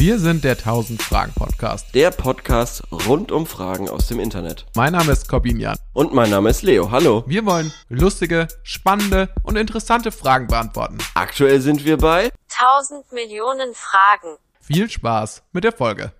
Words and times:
Wir 0.00 0.20
sind 0.20 0.44
der 0.44 0.52
1000 0.52 1.02
Fragen 1.02 1.32
Podcast. 1.34 1.92
Der 1.92 2.12
Podcast 2.12 2.84
rund 2.92 3.32
um 3.32 3.46
Fragen 3.46 3.88
aus 3.88 4.06
dem 4.06 4.20
Internet. 4.20 4.64
Mein 4.76 4.92
Name 4.92 5.10
ist 5.10 5.28
Corbin 5.28 5.58
Jan. 5.58 5.76
Und 5.92 6.14
mein 6.14 6.30
Name 6.30 6.50
ist 6.50 6.62
Leo. 6.62 6.92
Hallo. 6.92 7.24
Wir 7.26 7.44
wollen 7.44 7.72
lustige, 7.88 8.46
spannende 8.62 9.28
und 9.42 9.56
interessante 9.56 10.12
Fragen 10.12 10.46
beantworten. 10.46 10.98
Aktuell 11.14 11.60
sind 11.60 11.84
wir 11.84 11.96
bei 11.98 12.30
1000 12.48 13.10
Millionen 13.10 13.74
Fragen. 13.74 14.36
Viel 14.60 14.88
Spaß 14.88 15.42
mit 15.50 15.64
der 15.64 15.72
Folge. 15.72 16.12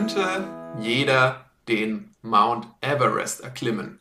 Könnte 0.00 0.48
jeder 0.80 1.44
den 1.68 2.14
Mount 2.22 2.66
Everest 2.80 3.42
erklimmen? 3.42 3.98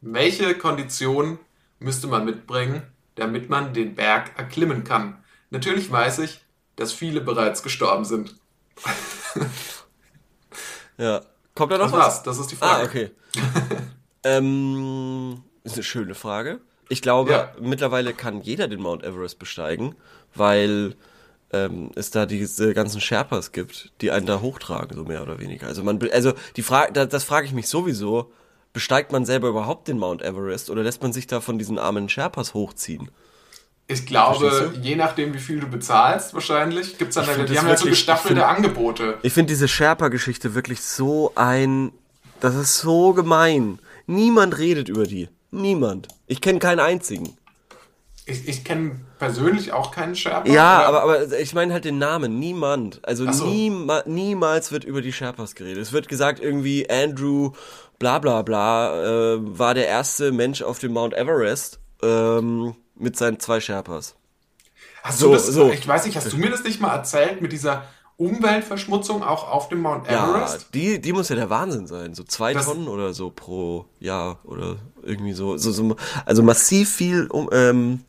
Welche 0.00 0.54
Konditionen 0.56 1.40
müsste 1.80 2.06
man 2.06 2.24
mitbringen, 2.24 2.82
damit 3.16 3.50
man 3.50 3.74
den 3.74 3.96
Berg 3.96 4.38
erklimmen 4.38 4.84
kann? 4.84 5.24
Natürlich 5.50 5.90
weiß 5.90 6.20
ich, 6.20 6.38
dass 6.76 6.92
viele 6.92 7.20
bereits 7.20 7.64
gestorben 7.64 8.04
sind. 8.04 8.36
Ja. 10.98 11.22
Kommt 11.56 11.72
da 11.72 11.78
noch 11.78 11.86
Das 11.86 11.92
was? 11.92 11.98
war's, 12.00 12.22
das 12.22 12.38
ist 12.38 12.52
die 12.52 12.56
Frage. 12.56 12.82
Ah, 12.82 12.84
okay. 12.84 13.10
ähm, 14.22 15.42
ist 15.64 15.74
eine 15.74 15.82
schöne 15.82 16.14
Frage. 16.14 16.60
Ich 16.88 17.02
glaube, 17.02 17.32
Ja. 17.32 17.52
mittlerweile 17.60 18.14
kann 18.14 18.40
jeder 18.40 18.68
den 18.68 18.80
Mount 18.80 19.02
Everest 19.02 19.40
besteigen, 19.40 19.96
weil 20.36 20.94
ähm, 21.54 21.90
es 21.94 22.10
da 22.10 22.26
diese 22.26 22.74
ganzen 22.74 23.00
Sherpas 23.00 23.52
gibt, 23.52 23.92
die 24.00 24.10
einen 24.10 24.26
da 24.26 24.40
hochtragen, 24.40 24.96
so 24.96 25.04
mehr 25.04 25.22
oder 25.22 25.38
weniger. 25.38 25.66
Also 25.66 25.82
man, 25.82 25.98
also 26.12 26.32
die 26.56 26.62
Frage, 26.62 26.92
das, 26.92 27.08
das 27.08 27.24
frage 27.24 27.46
ich 27.46 27.52
mich 27.52 27.68
sowieso. 27.68 28.32
Besteigt 28.72 29.12
man 29.12 29.24
selber 29.24 29.48
überhaupt 29.48 29.86
den 29.86 29.98
Mount 29.98 30.20
Everest 30.20 30.68
oder 30.68 30.82
lässt 30.82 31.00
man 31.00 31.12
sich 31.12 31.28
da 31.28 31.40
von 31.40 31.58
diesen 31.58 31.78
armen 31.78 32.08
Sherpas 32.08 32.54
hochziehen? 32.54 33.08
Ich 33.86 34.04
glaube, 34.06 34.72
je 34.80 34.96
nachdem, 34.96 35.32
wie 35.34 35.38
viel 35.38 35.60
du 35.60 35.68
bezahlst, 35.68 36.34
wahrscheinlich, 36.34 36.98
gibt's 36.98 37.14
dann, 37.14 37.24
find 37.26 37.48
die 37.50 37.58
haben 37.58 37.68
ja 37.68 37.76
so 37.76 37.86
gestaffelte 37.86 38.40
find- 38.40 38.56
Angebote. 38.56 39.18
Ich 39.22 39.32
finde 39.32 39.52
diese 39.52 39.68
Sherpa-Geschichte 39.68 40.54
wirklich 40.54 40.80
so 40.80 41.32
ein. 41.34 41.92
Das 42.40 42.54
ist 42.56 42.78
so 42.78 43.12
gemein. 43.12 43.78
Niemand 44.06 44.58
redet 44.58 44.88
über 44.88 45.04
die. 45.04 45.28
Niemand. 45.50 46.08
Ich 46.26 46.40
kenne 46.40 46.58
keinen 46.58 46.80
einzigen. 46.80 47.36
Ich, 48.26 48.48
ich 48.48 48.64
kenne 48.64 49.00
persönlich 49.18 49.72
auch 49.72 49.90
keinen 49.90 50.16
Sherpa. 50.16 50.48
Ja, 50.48 50.86
aber, 50.86 51.02
aber 51.02 51.38
ich 51.38 51.52
meine 51.52 51.74
halt 51.74 51.84
den 51.84 51.98
Namen. 51.98 52.38
Niemand. 52.38 53.06
Also 53.06 53.30
so. 53.30 53.44
niema, 53.44 54.02
niemals 54.06 54.72
wird 54.72 54.84
über 54.84 55.02
die 55.02 55.12
Sherpas 55.12 55.54
geredet. 55.54 55.82
Es 55.82 55.92
wird 55.92 56.08
gesagt, 56.08 56.40
irgendwie 56.40 56.88
Andrew 56.88 57.52
bla 57.98 58.18
bla 58.18 58.42
bla 58.42 59.34
äh, 59.34 59.58
war 59.58 59.74
der 59.74 59.88
erste 59.88 60.32
Mensch 60.32 60.62
auf 60.62 60.78
dem 60.78 60.92
Mount 60.92 61.14
Everest 61.14 61.80
ähm, 62.02 62.74
mit 62.96 63.16
seinen 63.16 63.40
zwei 63.40 63.60
Sherpas. 63.60 64.14
Hast 65.02 65.18
so, 65.18 65.32
das, 65.34 65.46
so. 65.46 65.70
ich 65.70 65.86
weiß 65.86 66.06
nicht, 66.06 66.16
hast 66.16 66.32
du 66.32 66.38
mir 66.38 66.50
das 66.50 66.64
nicht 66.64 66.80
mal 66.80 66.94
erzählt 66.94 67.42
mit 67.42 67.52
dieser 67.52 67.84
Umweltverschmutzung 68.16 69.22
auch 69.22 69.50
auf 69.50 69.68
dem 69.68 69.80
Mount 69.80 70.10
Ja, 70.10 70.30
Everest? 70.30 70.68
die, 70.72 71.00
die 71.00 71.12
muss 71.12 71.28
ja 71.28 71.36
der 71.36 71.50
Wahnsinn 71.50 71.86
sein. 71.86 72.14
So 72.14 72.24
zwei 72.24 72.54
Das- 72.54 72.64
Tonnen 72.66 72.88
oder 72.88 73.12
so 73.12 73.30
pro 73.30 73.86
Jahr 74.00 74.38
oder 74.44 74.76
irgendwie 75.02 75.32
so. 75.32 75.56
so, 75.58 75.72
so 75.72 75.96
also 76.24 76.42
massiv 76.42 76.90
viel 76.90 77.26
um, 77.26 77.50
ähm, 77.52 78.00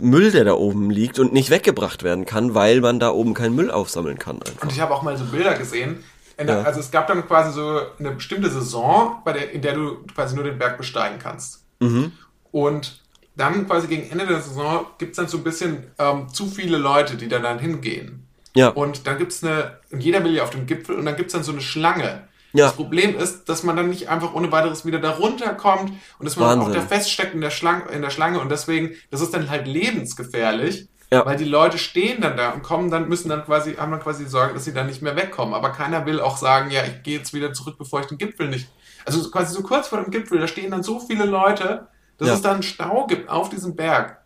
Müll, 0.00 0.30
der 0.30 0.44
da 0.44 0.54
oben 0.54 0.90
liegt 0.90 1.18
und 1.18 1.32
nicht 1.32 1.50
weggebracht 1.50 2.02
werden 2.02 2.26
kann, 2.26 2.54
weil 2.54 2.80
man 2.80 2.98
da 3.00 3.10
oben 3.10 3.34
keinen 3.34 3.54
Müll 3.54 3.70
aufsammeln 3.70 4.18
kann. 4.18 4.36
Einfach. 4.36 4.62
Und 4.62 4.72
ich 4.72 4.80
habe 4.80 4.94
auch 4.94 5.02
mal 5.02 5.16
so 5.16 5.24
Bilder 5.24 5.54
gesehen. 5.54 6.02
Der, 6.38 6.46
Ja. 6.46 6.62
Also 6.62 6.80
es 6.80 6.90
gab 6.90 7.06
dann 7.06 7.26
quasi 7.26 7.52
so 7.52 7.80
eine 7.98 8.12
bestimmte 8.12 8.48
Saison, 8.48 9.18
bei 9.24 9.34
der, 9.34 9.50
in 9.52 9.60
der 9.60 9.74
du 9.74 9.98
quasi 10.14 10.34
nur 10.34 10.44
den 10.44 10.58
Berg 10.58 10.78
besteigen 10.78 11.18
kannst. 11.18 11.64
Mhm. 11.80 12.12
Und 12.50 13.00
dann 13.36 13.66
quasi 13.66 13.88
gegen 13.88 14.10
Ende 14.10 14.26
der 14.26 14.40
Saison 14.40 14.86
gibt's 14.98 15.16
dann 15.16 15.28
so 15.28 15.38
ein 15.38 15.44
bisschen 15.44 15.84
ähm, 15.98 16.28
zu 16.32 16.46
viele 16.46 16.78
Leute, 16.78 17.16
die 17.16 17.28
da 17.28 17.38
dann 17.38 17.58
hingehen. 17.58 18.26
Ja. 18.54 18.68
Und 18.68 19.06
dann 19.06 19.18
gibt's 19.18 19.44
eine, 19.44 19.78
und 19.90 20.02
jeder 20.02 20.24
will 20.24 20.34
ja 20.34 20.42
auf 20.42 20.50
dem 20.50 20.66
Gipfel 20.66 20.96
und 20.96 21.04
dann 21.04 21.16
gibt's 21.16 21.32
dann 21.32 21.42
so 21.42 21.52
eine 21.52 21.60
Schlange. 21.60 22.28
Ja. 22.52 22.66
Das 22.66 22.74
Problem 22.76 23.16
ist, 23.16 23.48
dass 23.48 23.62
man 23.62 23.76
dann 23.76 23.88
nicht 23.90 24.08
einfach 24.08 24.34
ohne 24.34 24.50
weiteres 24.50 24.84
wieder 24.84 24.98
da 24.98 25.10
runterkommt 25.12 25.92
und 26.18 26.24
dass 26.24 26.36
man 26.36 26.58
auch 26.60 26.66
Wahnsinn. 26.66 26.80
da 26.82 26.86
feststeckt 26.86 27.34
in 27.34 27.40
der, 27.40 27.50
Schlange, 27.50 27.84
in 27.92 28.02
der 28.02 28.10
Schlange 28.10 28.40
und 28.40 28.48
deswegen, 28.50 28.90
das 29.10 29.20
ist 29.20 29.32
dann 29.34 29.48
halt 29.50 29.66
lebensgefährlich, 29.66 30.88
Ja. 31.12 31.24
weil 31.26 31.36
die 31.36 31.44
Leute 31.44 31.78
stehen 31.78 32.20
dann 32.20 32.36
da 32.36 32.50
und 32.50 32.62
kommen 32.62 32.90
dann, 32.90 33.08
müssen 33.08 33.28
dann 33.28 33.44
quasi, 33.44 33.74
haben 33.74 33.90
dann 33.92 34.00
quasi 34.02 34.26
Sorge, 34.26 34.54
dass 34.54 34.64
sie 34.64 34.72
dann 34.74 34.86
nicht 34.86 35.02
mehr 35.02 35.16
wegkommen. 35.16 35.54
Aber 35.54 35.70
keiner 35.70 36.06
will 36.06 36.20
auch 36.20 36.36
sagen, 36.36 36.70
ja, 36.70 36.82
ich 36.84 37.02
gehe 37.02 37.18
jetzt 37.18 37.32
wieder 37.34 37.52
zurück, 37.52 37.76
bevor 37.78 38.00
ich 38.00 38.06
den 38.06 38.18
Gipfel 38.18 38.48
nicht. 38.48 38.68
Also 39.04 39.28
quasi 39.30 39.54
so 39.54 39.62
kurz 39.62 39.88
vor 39.88 40.00
dem 40.02 40.10
Gipfel, 40.10 40.38
da 40.38 40.46
stehen 40.46 40.70
dann 40.70 40.82
so 40.82 41.00
viele 41.00 41.24
Leute, 41.24 41.88
dass 42.18 42.28
Ja. 42.28 42.34
es 42.34 42.42
dann 42.42 42.54
einen 42.54 42.62
Stau 42.62 43.06
gibt 43.06 43.28
auf 43.30 43.48
diesem 43.50 43.74
Berg. 43.76 44.18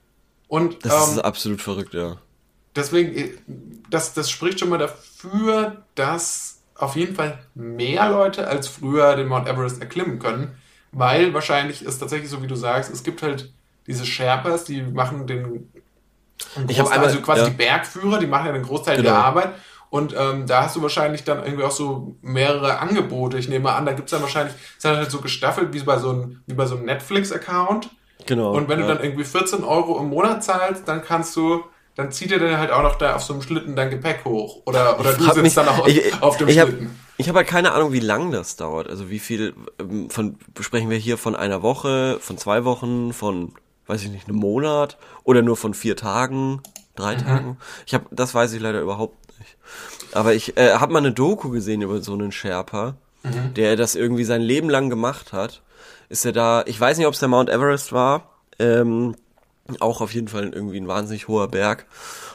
Und 0.49 0.85
Das 0.85 1.09
ähm, 1.09 1.15
ist 1.15 1.25
absolut 1.25 1.63
verrückt, 1.63 1.95
ja. 1.95 2.17
deswegen, 2.77 3.15
äh, 3.17 3.33
das, 3.91 4.13
das 4.15 4.31
spricht 4.31 4.61
schon 4.61 4.69
mal 4.69 4.79
dafür, 4.79 5.85
dass 5.95 6.54
auf 6.77 6.97
jeden 6.97 7.15
Fall 7.15 7.39
mehr 7.55 8.09
Leute 8.11 8.49
als 8.49 8.69
früher 8.69 9.15
den 9.17 9.29
Mount 9.29 9.49
Everest 9.49 9.81
erklimmen 9.81 10.19
können, 10.19 10.57
weil 10.93 11.33
wahrscheinlich 11.35 11.85
ist 11.85 11.99
tatsächlich 11.99 12.31
so, 12.31 12.43
wie 12.43 12.47
du 12.47 12.57
sagst, 12.57 12.93
es 12.93 13.03
gibt 13.03 13.23
halt 13.23 13.53
diese 13.87 14.05
Sherpas, 14.07 14.65
die 14.65 14.83
machen 14.83 15.27
den 15.27 15.71
Ich 16.69 16.79
hab 16.79 16.87
Großteil- 16.87 16.93
einmal- 16.93 17.07
also 17.09 17.21
quasi 17.21 17.43
ja. 17.43 17.49
die 17.51 17.55
Bergführer, 17.57 18.19
die 18.19 18.27
machen 18.27 18.47
ja 18.47 18.53
den 18.53 18.63
Großteil 18.63 18.97
Genau. 18.97 19.11
der 19.11 19.19
Arbeit 19.19 19.51
und 19.91 20.15
ähm, 20.19 20.47
da 20.47 20.63
hast 20.65 20.75
du 20.77 20.83
wahrscheinlich 20.83 21.23
dann 21.25 21.45
irgendwie 21.45 21.63
auch 21.65 21.71
so 21.71 22.17
mehrere 22.23 22.79
Angebote. 22.81 23.39
Ich 23.39 23.49
nehme 23.49 23.65
mal 23.65 23.77
an, 23.77 23.87
da 23.87 23.93
gibt's 23.93 24.11
dann 24.11 24.23
wahrscheinlich, 24.23 24.55
ist 24.77 24.85
dann 24.85 24.97
halt 24.97 25.11
so 25.11 25.21
gestaffelt 25.21 25.73
wie 25.73 25.81
bei 25.81 25.99
so 25.99 26.11
einem, 26.11 26.41
wie 26.47 26.55
bei 26.55 26.67
so 26.67 26.75
einem 26.77 26.87
Netflix-Account. 26.87 27.91
Genau. 28.27 28.53
Und 28.53 28.69
wenn 28.69 28.81
ja. 28.81 28.87
du 28.89 28.95
dann 28.95 29.05
irgendwie 29.05 29.25
14 29.25 29.63
Euro 29.63 30.01
im 30.01 30.09
Monat 30.09 30.43
zahlst, 30.43 30.89
dann 30.89 31.03
kannst 31.05 31.37
du, 31.37 31.63
dann 31.97 32.11
zieht 32.13 32.33
er 32.33 32.39
dann 32.39 32.59
halt 32.59 32.71
auch 32.71 32.83
noch 32.83 32.97
da 32.97 33.17
auf 33.17 33.23
so 33.23 33.33
einem 33.35 33.43
Schlitten 33.43 33.77
dein 33.77 33.91
Gepäck 33.91 34.25
hoch. 34.25 34.63
Oder, 34.67 34.99
oder 34.99 35.13
du 35.13 35.25
sitzt 35.25 35.37
mich- 35.43 35.55
dann 35.55 35.69
auch 35.69 35.87
ich, 35.87 36.23
auf 36.23 36.37
dem 36.37 36.49
ich 36.49 36.59
hab, 36.59 36.69
Schlitten. 36.69 36.99
Ich 37.17 37.29
habe 37.29 37.39
halt 37.39 37.47
keine 37.49 37.73
Ahnung, 37.73 37.93
wie 37.93 38.01
lang 38.01 38.33
das 38.33 38.57
dauert. 38.57 38.89
Also 38.89 39.09
wie 39.11 39.21
viel 39.21 39.55
ähm, 39.79 40.11
von 40.11 40.37
sprechen 40.61 40.91
wir 40.91 40.97
hier 40.99 41.17
von 41.19 41.37
einer 41.37 41.63
Woche, 41.63 42.19
von 42.21 42.39
zwei 42.39 42.65
Wochen, 42.65 43.13
von 43.13 43.53
weiß 43.87 44.03
ich 44.03 44.11
nicht, 44.11 44.29
einem 44.29 44.39
Monat 44.39 44.97
oder 45.23 45.43
nur 45.43 45.57
von 45.57 45.75
vier 45.75 45.97
Tagen, 45.97 46.61
drei 46.97 47.15
Tagen? 47.15 47.59
Ich 47.87 47.95
habe 47.95 48.07
das 48.11 48.35
weiß 48.35 48.53
ich 48.55 48.61
leider 48.61 48.81
überhaupt 48.81 49.17
nicht. 49.39 49.57
Aber 50.13 50.35
ich 50.35 50.57
äh, 50.57 50.75
habe 50.75 50.93
mal 50.93 50.99
eine 50.99 51.13
Doku 51.13 51.51
gesehen 51.51 51.83
über 51.83 52.01
so 52.01 52.15
einen 52.15 52.33
Sherpa, 52.33 52.97
der 53.57 53.77
das 53.77 53.95
irgendwie 53.95 54.25
sein 54.25 54.43
Leben 54.43 54.69
lang 54.69 54.91
gemacht 54.91 55.33
hat. 55.33 55.63
Ist 56.09 56.25
er 56.25 56.33
da, 56.33 56.63
ich 56.67 56.79
weiß 56.81 56.99
nicht, 56.99 57.07
ob 57.07 57.15
es 57.15 57.21
der 57.21 57.29
Mount 57.29 57.49
Everest 57.49 57.93
war, 57.93 58.29
ähm, 58.59 59.15
auch 59.81 60.01
auf 60.01 60.13
jeden 60.15 60.29
Fall 60.29 60.51
irgendwie 60.53 60.79
ein 60.79 60.89
wahnsinnig 60.89 61.29
hoher 61.29 61.49
Berg. 61.49 61.87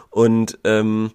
Und 0.09 0.57
ähm, 0.63 1.11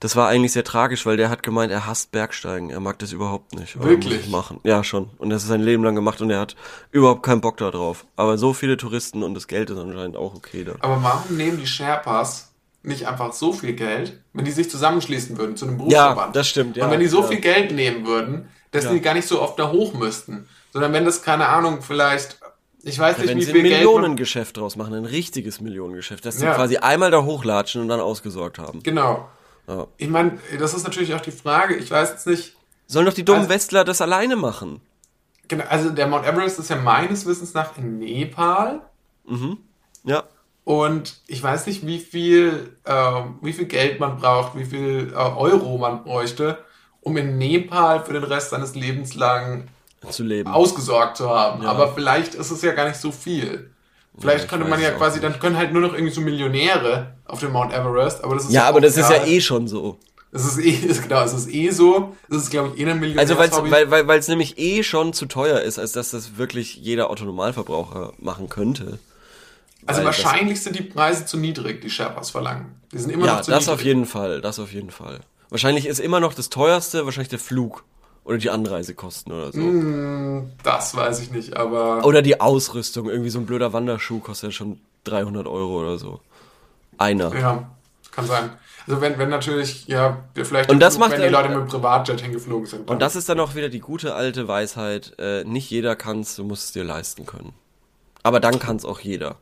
das 0.00 0.16
war 0.16 0.28
eigentlich 0.28 0.52
sehr 0.52 0.64
tragisch, 0.64 1.04
weil 1.04 1.18
der 1.18 1.28
hat 1.28 1.42
gemeint, 1.42 1.70
er 1.70 1.86
hasst 1.86 2.10
Bergsteigen. 2.10 2.70
Er 2.70 2.80
mag 2.80 2.98
das 3.00 3.12
überhaupt 3.12 3.54
nicht. 3.54 3.78
Wirklich? 3.82 4.28
machen. 4.28 4.58
Ja, 4.64 4.82
schon. 4.82 5.10
Und 5.18 5.28
das 5.28 5.42
ist 5.42 5.48
sein 5.48 5.60
Leben 5.60 5.84
lang 5.84 5.94
gemacht 5.94 6.22
und 6.22 6.30
er 6.30 6.40
hat 6.40 6.56
überhaupt 6.90 7.22
keinen 7.22 7.42
Bock 7.42 7.58
da 7.58 7.70
drauf. 7.70 8.06
Aber 8.16 8.38
so 8.38 8.54
viele 8.54 8.78
Touristen 8.78 9.22
und 9.22 9.34
das 9.34 9.46
Geld 9.46 9.68
ist 9.68 9.78
anscheinend 9.78 10.16
auch 10.16 10.34
okay 10.34 10.64
da. 10.64 10.76
Aber 10.80 11.02
warum 11.02 11.36
nehmen 11.36 11.58
die 11.58 11.66
Sherpas 11.66 12.50
nicht 12.82 13.06
einfach 13.06 13.34
so 13.34 13.52
viel 13.52 13.74
Geld, 13.74 14.18
wenn 14.32 14.46
die 14.46 14.52
sich 14.52 14.70
zusammenschließen 14.70 15.36
würden 15.36 15.54
zu 15.54 15.66
einem 15.66 15.74
Ja, 15.80 15.84
Berufsverband? 16.08 16.34
das 16.36 16.48
stimmt, 16.48 16.76
ja. 16.78 16.86
Und 16.86 16.90
wenn 16.92 17.00
die 17.00 17.08
so 17.08 17.20
ja. 17.20 17.26
viel 17.28 17.40
Geld 17.40 17.72
nehmen 17.72 18.06
würden, 18.06 18.48
dass 18.70 18.84
Ja. 18.84 18.92
die 18.94 19.00
gar 19.02 19.12
nicht 19.12 19.28
so 19.28 19.42
oft 19.42 19.58
da 19.58 19.70
hoch 19.70 19.92
müssten. 19.92 20.48
Sondern 20.72 20.94
wenn 20.94 21.04
das, 21.04 21.20
keine 21.22 21.48
Ahnung, 21.48 21.82
vielleicht, 21.82 22.39
ich 22.82 22.98
weiß 22.98 23.18
nicht, 23.18 23.28
wenn 23.28 23.38
wie 23.38 23.42
sie 23.42 23.52
viel 23.52 23.60
ein 23.60 23.70
Millionengeschäft 23.70 24.56
draus 24.56 24.76
machen, 24.76 24.94
ein 24.94 25.04
richtiges 25.04 25.60
Millionengeschäft, 25.60 26.24
dass 26.24 26.38
sie 26.38 26.44
Ja. 26.46 26.54
quasi 26.54 26.76
einmal 26.78 27.10
da 27.10 27.22
hochlatschen 27.24 27.82
und 27.82 27.88
dann 27.88 28.00
ausgesorgt 28.00 28.58
haben. 28.58 28.82
Genau. 28.82 29.28
Ja. 29.68 29.86
Ich 29.98 30.08
meine, 30.08 30.38
das 30.58 30.74
ist 30.74 30.84
natürlich 30.84 31.14
auch 31.14 31.20
die 31.20 31.30
Frage, 31.30 31.76
ich 31.76 31.90
weiß 31.90 32.10
jetzt 32.10 32.26
nicht, 32.26 32.56
Sollen 32.86 33.06
doch 33.06 33.14
die 33.14 33.24
dummen 33.24 33.42
Also- 33.42 33.50
Westler 33.54 33.84
das 33.84 34.00
alleine 34.00 34.34
machen? 34.36 34.80
genau, 35.46 35.64
also 35.68 35.90
der 35.90 36.06
Mount 36.08 36.26
Everest 36.26 36.58
ist 36.58 36.70
ja 36.70 36.76
meines 36.76 37.24
Wissens 37.26 37.54
nach 37.54 37.76
in 37.78 37.98
Nepal. 38.00 38.80
Ja. 40.04 40.24
Und 40.64 41.20
ich 41.26 41.42
weiß 41.42 41.66
nicht, 41.66 41.86
wie 41.86 41.98
viel, 41.98 42.76
ähm, 42.86 43.38
wie 43.42 43.52
viel 43.52 43.66
Geld 43.66 43.98
man 44.00 44.16
braucht, 44.18 44.56
wie 44.56 44.64
viel 44.64 45.12
äh, 45.12 45.16
Euro 45.16 45.78
man 45.78 46.04
bräuchte, 46.04 46.58
um 47.00 47.16
in 47.16 47.38
Nepal 47.38 48.04
für 48.04 48.12
den 48.12 48.24
Rest 48.24 48.50
seines 48.50 48.74
Lebens 48.74 49.14
lang 49.14 49.68
Zu 50.08 50.22
leben. 50.24 50.48
ausgesorgt 50.50 51.16
zu 51.18 51.28
haben. 51.28 51.62
Ja. 51.62 51.70
Aber 51.70 51.92
vielleicht 51.92 52.34
ist 52.34 52.50
es 52.50 52.62
ja 52.62 52.72
gar 52.72 52.88
nicht 52.88 53.00
so 53.00 53.12
viel. 53.12 53.70
Vielleicht 54.18 54.44
ich 54.44 54.50
könnte 54.50 54.66
man 54.66 54.80
ja 54.80 54.90
quasi, 54.92 55.20
dann 55.20 55.38
können 55.38 55.56
halt 55.56 55.72
nur 55.72 55.82
noch 55.82 55.92
irgendwie 55.94 56.12
so 56.12 56.20
Millionäre 56.20 57.14
auf 57.26 57.40
dem 57.40 57.52
Mount 57.52 57.72
Everest, 57.72 58.24
aber 58.24 58.34
das 58.34 58.44
ist 58.46 58.52
ja, 58.52 58.64
aber 58.64 58.78
auch 58.78 58.82
das 58.82 58.96
ist 58.96 59.08
ja 59.10 59.24
eh 59.24 59.40
schon 59.40 59.68
so. 59.68 59.98
Es 60.32 60.44
ist 60.44 60.58
eh, 60.58 60.70
ist, 60.86 61.02
genau, 61.02 61.22
es 61.22 61.32
ist 61.32 61.48
eh 61.52 61.70
so. 61.70 62.14
Es 62.28 62.36
ist, 62.38 62.50
glaube 62.50 62.72
ich, 62.74 62.80
eh 62.80 62.90
ein 62.90 63.18
Also 63.18 63.36
weil's, 63.38 63.52
weil 63.62 63.90
weil 63.90 64.06
weil 64.08 64.18
es 64.18 64.28
nämlich 64.28 64.58
eh 64.58 64.82
schon 64.82 65.12
zu 65.12 65.26
teuer 65.26 65.60
ist, 65.60 65.78
als 65.78 65.92
dass 65.92 66.10
das 66.10 66.36
wirklich 66.38 66.76
jeder 66.76 67.10
Autonormalverbraucher 67.10 68.12
machen 68.18 68.48
könnte. 68.48 68.98
also 69.86 70.02
das- 70.02 70.04
wahrscheinlich 70.04 70.62
sind 70.62 70.76
die 70.78 70.82
Preise 70.82 71.24
zu 71.26 71.36
niedrig, 71.36 71.80
die 71.80 71.90
Sherpas 71.90 72.30
verlangen. 72.30 72.74
Die 72.92 72.98
sind 72.98 73.10
immer 73.10 73.26
Ja, 73.26 73.34
noch 73.36 73.42
zu 73.42 73.50
das 73.50 73.60
niedrig. 73.64 73.74
auf 73.74 73.84
jeden 73.84 74.06
Fall, 74.06 74.40
das 74.40 74.58
auf 74.58 74.72
jeden 74.72 74.90
Fall. 74.90 75.20
Wahrscheinlich 75.50 75.86
ist 75.86 75.98
immer 76.00 76.20
noch 76.20 76.34
das 76.34 76.48
teuerste, 76.48 77.04
wahrscheinlich 77.04 77.28
der 77.30 77.38
Flug. 77.38 77.84
Oder 78.30 78.38
die 78.38 78.50
Anreisekosten 78.50 79.32
oder 79.32 79.50
so. 79.50 79.58
Hm, 79.58 80.52
das 80.62 80.94
weiß 80.94 81.18
ich 81.20 81.32
nicht, 81.32 81.56
aber 81.56 82.04
Oder 82.04 82.22
die 82.22 82.40
Ausrüstung. 82.40 83.10
Irgendwie 83.10 83.28
so 83.30 83.40
ein 83.40 83.46
blöder 83.46 83.72
Wanderschuh 83.72 84.20
kostet 84.20 84.50
ja 84.50 84.52
schon 84.52 84.80
300 85.02 85.48
Euro 85.48 85.80
oder 85.80 85.98
so. 85.98 86.20
Einer. 86.96 87.34
ja, 87.34 87.68
kann 88.12 88.26
sein. 88.26 88.50
Also 88.86 89.00
wenn, 89.00 89.18
wenn 89.18 89.30
natürlich, 89.30 89.88
ja, 89.88 90.22
wir 90.34 90.46
vielleicht 90.46 90.70
Und 90.70 90.78
das 90.78 90.94
Flug, 90.94 91.08
macht 91.08 91.18
wenn 91.18 91.26
die 91.26 91.34
Leute 91.34 91.48
mit 91.48 91.58
dem 91.58 91.66
Privatjet 91.66 92.20
hingeflogen 92.20 92.66
sind. 92.66 92.88
Und 92.88 93.02
das 93.02 93.16
ist 93.16 93.28
dann 93.28 93.40
auch 93.40 93.56
wieder 93.56 93.68
die 93.68 93.80
gute 93.80 94.14
alte 94.14 94.46
Weisheit. 94.46 95.12
Äh, 95.18 95.42
nicht 95.42 95.68
jeder 95.68 95.96
kann's, 95.96 96.36
du 96.36 96.44
musst 96.44 96.66
es 96.66 96.72
dir 96.72 96.84
leisten 96.84 97.26
können. 97.26 97.52
Aber 98.22 98.38
dann 98.38 98.60
kann's 98.60 98.84
auch 98.84 99.00
jeder. 99.00 99.38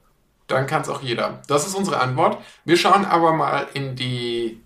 Dann 0.46 0.66
kann 0.66 0.80
es 0.80 0.88
auch 0.88 1.02
jeder. 1.02 1.42
Das 1.46 1.66
ist 1.66 1.74
unsere 1.74 2.00
Antwort. 2.00 2.38
Wir 2.64 2.78
schauen 2.78 3.04
aber 3.04 3.34
mal 3.34 3.66
in 3.74 3.96
die 3.96 4.62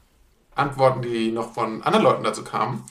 Antworten, 0.55 1.03
die 1.03 1.33
noch 1.33 1.55
von 1.55 1.83
anderen 1.83 2.05
Leuten 2.05 2.23
dazu 2.23 2.45
kamen. 2.45 2.85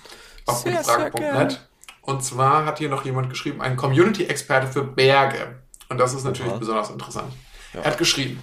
Auf 0.46 0.64
gutefrage.net. 0.64 1.68
Und 2.02 2.24
zwar 2.24 2.66
hat 2.66 2.80
hier 2.80 2.90
noch 2.90 3.06
jemand 3.06 3.30
geschrieben, 3.30 3.62
ein 3.62 3.78
Community-Experte 3.78 4.68
für 4.68 4.84
Berge. 4.84 5.60
Und 5.90 6.00
das 6.00 6.14
ist 6.14 6.24
natürlich 6.24 6.52
Aha. 6.52 6.60
besonders 6.60 6.90
interessant. 6.90 7.32
Er 7.74 7.86
hat 7.86 7.98
geschrieben, 7.98 8.40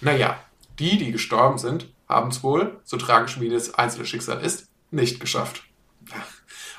naja, 0.00 0.38
die, 0.78 0.98
die 0.98 1.12
gestorben 1.12 1.58
sind, 1.58 1.88
haben 2.08 2.30
es 2.30 2.42
wohl, 2.42 2.80
so 2.84 2.96
tragisch 2.96 3.40
wie 3.40 3.48
das 3.48 3.74
einzelne 3.74 4.06
Schicksal 4.06 4.40
ist, 4.40 4.68
nicht 4.90 5.20
geschafft. 5.20 5.62
Ja. 6.10 6.16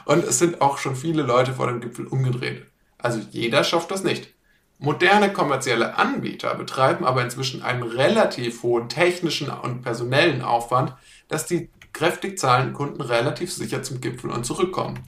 Und 0.06 0.24
es 0.24 0.40
sind 0.40 0.62
auch 0.62 0.78
schon 0.78 0.96
viele 0.96 1.24
Leute 1.24 1.54
vor 1.54 1.68
dem 1.68 1.82
Gipfel 1.82 2.08
umgedreht. 2.08 2.66
Also 2.98 3.20
jeder 3.32 3.64
schafft 3.64 3.92
das 3.92 4.04
nicht. 4.04 4.34
Moderne 4.80 5.34
kommerzielle 5.34 5.98
Anbieter 5.98 6.54
betreiben 6.54 7.04
aber 7.04 7.24
inzwischen 7.24 7.64
einen 7.64 7.84
relativ 7.84 8.62
hohen 8.62 8.90
technischen 8.90 9.50
und 9.50 9.82
personellen 9.82 10.44
Aufwand, 10.44 10.94
dass 11.28 11.48
die 11.48 11.70
kräftig 11.94 12.38
zahlenden 12.40 12.74
Kunden 12.74 13.02
relativ 13.02 13.52
sicher 13.52 13.84
zum 13.84 14.02
Gipfel 14.02 14.30
und 14.30 14.46
zurückkommen. 14.46 15.00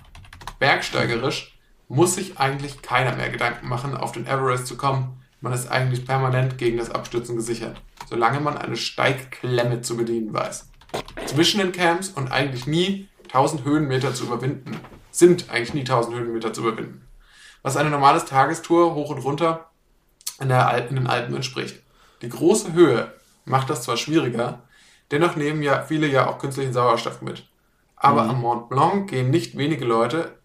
Bergsteigerisch 0.60 1.58
muss 1.88 2.16
sich 2.16 2.40
eigentlich 2.40 2.82
keiner 2.82 3.16
mehr 3.16 3.30
Gedanken 3.30 3.68
machen, 3.68 3.98
auf 3.98 4.12
den 4.12 4.28
Everest 4.28 4.68
zu 4.68 4.78
kommen. 4.78 5.22
Man 5.42 5.54
ist 5.54 5.70
eigentlich 5.70 6.06
permanent 6.06 6.58
gegen 6.58 6.78
das 6.78 6.92
Abstürzen 6.92 7.36
gesichert, 7.36 7.82
solange 8.08 8.40
man 8.40 8.58
eine 8.58 8.76
Steigklemme 8.76 9.82
zu 9.82 9.98
bedienen 9.98 10.34
weiß. 10.34 10.70
Zwischen 11.26 11.60
den 11.60 11.72
Camps 11.72 12.10
und 12.10 12.32
eigentlich 12.32 12.68
nie 12.68 13.08
1000 13.26 13.64
Höhenmeter 13.64 14.14
zu 14.14 14.26
überwinden, 14.26 14.80
sind 15.12 15.50
eigentlich 15.50 15.74
nie 15.74 15.82
1000 15.82 16.16
Höhenmeter 16.16 16.54
zu 16.54 16.62
überwinden. 16.62 17.08
Was 17.62 17.78
eine 17.78 17.90
normales 17.90 18.26
Tagestour 18.26 18.96
hoch 18.96 19.10
und 19.10 19.20
runter 19.20 19.70
in, 20.40 20.52
Al 20.52 20.88
in 20.90 20.96
den 20.96 21.08
Alpen 21.08 21.36
entspricht. 21.36 21.82
Die 22.22 22.30
große 22.30 22.74
Höhe 22.74 23.14
macht 23.46 23.70
das 23.70 23.84
zwar 23.84 23.98
schwieriger, 23.98 24.64
dennoch 25.12 25.36
nehmen 25.36 25.64
ja 25.64 25.84
viele 25.84 26.08
ja 26.08 26.28
auch 26.28 26.40
künstlichen 26.40 26.74
Sauerstoff 26.74 27.22
mit. 27.22 27.48
Aber 27.96 28.24
am 28.24 28.42
Mont 28.42 28.70
Blanc 28.70 29.10
gehen 29.10 29.30
nicht 29.30 29.58
wenige 29.58 29.86
Leute, 29.86 30.38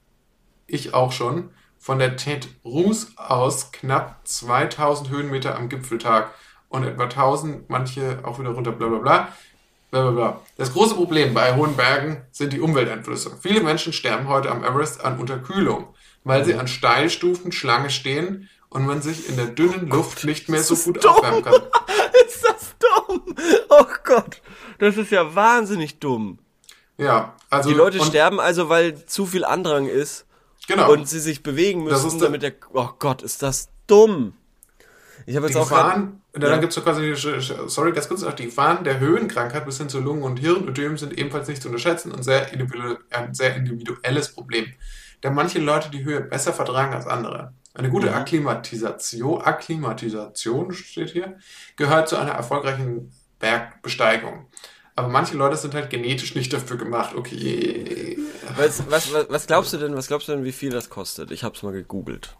ich 0.66 0.92
auch 0.92 1.12
schon, 1.12 1.50
von 1.78 1.98
der 1.98 2.16
Tête 2.16 2.48
Rousse 2.64 3.08
aus 3.16 3.70
knapp 3.70 4.20
2000 4.24 5.10
Höhenmeter 5.10 5.54
am 5.54 5.68
Gipfeltag 5.68 6.32
und 6.68 6.84
etwa 6.84 7.04
1000, 7.04 7.68
manche 7.70 8.20
auch 8.24 8.40
wieder 8.40 8.50
runter, 8.50 8.72
bla 8.72 8.88
bla 8.88 8.98
bla. 8.98 9.28
Das 10.56 10.72
große 10.72 10.96
Problem 10.96 11.34
bei 11.34 11.54
hohen 11.54 11.76
Bergen 11.76 12.22
sind 12.32 12.52
die 12.52 12.60
Umwelteinflüsse. 12.60 13.38
Viele 13.40 13.60
Menschen 13.60 13.92
sterben 13.92 14.26
heute 14.26 14.50
am 14.50 14.64
Everest 14.64 15.04
an 15.04 15.20
Unterkühlung, 15.20 15.94
weil 16.24 16.44
sie 16.44 16.54
an 16.54 16.66
Steilstufen 16.66 17.52
Schlange 17.52 17.90
stehen 17.90 18.48
und 18.70 18.86
man 18.86 19.02
sich 19.02 19.28
in 19.28 19.36
der 19.36 19.46
dünnen 19.46 19.86
Luft 19.88 20.24
nicht 20.24 20.48
mehr 20.48 20.64
so 20.64 20.74
gut 20.74 21.04
dumm. 21.04 21.12
aufwärmen 21.12 21.44
kann. 21.44 21.54
Ist 22.26 22.44
das 22.44 22.74
dumm? 22.78 23.36
Oh 23.68 23.84
Gott. 24.02 24.42
Das 24.78 24.96
ist 24.96 25.10
ja 25.10 25.34
wahnsinnig 25.34 25.98
dumm. 25.98 26.38
Ja, 26.96 27.34
also 27.50 27.68
Die 27.70 27.74
Leute 27.74 28.02
sterben 28.04 28.38
also, 28.40 28.68
weil 28.68 29.04
zu 29.06 29.26
viel 29.26 29.44
Andrang 29.44 29.86
ist 29.88 30.26
Genau. 30.68 30.92
und 30.92 31.08
sie 31.08 31.18
sich 31.20 31.42
bewegen 31.42 31.84
müssen, 31.84 32.18
damit 32.20 32.42
der. 32.42 32.52
Oh 32.72 32.88
Gott, 32.98 33.22
ist 33.22 33.42
das 33.42 33.68
dumm. 33.86 34.34
Ich 35.26 35.36
habe 35.36 35.46
die 35.46 35.52
jetzt 35.54 35.60
auch 35.62 35.68
grad- 35.68 35.84
Gefahren, 35.86 36.20
dann 36.32 36.50
Ja. 36.50 36.56
gibt's 36.58 36.74
so 36.74 36.82
quasi, 36.82 37.14
sorry, 37.66 37.92
ganz 37.92 38.08
kurz 38.08 38.22
noch, 38.22 38.32
die 38.34 38.44
Gefahren 38.46 38.84
der 38.84 39.00
Höhenkrankheit 39.00 39.64
bis 39.64 39.78
hin 39.78 39.88
zu 39.88 40.00
Lungen- 40.00 40.22
und 40.22 40.38
Hirnödem 40.38 40.96
sind 40.98 41.16
ebenfalls 41.18 41.48
nicht 41.48 41.62
zu 41.62 41.68
unterschätzen 41.68 42.12
und 42.12 42.22
sehr 42.22 42.46
ein 43.10 43.34
sehr 43.34 43.56
individuelles 43.56 44.32
Problem, 44.34 44.66
da 45.22 45.30
manche 45.30 45.58
Leute 45.60 45.90
die 45.90 46.04
Höhe 46.04 46.20
besser 46.20 46.52
vertragen 46.52 46.92
als 46.94 47.06
andere. 47.06 47.54
Eine 47.74 47.88
gute 47.90 48.08
Mhm. 48.08 48.14
Akklimatisation, 48.14 49.40
Akklimatisation 49.42 50.72
steht 50.72 51.10
hier, 51.10 51.38
gehört 51.76 52.08
zu 52.08 52.16
einer 52.16 52.32
erfolgreichen 52.32 53.10
Bergbesteigung. 53.44 54.46
Aber 54.96 55.08
manche 55.08 55.36
Leute 55.36 55.56
sind 55.56 55.74
halt 55.74 55.90
genetisch 55.90 56.34
nicht 56.34 56.52
dafür 56.52 56.78
gemacht. 56.78 57.14
Okay. 57.14 58.16
Was, 58.56 58.90
was, 58.90 59.12
was, 59.12 59.28
was 59.28 59.46
glaubst 59.46 59.72
du 59.72 59.76
denn, 59.76 59.94
was 59.96 60.06
glaubst 60.06 60.28
du 60.28 60.32
denn, 60.32 60.44
wie 60.44 60.52
viel 60.52 60.70
das 60.70 60.88
kostet? 60.88 61.30
Ich 61.30 61.44
hab's 61.44 61.62
mal 61.62 61.72
gegoogelt. 61.72 62.36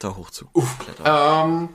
Da 0.00 0.16
hoch 0.16 0.30
zu 0.30 0.46
klettern. 0.78 1.06
Ähm, 1.06 1.68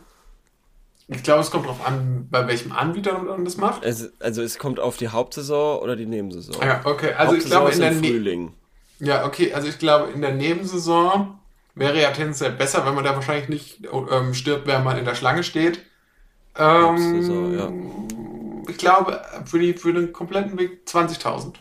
ich 1.07 1.23
glaube, 1.23 1.41
es 1.41 1.51
kommt 1.51 1.65
darauf 1.65 1.85
an, 1.85 2.27
bei 2.29 2.45
welchem 2.47 2.71
Anbieter 2.71 3.17
man 3.19 3.45
das 3.45 3.57
macht. 3.57 3.85
Es, 3.85 4.11
also 4.19 4.41
es 4.41 4.57
kommt 4.57 4.79
auf 4.79 4.97
die 4.97 5.09
Hauptsaison 5.09 5.79
oder 5.79 5.95
die 5.95 6.05
Nebensaison. 6.05 6.55
Ja, 6.61 6.81
okay. 6.83 7.13
Also 7.13 7.35
ich 7.35 7.45
glaube 7.45 7.71
in 7.71 7.79
der 7.79 7.91
ne 7.91 7.99
Frühling. 7.99 8.53
Ja, 8.99 9.25
okay, 9.25 9.53
also 9.53 9.67
ich 9.67 9.79
glaube, 9.79 10.11
in 10.11 10.21
der 10.21 10.33
Nebensaison 10.33 11.39
wäre 11.73 11.99
ja 11.99 12.11
tendenziell 12.11 12.51
besser, 12.51 12.85
wenn 12.85 12.95
man 12.95 13.03
da 13.03 13.15
wahrscheinlich 13.15 13.49
nicht 13.49 13.79
ähm, 14.11 14.33
stirbt, 14.33 14.67
während 14.67 14.85
man 14.85 14.97
in 14.97 15.05
der 15.05 15.15
Schlange 15.15 15.43
steht. 15.43 15.81
Hauptsaison, 16.57 17.57
ja. 17.57 17.71
Ich 18.69 18.77
glaube, 18.77 19.21
für, 19.45 19.59
die, 19.59 19.73
für 19.73 19.93
den 19.93 20.13
kompletten 20.13 20.57
Weg 20.57 20.81
20.000. 20.87 21.53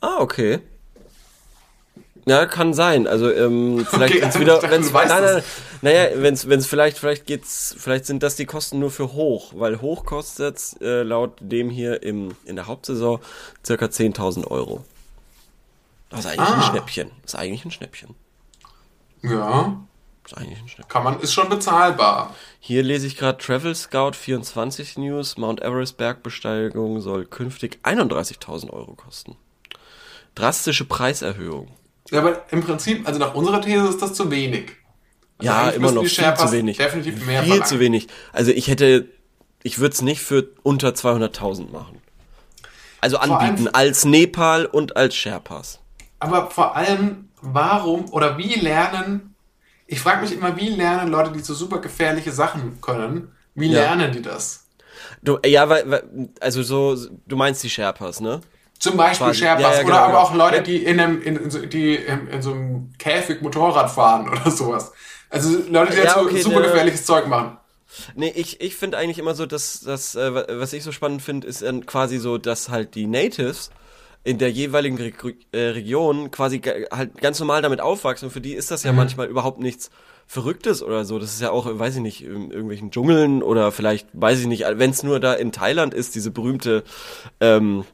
Ah, 0.00 0.18
okay. 0.18 0.60
Ja, 2.26 2.44
kann 2.46 2.74
sein. 2.74 3.06
Also 3.06 3.32
ähm, 3.32 3.86
vielleicht 3.90 4.14
Okay, 4.14 4.22
wenn's 4.22 4.38
wieder, 4.38 4.60
wenn's, 4.62 4.88
du 4.88 4.94
weißt 4.94 5.08
nein, 5.08 5.22
nein, 5.22 5.42
naja, 5.82 6.08
wenn's, 6.16 6.48
wenn's 6.48 6.66
vielleicht, 6.66 6.98
vielleicht 6.98 7.26
geht's, 7.26 7.74
vielleicht 7.78 8.04
sind 8.06 8.22
das 8.22 8.34
die 8.34 8.46
Kosten 8.46 8.80
nur 8.80 8.90
für 8.90 9.12
hoch, 9.12 9.52
weil 9.54 9.80
hoch 9.80 10.04
kostet's 10.04 10.76
äh, 10.80 11.02
laut 11.02 11.38
dem 11.40 11.70
hier 11.70 12.02
im 12.02 12.34
in 12.44 12.56
der 12.56 12.66
Hauptsaison 12.66 13.20
circa 13.64 13.86
10.000 13.86 14.46
Euro. 14.48 14.84
Das 16.10 16.20
ist 16.20 16.26
eigentlich 16.26 16.48
ein 16.48 16.60
Ah. 16.60 16.62
Schnäppchen. 16.70 17.10
Das 17.22 17.34
ist 17.34 17.38
eigentlich 17.40 17.64
ein 17.64 17.70
Schnäppchen. 17.70 18.14
Ja, 19.22 19.76
ist 20.26 20.36
eigentlich 20.36 20.76
kann 20.88 21.04
man, 21.04 21.20
ist 21.20 21.32
schon 21.32 21.48
bezahlbar. 21.48 22.34
Hier 22.60 22.82
lese 22.82 23.06
ich 23.06 23.16
gerade 23.16 23.38
Travel 23.38 23.74
Scout 23.74 24.12
24 24.12 24.98
News. 24.98 25.36
Mount 25.36 25.62
Everest 25.62 25.96
Bergbesteigung 25.96 27.00
soll 27.00 27.26
künftig 27.26 27.78
31.000 27.84 28.70
Euro 28.70 28.94
kosten. 28.94 29.36
Drastische 30.34 30.84
Preiserhöhung. 30.84 31.68
Ja, 32.10 32.20
aber 32.20 32.44
im 32.50 32.62
Prinzip, 32.62 33.06
also 33.06 33.18
nach 33.18 33.34
unserer 33.34 33.60
These 33.60 33.88
ist 33.88 34.02
das 34.02 34.14
zu 34.14 34.30
wenig. 34.30 34.72
Also 35.38 35.52
Ja, 35.52 35.68
immer 35.70 35.92
noch 35.92 36.04
viel 36.04 36.34
zu 36.34 36.52
wenig. 36.52 36.76
Definitiv 36.78 37.26
mehr 37.26 37.42
viel 37.42 37.48
verlangen. 37.52 37.68
zu 37.68 37.80
wenig. 37.80 38.08
Also 38.32 38.50
ich 38.52 38.68
hätte, 38.68 39.08
ich 39.62 39.78
würde 39.78 39.94
es 39.94 40.02
nicht 40.02 40.20
für 40.20 40.48
unter 40.62 40.90
200.000 40.90 41.70
machen. 41.70 42.00
Also 43.00 43.18
Vor 43.18 43.30
anbieten 43.30 43.68
als 43.68 44.04
Nepal 44.04 44.66
und 44.66 44.96
als 44.96 45.14
Sherpas. 45.14 45.80
Aber 46.18 46.50
vor 46.50 46.76
allem, 46.76 47.28
warum 47.40 48.10
oder 48.10 48.38
wie 48.38 48.54
lernen, 48.54 49.35
ich 49.86 50.00
frage 50.00 50.22
mich 50.22 50.32
immer, 50.32 50.56
wie 50.56 50.68
lernen 50.70 51.10
Leute, 51.10 51.32
die 51.32 51.40
so 51.40 51.54
super 51.54 51.78
gefährliche 51.80 52.32
Sachen 52.32 52.80
können, 52.80 53.32
wie 53.54 53.68
Ja. 53.68 53.80
lernen 53.82 54.12
die 54.12 54.22
das? 54.22 54.66
Du, 55.22 55.38
ja, 55.44 55.68
weil, 55.68 55.90
weil, 55.90 56.28
also 56.40 56.62
so, 56.62 56.96
du 57.26 57.36
meinst 57.36 57.62
die 57.62 57.70
Sherpas, 57.70 58.20
ne? 58.20 58.40
Zum 58.78 58.96
Beispiel 58.96 59.26
Quasi. 59.28 59.38
Sherpas 59.40 59.62
Ja, 59.62 59.68
ja, 59.70 59.74
oder 59.78 59.84
genau, 59.84 59.96
aber 59.98 60.06
genau. 60.08 60.18
auch 60.20 60.34
Leute, 60.34 60.62
die 60.62 60.84
in 60.84 61.00
einem, 61.00 61.22
in, 61.22 61.36
in, 61.36 61.50
so, 61.50 61.60
die 61.64 61.94
in, 61.96 62.26
in 62.28 62.42
so 62.42 62.52
einem 62.52 62.92
Käfig 62.98 63.40
Motorrad 63.42 63.90
fahren 63.90 64.28
oder 64.30 64.50
sowas. 64.50 64.92
Also 65.30 65.58
Leute, 65.68 65.92
die 65.92 65.98
jetzt 65.98 66.14
so 66.14 66.20
okay, 66.20 66.40
super 66.42 66.60
der- 66.60 66.70
gefährliches 66.70 67.04
Zeug 67.06 67.26
machen. 67.26 67.56
Nee, 68.14 68.32
ich, 68.34 68.60
ich 68.60 68.76
finde 68.76 68.98
eigentlich 68.98 69.18
immer 69.18 69.34
so, 69.34 69.46
dass 69.46 69.80
das, 69.80 70.14
äh, 70.16 70.34
wa- 70.34 70.44
was 70.50 70.72
ich 70.72 70.82
so 70.84 70.92
spannend 70.92 71.22
finde, 71.22 71.46
ist 71.46 71.62
dann 71.62 71.86
quasi 71.86 72.18
so, 72.18 72.36
dass 72.36 72.68
halt 72.68 72.94
die 72.94 73.06
Natives 73.06 73.70
in 74.26 74.38
der 74.38 74.50
jeweiligen 74.50 74.96
Re 74.98 75.12
äh, 75.52 75.58
Region 75.68 76.32
quasi 76.32 76.60
halt 76.90 77.16
ganz 77.20 77.38
normal 77.38 77.62
damit 77.62 77.80
aufwachsen. 77.80 78.26
Und 78.26 78.32
für 78.32 78.40
die 78.40 78.54
ist 78.54 78.72
das 78.72 78.82
ja 78.82 78.90
Mhm. 78.90 78.96
manchmal 78.98 79.28
überhaupt 79.28 79.60
nichts 79.60 79.88
Verrücktes 80.26 80.82
oder 80.82 81.04
so. 81.04 81.20
Das 81.20 81.32
ist 81.32 81.40
ja 81.40 81.50
auch, 81.52 81.66
weiß 81.78 81.94
ich 81.94 82.00
nicht, 82.02 82.24
in 82.24 82.50
irgendwelchen 82.50 82.90
Dschungeln 82.90 83.40
oder 83.42 83.70
vielleicht, 83.70 84.08
weiß 84.12 84.40
ich 84.40 84.46
nicht, 84.48 84.64
wenn 84.68 84.90
es 84.90 85.04
nur 85.04 85.20
da 85.20 85.32
in 85.34 85.52
Thailand 85.52 85.94
ist, 85.94 86.16
diese 86.16 86.32
berühmte 86.32 86.82
ähm, 87.40 87.84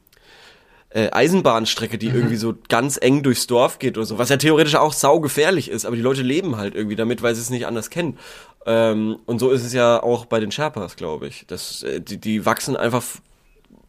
äh, 0.89 1.11
Eisenbahnstrecke, 1.11 1.99
die 1.99 2.07
irgendwie 2.07 2.35
so 2.37 2.55
ganz 2.67 2.97
eng 2.99 3.21
durchs 3.21 3.45
Dorf 3.45 3.77
geht 3.77 3.97
oder 3.97 4.07
so, 4.07 4.17
was 4.17 4.29
ja 4.29 4.37
theoretisch 4.37 4.73
auch 4.75 4.93
saugefährlich 4.93 5.69
ist, 5.69 5.85
aber 5.85 5.95
die 5.95 6.01
Leute 6.01 6.23
leben 6.23 6.57
halt 6.57 6.73
irgendwie 6.73 6.95
damit, 6.95 7.21
weil 7.21 7.35
sie 7.35 7.41
es 7.41 7.51
nicht 7.51 7.67
anders 7.67 7.91
kennen. 7.91 8.17
Ähm, 8.65 9.17
und 9.27 9.37
so 9.37 9.51
ist 9.51 9.63
es 9.63 9.73
ja 9.73 10.01
auch 10.01 10.25
bei 10.25 10.39
den 10.39 10.49
Sherpas, 10.51 10.95
glaube 10.95 11.27
ich. 11.27 11.45
Das, 11.45 11.83
äh, 11.83 12.01
die, 12.01 12.17
die 12.17 12.45
wachsen 12.47 12.75
einfach 12.75 13.03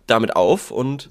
damit 0.07 0.37
auf 0.37 0.71
und 0.71 1.09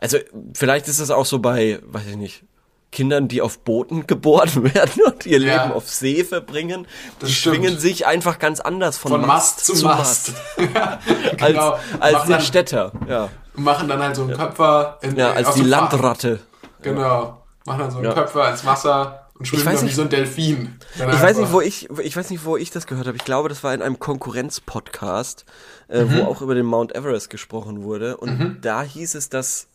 also 0.00 0.18
vielleicht 0.54 0.88
ist 0.88 1.00
das 1.00 1.10
auch 1.10 1.26
so 1.26 1.38
bei, 1.38 1.80
weiß 1.86 2.06
ich 2.10 2.16
nicht, 2.16 2.44
Kindern, 2.92 3.28
die 3.28 3.40
auf 3.40 3.60
Booten 3.60 4.06
geboren 4.08 4.74
werden 4.74 5.02
und 5.06 5.24
ihr 5.26 5.38
Ja. 5.40 5.62
Leben 5.64 5.74
auf 5.74 5.88
See 5.88 6.24
verbringen, 6.24 6.86
Das 7.20 7.28
die 7.28 7.34
stimmt. 7.36 7.56
schwingen 7.56 7.78
sich 7.78 8.06
einfach 8.06 8.38
ganz 8.40 8.58
anders 8.60 8.98
von, 8.98 9.12
Von 9.12 9.26
Mast 9.26 9.64
zu 9.64 9.84
Mast. 9.86 10.32
Ja, 10.74 10.98
als, 11.38 11.46
genau. 11.46 11.78
als 12.00 12.12
machen, 12.14 12.28
der 12.28 12.36
dann, 12.38 12.40
Städter, 12.46 12.92
ja. 13.08 13.28
machen 13.54 13.88
dann 13.88 14.02
halt 14.02 14.16
so 14.16 14.22
einen 14.22 14.36
Köpfer 14.36 14.98
in, 15.02 15.16
Ja, 15.16 15.32
als 15.32 15.54
die 15.54 15.62
Landratte. 15.62 16.40
Genau. 16.82 17.42
Machen 17.66 17.78
dann 17.80 17.90
so 17.92 18.02
Ja. 18.02 18.12
Köpfe 18.12 18.40
ins 18.50 18.64
Wasser 18.66 19.28
und 19.38 19.46
schwimmen 19.46 19.64
dann 19.66 19.80
wie 19.80 19.84
nicht- 19.84 19.94
so 19.94 20.02
ein 20.02 20.08
Delfin. 20.08 20.78
Ich 20.96 21.00
weiß 21.22 21.36
nicht, 21.38 21.52
wo 21.52 21.60
ich, 21.60 21.88
ich 22.02 22.16
weiß 22.16 22.28
nicht, 22.30 22.44
wo 22.44 22.56
ich 22.56 22.70
das 22.72 22.86
gehört 22.88 23.06
habe. 23.06 23.16
Ich 23.16 23.24
glaube, 23.24 23.48
das 23.48 23.62
war 23.62 23.72
in 23.72 23.82
einem 23.82 23.98
Konkurrenz-Podcast, 24.00 25.44
äh, 25.88 26.04
Mhm. 26.04 26.16
wo 26.18 26.24
auch 26.24 26.42
über 26.42 26.54
den 26.54 26.66
Mount 26.66 26.94
Everest 26.94 27.30
gesprochen 27.30 27.82
wurde. 27.82 28.16
Und 28.16 28.58
da 28.62 28.82
hieß 28.82 29.14
es, 29.14 29.28
dass, 29.28 29.68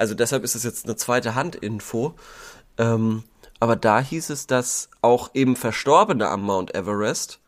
also 0.00 0.14
deshalb 0.14 0.44
ist 0.44 0.54
es 0.54 0.64
jetzt 0.64 0.86
eine 0.86 0.96
zweite 0.96 1.34
Hand-Info, 1.34 2.14
ähm, 2.78 3.22
aber 3.60 3.76
da 3.76 4.00
hieß 4.00 4.30
es, 4.30 4.46
dass 4.46 4.88
auch 5.02 5.30
eben 5.34 5.56
Verstorbene 5.56 6.26
am 6.28 6.42
Mount 6.42 6.74
Everest 6.74 7.38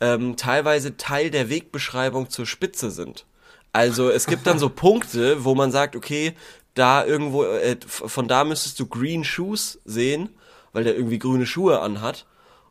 ähm, 0.00 0.36
teilweise 0.36 0.96
Teil 0.96 1.30
der 1.30 1.48
Wegbeschreibung 1.48 2.30
zur 2.30 2.46
Spitze 2.46 2.90
sind. 2.90 3.26
Also 3.72 4.10
es 4.10 4.26
gibt 4.26 4.46
dann 4.48 4.58
so 4.58 4.68
Punkte, 4.84 5.44
wo 5.44 5.54
man 5.54 5.70
sagt, 5.70 5.94
okay, 5.94 6.34
da 6.74 7.04
irgendwo, 7.04 7.44
äh, 7.44 7.76
von 7.86 8.26
da 8.26 8.42
müsstest 8.42 8.80
du 8.80 8.86
Green 8.86 9.22
Shoes 9.22 9.78
sehen, 9.84 10.30
weil 10.72 10.82
der 10.82 10.96
irgendwie 10.96 11.20
grüne 11.20 11.46
Schuhe 11.46 11.80
anhat. 11.80 12.26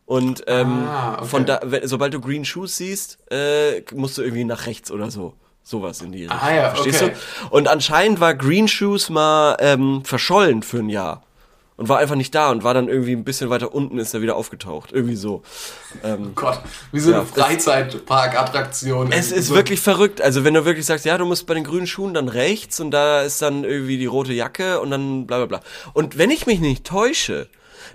Und 0.05 0.43
ähm, 0.47 0.83
Ah, 0.85 1.15
okay. 1.19 1.27
von 1.27 1.45
da, 1.45 1.61
sobald 1.83 2.13
du 2.13 2.19
Green 2.19 2.43
Shoes 2.43 2.75
siehst, 2.75 3.19
äh, 3.31 3.81
musst 3.93 4.17
du 4.17 4.21
irgendwie 4.21 4.43
nach 4.43 4.65
rechts 4.65 4.91
oder 4.91 5.09
so. 5.09 5.33
Sowas 5.63 6.01
in 6.01 6.11
die 6.11 6.23
Richtung. 6.23 6.39
Ah 6.41 6.53
ja, 6.53 6.69
Verstehst 6.71 7.01
okay. 7.03 7.13
du? 7.41 7.55
Und 7.55 7.67
anscheinend 7.67 8.19
war 8.19 8.33
Green 8.35 8.67
Shoes 8.67 9.09
mal 9.09 9.55
ähm, 9.59 10.03
verschollen 10.03 10.61
für 10.61 10.79
ein 10.79 10.89
Jahr. 10.89 11.23
Und 11.75 11.89
war 11.89 11.97
einfach 11.97 12.15
nicht 12.15 12.35
da 12.35 12.51
und 12.51 12.63
war 12.63 12.75
dann 12.75 12.87
irgendwie 12.87 13.13
ein 13.13 13.23
bisschen 13.23 13.49
weiter 13.49 13.73
unten, 13.73 13.97
ist 13.97 14.13
er 14.13 14.21
wieder 14.21 14.35
aufgetaucht. 14.35 14.91
Irgendwie 14.91 15.15
so. 15.15 15.41
Ähm, 16.03 16.27
Oh 16.29 16.31
Gott, 16.35 16.61
wie 16.91 16.99
so 16.99 17.09
Ja, 17.09 17.17
eine 17.21 17.25
Freizeitparkattraktion. 17.25 19.11
es 19.11 19.31
ist 19.31 19.47
so, 19.47 19.55
wirklich 19.55 19.79
verrückt. 19.79 20.21
Also 20.21 20.43
wenn 20.43 20.53
du 20.53 20.65
wirklich 20.65 20.85
sagst, 20.85 21.03
ja, 21.05 21.17
du 21.17 21.25
musst 21.25 21.47
bei 21.47 21.55
den 21.55 21.63
grünen 21.63 21.87
Schuhen 21.87 22.13
dann 22.13 22.27
rechts 22.29 22.79
und 22.79 22.91
da 22.91 23.21
ist 23.21 23.41
dann 23.41 23.63
irgendwie 23.63 23.97
die 23.97 24.05
rote 24.05 24.33
Jacke 24.33 24.81
und 24.81 24.91
dann 24.91 25.25
bla 25.25 25.37
bla 25.37 25.45
bla. 25.47 25.59
Und 25.93 26.17
wenn 26.17 26.29
ich 26.29 26.45
mich 26.45 26.59
nicht 26.59 26.85
täusche, 26.85 27.49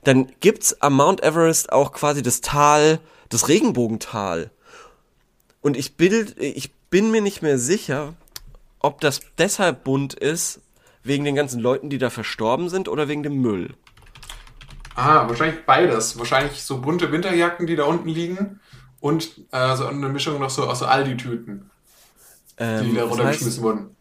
dann 0.05 0.29
gibt's 0.41 0.81
am 0.83 0.95
Mount 0.95 1.23
Everest 1.23 1.73
auch 1.73 1.93
quasi 1.93 2.23
das 2.23 2.41
Tal, 2.41 2.99
das 3.29 3.47
Regenbogental. 3.49 4.51
Und 5.61 5.77
ich 5.77 5.97
bild, 5.97 6.37
ich 6.39 6.73
bin 6.91 7.11
mir 7.11 7.21
nicht 7.21 7.43
mehr 7.43 7.59
sicher, 7.59 8.15
ob 8.79 9.01
das 9.01 9.21
deshalb 9.37 9.85
bunt 9.85 10.15
ist, 10.15 10.61
wegen 11.03 11.25
den 11.25 11.35
ganzen 11.35 11.61
Leuten, 11.61 11.91
die 11.91 11.99
da 11.99 12.11
verstorben 12.11 12.69
sind 12.69 12.89
oder 12.89 13.09
wegen 13.09 13.23
dem 13.23 13.41
Müll. 13.41 13.75
Ah, 14.95 15.29
wahrscheinlich 15.29 15.65
beides. 15.65 16.19
Wahrscheinlich 16.19 16.63
so 16.65 16.81
bunte 16.81 17.13
Winterjacken, 17.13 17.67
die 17.67 17.77
da 17.77 17.85
unten 17.85 18.09
liegen. 18.09 18.61
Und 19.01 19.43
äh, 19.53 19.77
so 19.77 19.87
eine 19.87 20.09
Mischung 20.09 20.41
noch 20.41 20.51
so 20.51 20.65
aus 20.65 20.81
so 20.81 20.87
Aldi-Tüten, 20.87 21.71
die 22.59 22.65
Ähm, 22.65 22.95
da 22.95 23.03
das 23.03 23.11
runtergeschmissen 23.11 23.47
heißt, 23.47 23.63
wurden. 23.63 23.97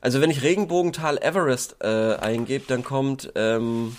Also 0.00 0.20
wenn 0.20 0.30
ich 0.30 0.42
Regenbogental 0.42 1.18
Everest 1.18 1.76
äh, 1.80 2.14
eingebe, 2.16 2.64
dann 2.66 2.84
kommt, 2.84 3.32
ähm, 3.34 3.96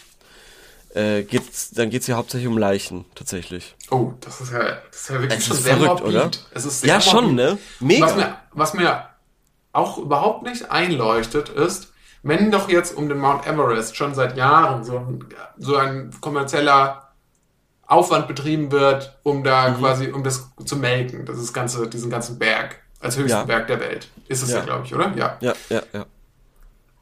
äh, 0.96 1.24
geht's, 1.24 1.72
dann 1.72 1.90
geht's 1.90 2.06
hier 2.08 2.16
hauptsächlich 2.16 2.48
um 2.48 2.58
Leichen, 2.58 3.06
tatsächlich. 3.16 3.76
Oh, 3.92 4.14
das 4.22 4.42
ist 4.42 4.52
ja, 4.52 4.60
das 4.90 5.02
ist 5.02 5.10
ja 5.10 5.16
wirklich 5.22 5.40
Es 5.40 5.46
schon 5.48 5.58
ist 5.58 5.64
sehr 5.64 5.78
verrückt, 5.78 6.02
morbid. 6.02 6.16
oder? 6.18 6.32
Es 6.52 6.66
ist 6.66 6.82
sehr 6.82 6.90
Ja, 6.96 7.02
schon, 7.02 7.36
morbid. 7.36 7.36
ne? 7.36 7.58
Mega. 7.82 8.06
Was 8.06 8.16
mir, 8.16 8.38
was 8.54 8.74
mir 8.74 9.10
auch 9.74 9.98
überhaupt 9.98 10.44
nicht 10.44 10.72
einleuchtet, 10.72 11.50
ist, 11.50 11.92
wenn 12.24 12.50
doch 12.50 12.70
jetzt 12.70 12.96
um 12.98 13.08
den 13.10 13.20
Mount 13.20 13.46
Everest 13.46 13.96
schon 13.96 14.16
seit 14.16 14.36
Jahren 14.38 14.84
so 14.84 14.98
ein, 14.98 15.26
so 15.58 15.76
ein 15.76 16.12
kommerzieller 16.22 17.10
Aufwand 17.88 18.28
betrieben 18.28 18.72
wird, 18.72 19.16
um 19.24 19.44
da 19.44 19.70
Mhm. 19.70 19.78
quasi, 19.78 20.08
um 20.12 20.24
das 20.24 20.50
zu 20.66 20.76
melken, 20.78 21.26
das 21.26 21.38
ist 21.38 21.54
ganze, 21.54 21.88
diesen 21.88 22.10
ganzen 22.10 22.40
Berg, 22.40 22.78
als 23.00 23.16
höchsten 23.18 23.38
Ja. 23.40 23.44
Berg 23.44 23.68
der 23.68 23.80
Welt. 23.80 24.08
Ist 24.28 24.42
es 24.42 24.50
ja, 24.50 24.58
Ja. 24.60 24.64
glaube 24.66 24.86
ich, 24.86 24.96
oder? 24.96 25.14
Ja. 25.16 25.38
Ja, 25.42 25.54
ja, 25.70 25.82
ja. 25.94 26.06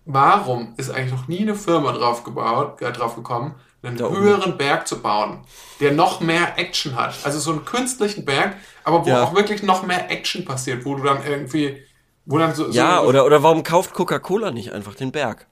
Warum 0.05 0.73
ist 0.75 0.89
eigentlich 0.91 1.13
noch 1.13 1.27
nie 1.29 1.39
eine 1.41 1.55
Firma 1.55 1.93
drauf, 1.93 2.23
gebaut, 2.25 2.81
äh, 2.81 2.91
drauf 2.91 3.15
gekommen, 3.15 3.55
einen 3.83 3.97
Da 3.97 4.05
oben. 4.07 4.17
höheren 4.17 4.57
Berg 4.57 4.87
zu 4.87 5.01
bauen, 5.01 5.41
der 5.79 5.91
noch 5.91 6.19
mehr 6.21 6.57
Action 6.57 6.95
hat? 6.95 7.15
Also 7.23 7.39
so 7.39 7.51
einen 7.51 7.65
künstlichen 7.65 8.25
Berg, 8.25 8.55
aber 8.83 9.05
wo 9.05 9.09
Ja. 9.09 9.23
auch 9.23 9.35
wirklich 9.35 9.63
noch 9.63 9.83
mehr 9.85 10.09
Action 10.09 10.45
passiert, 10.45 10.85
wo 10.85 10.95
du 10.95 11.03
dann 11.03 11.23
irgendwie, 11.25 11.83
wo 12.25 12.37
dann 12.37 12.55
so, 12.55 12.69
Ja, 12.69 13.01
so 13.01 13.07
oder, 13.09 13.25
oder 13.25 13.43
warum 13.43 13.63
kauft 13.63 13.93
Coca-Cola 13.93 14.51
nicht 14.51 14.71
einfach 14.71 14.95
den 14.95 15.11
Berg? 15.11 15.47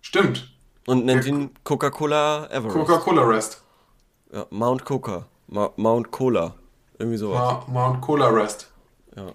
stimmt, 0.00 0.52
Und 0.86 1.04
nennt 1.04 1.24
ihn 1.26 1.50
Coca-Cola 1.64 2.46
Everest. 2.50 2.74
Coca-Cola 2.76 3.22
Rest, 3.22 3.62
ja, 4.32 4.46
Mount 4.50 4.84
Coca. 4.84 5.26
Ma 5.48 5.70
Mount 5.76 6.10
Cola. 6.10 6.54
Irgendwie 6.98 7.18
sowas. 7.18 7.64
Ma 7.68 7.88
Mount 7.88 8.00
Cola 8.00 8.28
Rest, 8.28 8.70
Ja. 9.16 9.32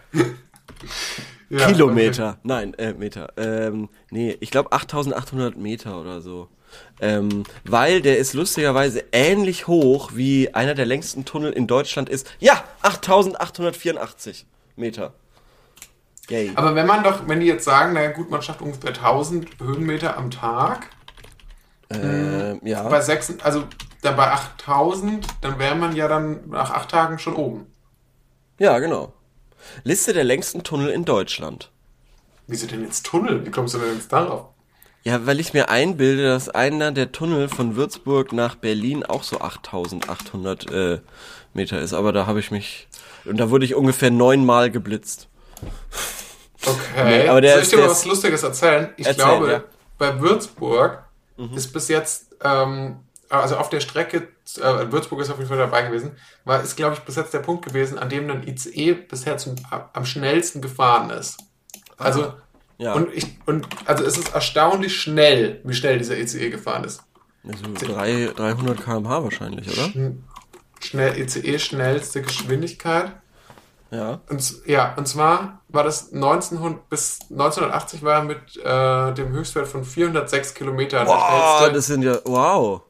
Ja, 1.49 1.67
Kilometer. 1.71 2.39
Nein, 2.41 2.73
äh, 2.75 2.93
Meter. 2.93 3.33
Ähm, 3.37 3.89
nee, 4.09 4.35
ich 4.39 4.49
glaube 4.49 4.71
8800 4.71 5.55
Meter 5.57 6.01
oder 6.01 6.21
so. 6.21 6.47
Ähm, 6.99 7.43
weil 7.65 8.01
der 8.01 8.17
ist 8.17 8.33
lustigerweise 8.33 9.03
ähnlich 9.11 9.67
hoch 9.67 10.13
wie 10.15 10.55
einer 10.55 10.73
der 10.73 10.87
längsten 10.87 11.23
Tunnel 11.23 11.53
in 11.53 11.67
Deutschland 11.67 12.09
ist. 12.09 12.27
Ja, 12.39 12.63
8884 12.81 14.47
Meter. 14.75 15.13
Yay. 16.29 16.51
Aber 16.55 16.73
wenn 16.75 16.87
man 16.87 17.03
doch, 17.03 17.27
wenn 17.27 17.39
die 17.41 17.45
jetzt 17.47 17.65
sagen, 17.65 17.93
na 17.93 18.07
gut, 18.11 18.29
man 18.29 18.41
schafft 18.41 18.61
ungefähr 18.61 18.91
1000 18.91 19.59
Höhenmeter 19.59 20.17
am 20.17 20.31
Tag, 20.31 20.87
Ähm, 21.89 22.59
ja. 22.63 22.87
bei 22.87 23.01
6, 23.01 23.39
also 23.43 23.65
da 24.01 24.11
bei 24.13 24.31
8000, 24.31 25.27
dann 25.41 25.59
wäre 25.59 25.75
man 25.75 25.95
ja 25.95 26.07
dann 26.07 26.49
nach 26.49 26.71
8 26.71 26.89
Tagen 26.89 27.19
schon 27.19 27.35
oben. 27.35 27.67
Ja, 28.57 28.79
genau. 28.79 29.13
Liste 29.83 30.13
der 30.13 30.23
längsten 30.23 30.63
Tunnel 30.63 30.89
in 30.89 31.05
Deutschland. 31.05 31.71
Wieso 32.47 32.67
denn 32.67 32.83
jetzt 32.83 33.05
Tunnel? 33.05 33.45
Wie 33.45 33.51
kommst 33.51 33.73
du 33.75 33.79
denn 33.79 33.93
jetzt 33.95 34.11
darauf? 34.11 34.47
Ja, 35.03 35.25
weil 35.25 35.39
ich 35.39 35.53
mir 35.53 35.69
einbilde, 35.69 36.23
dass 36.23 36.49
einer 36.49 36.91
der 36.91 37.11
Tunnel 37.11 37.49
von 37.49 37.75
Würzburg 37.75 38.31
nach 38.33 38.55
Berlin 38.55 39.03
auch 39.05 39.23
so 39.23 39.41
8800 39.41 40.71
äh, 40.71 40.99
Meter 41.53 41.79
ist. 41.79 41.93
Aber 41.93 42.11
da 42.13 42.25
habe 42.25 42.39
ich 42.39 42.51
mich. 42.51 42.87
Und 43.25 43.37
da 43.37 43.49
wurde 43.49 43.65
ich 43.65 43.75
ungefähr 43.75 44.11
neunmal 44.11 44.71
geblitzt. 44.71 45.27
Okay, 46.65 47.03
Nee, 47.03 47.27
aber 47.27 47.41
der 47.41 47.55
soll 47.55 47.63
ich 47.63 47.69
dir 47.71 47.77
mal 47.79 47.89
was 47.89 48.05
Lustiges 48.05 48.41
erzählen? 48.41 48.93
Ich 48.95 49.05
Erzähl, 49.05 49.25
glaube, 49.25 49.51
ja. 49.51 49.63
bei 49.97 50.21
Würzburg 50.21 51.03
ist 51.55 51.73
bis 51.73 51.89
jetzt 51.89 52.33
ähm, 52.41 52.99
also 53.29 53.57
auf 53.57 53.69
der 53.69 53.79
Strecke, 53.79 54.27
äh, 54.57 54.91
Würzburg 54.91 55.19
ist 55.21 55.29
auf 55.29 55.37
jeden 55.37 55.49
Fall 55.49 55.57
dabei 55.57 55.83
gewesen, 55.83 56.15
war, 56.45 56.61
ist, 56.61 56.75
glaube 56.75 56.93
ich, 56.95 57.01
bis 57.01 57.15
jetzt 57.15 57.33
der 57.33 57.39
Punkt 57.39 57.65
gewesen, 57.65 57.97
an 57.97 58.09
dem 58.09 58.29
ein 58.29 58.47
ICE 58.47 58.93
bisher 58.93 59.37
zum, 59.37 59.55
am 59.93 60.05
schnellsten 60.05 60.61
gefahren 60.61 61.09
ist. 61.09 61.37
Also, 61.97 62.33
Ja. 62.77 62.93
und 62.93 63.13
ich, 63.13 63.25
und, 63.45 63.67
also 63.85 64.03
es 64.03 64.17
ist 64.17 64.33
erstaunlich 64.33 64.99
schnell, 65.01 65.61
wie 65.63 65.73
schnell 65.73 65.97
dieser 65.97 66.17
ICE 66.17 66.49
gefahren 66.49 66.83
ist. 66.83 67.01
Also 67.47 67.63
drei, 67.73 68.31
300 68.35 68.83
km/h 68.83 69.23
wahrscheinlich, 69.23 69.67
oder? 69.69 70.13
Schnell, 70.79 71.19
ICE 71.19 71.59
schnellste 71.59 72.21
Geschwindigkeit. 72.21 73.11
Ja. 73.93 74.19
Und, 74.29 74.65
ja, 74.65 74.93
und 74.95 75.07
zwar 75.07 75.61
war 75.69 75.83
das 75.83 76.11
1900, 76.13 76.89
bis 76.89 77.19
1980 77.29 78.01
war 78.01 78.15
er 78.15 78.23
mit 78.23 78.57
äh, 78.57 79.13
dem 79.13 79.31
Höchstwert 79.31 79.67
von 79.67 79.83
406 79.85 80.53
Kilometern 80.55 81.05
schnellste 81.07 81.73
das 81.73 81.85
sind 81.85 82.01
ja, 82.01 82.17
wow. 82.25 82.81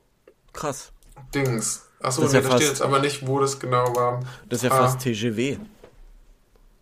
Krass. 0.53 0.91
Dings. 1.35 1.85
Achso, 2.01 2.21
Das 2.21 2.31
nee, 2.33 2.39
ja 2.39 2.51
steht 2.51 2.69
jetzt 2.69 2.81
aber 2.81 2.99
nicht, 2.99 3.27
wo 3.27 3.39
das 3.39 3.59
genau 3.59 3.93
war. 3.95 4.21
Das 4.47 4.59
ist 4.63 4.69
ja 4.69 4.71
Ah. 4.71 4.83
fast 4.83 4.99
TGW. 5.01 5.57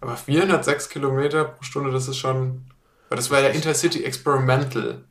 Aber 0.02 0.18
406 0.18 0.90
Kilometer 0.90 1.46
pro 1.46 1.64
Stunde, 1.64 1.92
das 1.92 2.08
ist 2.08 2.18
schon. 2.18 2.66
weil 3.10 3.16
Das 3.18 3.30
war 3.32 3.40
ja 3.40 3.50
Intercity 3.50 4.04
Experimental. 4.04 5.04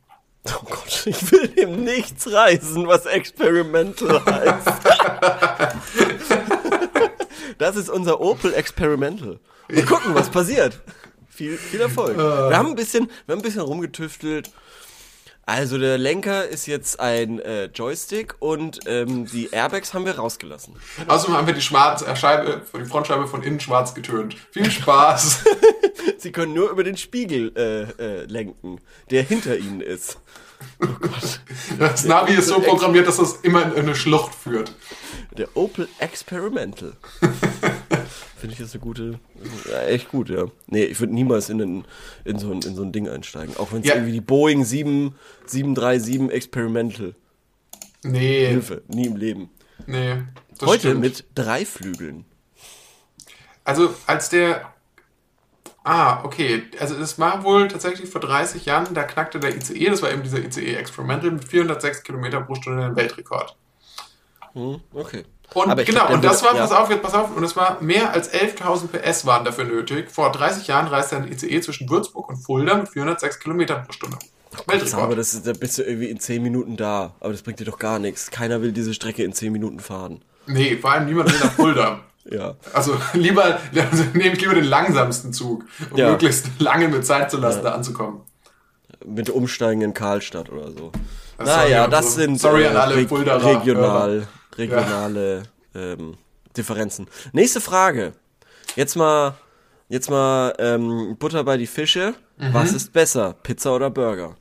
Oh 0.47 0.65
Gott, 0.69 1.03
ich 1.05 1.31
will 1.31 1.51
ihm 1.59 1.83
nichts 1.83 2.31
reißen, 2.31 2.87
was 2.87 3.05
Experimental 3.05 4.23
heißt. 4.25 5.50
Das 7.61 7.75
ist 7.75 7.89
unser 7.89 8.19
Opel 8.19 8.53
Experimental. 8.53 9.39
Mal 9.69 9.83
gucken, 9.83 10.15
was 10.15 10.29
passiert. 10.29 10.81
Viel, 11.29 11.57
viel 11.57 11.81
Erfolg. 11.81 12.17
Wir 12.17 12.57
haben 12.57 12.69
ein 12.69 12.75
bisschen, 12.75 13.07
wir 13.25 13.33
haben 13.33 13.39
ein 13.39 13.43
bisschen 13.43 13.61
rumgetüftelt. 13.61 14.51
Also 15.45 15.77
der 15.77 15.97
Lenker 15.97 16.47
ist 16.47 16.65
jetzt 16.65 16.99
ein 16.99 17.39
äh, 17.39 17.65
Joystick 17.65 18.35
und 18.39 18.79
ähm, 18.85 19.25
die 19.25 19.49
Airbags 19.51 19.93
haben 19.93 20.05
wir 20.05 20.17
rausgelassen. 20.17 20.75
Außerdem 21.07 21.35
haben 21.35 21.47
wir 21.47 21.53
die, 21.53 21.61
Schwarz, 21.61 22.01
äh, 22.01 22.15
Scheibe, 22.15 22.61
die 22.77 22.85
Frontscheibe 22.85 23.27
von 23.27 23.43
innen 23.43 23.59
schwarz 23.59 23.93
getönt. 23.93 24.35
Viel 24.51 24.69
Spaß. 24.69 25.43
Sie 26.17 26.31
können 26.31 26.53
nur 26.53 26.69
über 26.69 26.83
den 26.83 26.97
Spiegel 26.97 27.51
äh, 27.55 28.21
äh, 28.21 28.25
lenken, 28.25 28.79
der 29.09 29.23
hinter 29.23 29.57
ihnen 29.57 29.81
ist. 29.81 30.19
Das 31.79 32.05
Navi 32.05 32.33
ist 32.33 32.47
so 32.47 32.59
programmiert, 32.59 33.07
dass 33.07 33.17
das 33.17 33.37
immer 33.37 33.63
in 33.63 33.83
eine 33.83 33.95
Schlucht 33.95 34.33
führt. 34.33 34.71
Der 35.37 35.55
Opel 35.55 35.87
Experimental. 35.99 36.93
Finde 38.37 38.53
ich 38.53 38.57
das 38.59 38.73
eine 38.73 38.81
gute, 38.81 39.19
ja, 39.69 39.81
echt 39.83 40.09
gut, 40.09 40.29
ja. 40.29 40.45
Nee, 40.67 40.83
ich 40.83 40.99
würde 40.99 41.13
niemals 41.13 41.49
in, 41.49 41.61
ein, 41.61 41.85
in, 42.25 42.39
so 42.39 42.51
ein, 42.51 42.61
in 42.61 42.75
so 42.75 42.81
ein 42.81 42.91
Ding 42.91 43.07
einsteigen. 43.07 43.55
Auch 43.57 43.71
wenn 43.71 43.81
es 43.81 43.87
Ja. 43.87 43.95
irgendwie 43.95 44.13
die 44.13 44.21
Boeing 44.21 44.65
7, 44.65 45.15
737 45.45 46.31
Experimental. 46.31 47.15
Nee, 48.03 48.47
Hilfe, 48.47 48.81
nie 48.87 49.05
im 49.07 49.15
Leben. 49.15 49.49
nee. 49.85 50.17
Heute 50.63 50.79
stimmt. 50.89 51.01
mit 51.01 51.25
drei 51.33 51.65
Flügeln. 51.65 52.25
Also 53.63 53.93
als 54.05 54.29
der. 54.29 54.71
Ah, 55.83 56.23
okay. 56.23 56.63
Also 56.79 56.95
es 56.95 57.17
war 57.17 57.43
wohl 57.43 57.67
tatsächlich 57.67 58.07
vor 58.09 58.21
30 58.21 58.65
Jahren, 58.65 58.93
da 58.93 59.01
knackte 59.03 59.39
der 59.39 59.55
ICE, 59.55 59.85
das 59.89 60.03
war 60.03 60.11
eben 60.11 60.21
dieser 60.21 60.37
ICE 60.37 60.75
Experimental 60.75 61.31
mit 61.31 61.43
406 61.45 62.03
Kilometer 62.03 62.41
pro 62.41 62.53
Stunde 62.55 62.83
den 62.83 62.95
Weltrekord. 62.95 63.55
Hm, 64.53 64.79
okay. 64.93 65.23
Und 65.53 65.69
Aber 65.69 65.83
genau, 65.83 66.05
glaub, 66.05 66.11
und 66.11 66.23
das 66.23 66.43
war, 66.43 66.55
ja. 66.55 66.61
pass 66.61 66.71
auf, 66.71 66.89
jetzt 66.89 67.01
pass 67.01 67.13
auf, 67.13 67.35
und 67.35 67.43
es 67.43 67.55
war 67.57 67.81
mehr 67.81 68.13
als 68.13 68.31
11.000 68.33 68.87
PS 68.87 69.25
waren 69.25 69.43
dafür 69.43 69.65
nötig. 69.65 70.09
Vor 70.09 70.31
30 70.31 70.67
Jahren 70.67 70.87
reiste 70.87 71.17
ein 71.17 71.29
ICE 71.29 71.59
zwischen 71.61 71.89
Würzburg 71.89 72.29
und 72.29 72.37
Fulda 72.37 72.75
mit 72.75 72.87
406 72.89 73.39
Kilometer 73.39 73.75
pro 73.75 73.91
Stunde. 73.91 74.17
Aber 74.53 74.73
Weltrekord. 74.73 75.17
das 75.17 75.33
ist, 75.33 75.47
da 75.47 75.53
bist 75.53 75.77
du 75.77 75.83
irgendwie 75.83 76.09
in 76.09 76.19
10 76.19 76.41
Minuten 76.41 76.77
da. 76.77 77.13
Aber 77.19 77.31
das 77.33 77.41
bringt 77.41 77.59
dir 77.59 77.65
doch 77.65 77.79
gar 77.79 77.99
nichts. 77.99 78.31
Keiner 78.31 78.61
will 78.61 78.71
diese 78.71 78.93
Strecke 78.93 79.23
in 79.23 79.33
10 79.33 79.51
Minuten 79.51 79.79
fahren. 79.79 80.21
Nee, 80.47 80.77
vor 80.77 80.91
allem 80.91 81.05
niemand 81.05 81.31
will 81.31 81.39
nach 81.39 81.51
Fulda. 81.53 81.99
Ja. 82.29 82.53
Also 82.71 82.95
lieber, 83.13 83.57
also 83.75 84.03
nehme 84.13 84.35
ich 84.35 84.41
lieber 84.41 84.53
den 84.53 84.65
langsamsten 84.65 85.33
Zug, 85.33 85.65
um 85.89 85.97
Ja. 85.97 86.11
möglichst 86.11 86.45
lange 86.59 86.87
mit 86.87 87.03
Zeit 87.03 87.31
zu 87.31 87.37
lassen, 87.37 87.63
da 87.63 87.71
anzukommen. 87.71 88.21
Mit 89.03 89.31
Umsteigen 89.31 89.81
in 89.81 89.95
Karlstadt 89.95 90.51
oder 90.51 90.71
so. 90.71 90.91
Ja, 91.39 91.45
naja, 91.45 91.77
sorry, 91.79 91.89
das 91.91 92.05
also, 92.05 92.19
sind 92.19 92.39
sorry 92.39 92.63
äh, 92.65 92.67
an 92.67 92.77
alle 92.77 93.07
Fuldaer 93.07 93.43
regional, 93.43 94.27
regionale 94.57 95.43
ähm, 95.75 96.17
Differenzen. 96.57 97.07
Nächste 97.33 97.61
Frage. 97.61 98.13
Jetzt 98.75 98.95
mal, 98.95 99.35
jetzt 99.89 100.09
mal 100.09 100.53
ähm, 100.59 101.15
Butter 101.17 101.43
bei 101.43 101.57
die 101.57 101.67
Fische. 101.67 102.13
Mhm. 102.37 102.53
Was 102.53 102.73
ist 102.73 102.91
besser, 102.93 103.33
Pizza 103.43 103.75
oder 103.75 103.89
Burger? 103.89 104.35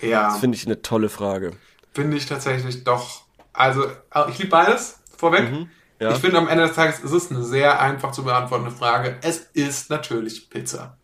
Ja, 0.00 0.28
Das 0.28 0.38
finde 0.40 0.56
ich 0.56 0.66
eine 0.66 0.82
tolle 0.82 1.08
Frage. 1.08 1.52
finde 1.94 2.16
ich 2.16 2.26
tatsächlich 2.26 2.84
doch. 2.84 3.22
Also, 3.52 3.84
äh, 3.86 4.30
ich 4.30 4.38
liebe 4.38 4.50
beides, 4.50 4.98
vorweg. 5.16 5.50
Mhm, 5.50 5.68
ja. 6.00 6.10
Ich 6.12 6.18
finde, 6.18 6.38
am 6.38 6.48
Ende 6.48 6.66
des 6.66 6.74
Tages 6.76 7.00
ist 7.00 7.12
es 7.12 7.30
eine 7.30 7.44
sehr 7.44 7.80
einfach 7.80 8.10
zu 8.12 8.24
beantwortende 8.24 8.72
Frage. 8.72 9.16
Es 9.22 9.38
ist 9.54 9.90
natürlich 9.90 10.50
Pizza. 10.50 10.98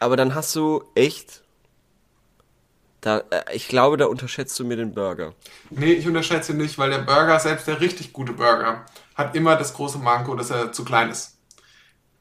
Aber 0.00 0.16
dann 0.16 0.34
hast 0.34 0.54
du 0.54 0.84
echt, 0.94 1.42
da, 3.04 3.18
äh, 3.30 3.54
ich 3.54 3.68
glaube, 3.68 3.98
da 3.98 4.06
unterschätzt 4.06 4.58
du 4.58 4.64
mir 4.64 4.76
den 4.76 4.94
Burger. 4.94 5.34
Nee, 5.70 5.92
ich 5.92 6.06
unterschätze 6.06 6.52
ihn 6.52 6.58
nicht, 6.58 6.78
weil 6.78 6.90
der 6.90 7.00
Burger, 7.00 7.38
selbst 7.38 7.68
der 7.68 7.80
richtig 7.80 8.12
gute 8.12 8.32
Burger, 8.32 8.86
hat 9.14 9.36
immer 9.36 9.56
das 9.56 9.74
große 9.74 9.98
Manko, 9.98 10.34
dass 10.34 10.50
er 10.50 10.72
zu 10.72 10.84
klein 10.84 11.10
ist. 11.10 11.36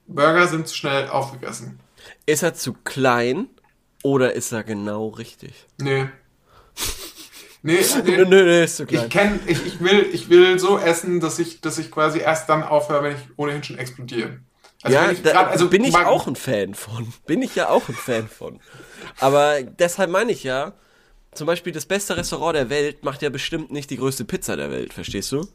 Burger 0.07 0.47
sind 0.47 0.67
zu 0.67 0.75
schnell 0.75 1.07
aufgegessen. 1.07 1.79
Ist 2.25 2.43
er 2.43 2.53
zu 2.53 2.73
klein 2.73 3.47
oder 4.03 4.33
ist 4.33 4.51
er 4.51 4.63
genau 4.63 5.07
richtig? 5.07 5.67
Nee. 5.79 6.09
Nee, 7.61 7.79
nee. 8.03 8.17
nö, 8.17 8.25
nö, 8.25 8.63
ist 8.63 8.75
zu 8.75 8.85
klein. 8.85 9.05
Ich 9.05 9.09
kenn, 9.09 9.39
ich, 9.47 9.65
ich 9.65 9.79
will, 9.79 10.09
ich 10.11 10.29
will 10.29 10.59
so 10.59 10.77
essen, 10.77 11.21
dass 11.21 11.39
ich, 11.39 11.61
dass 11.61 11.77
ich 11.77 11.91
quasi 11.91 12.19
erst 12.19 12.49
dann 12.49 12.61
aufhöre, 12.61 13.03
wenn 13.03 13.15
ich 13.15 13.21
ohnehin 13.37 13.63
schon 13.63 13.77
explodiere. 13.77 14.39
Also 14.83 14.97
ja, 14.97 15.11
ich 15.11 15.23
grad- 15.23 15.47
also 15.51 15.69
bin 15.69 15.83
ich 15.83 15.95
auch 15.95 16.27
ein 16.27 16.35
Fan 16.35 16.75
von. 16.75 17.13
Bin 17.25 17.41
ich 17.41 17.55
ja 17.55 17.69
auch 17.69 17.87
ein 17.87 17.95
Fan 17.95 18.27
von. 18.27 18.59
Aber 19.19 19.63
deshalb 19.63 20.09
meine 20.11 20.31
ich 20.31 20.43
ja, 20.43 20.73
zum 21.33 21.47
Beispiel 21.47 21.73
das 21.73 21.85
beste 21.85 22.17
Restaurant 22.17 22.55
der 22.55 22.69
Welt 22.69 23.03
macht 23.03 23.21
ja 23.21 23.29
bestimmt 23.29 23.71
nicht 23.71 23.89
die 23.89 23.97
größte 23.97 24.25
Pizza 24.25 24.55
der 24.57 24.71
Welt, 24.71 24.93
verstehst 24.93 25.31
du? 25.31 25.47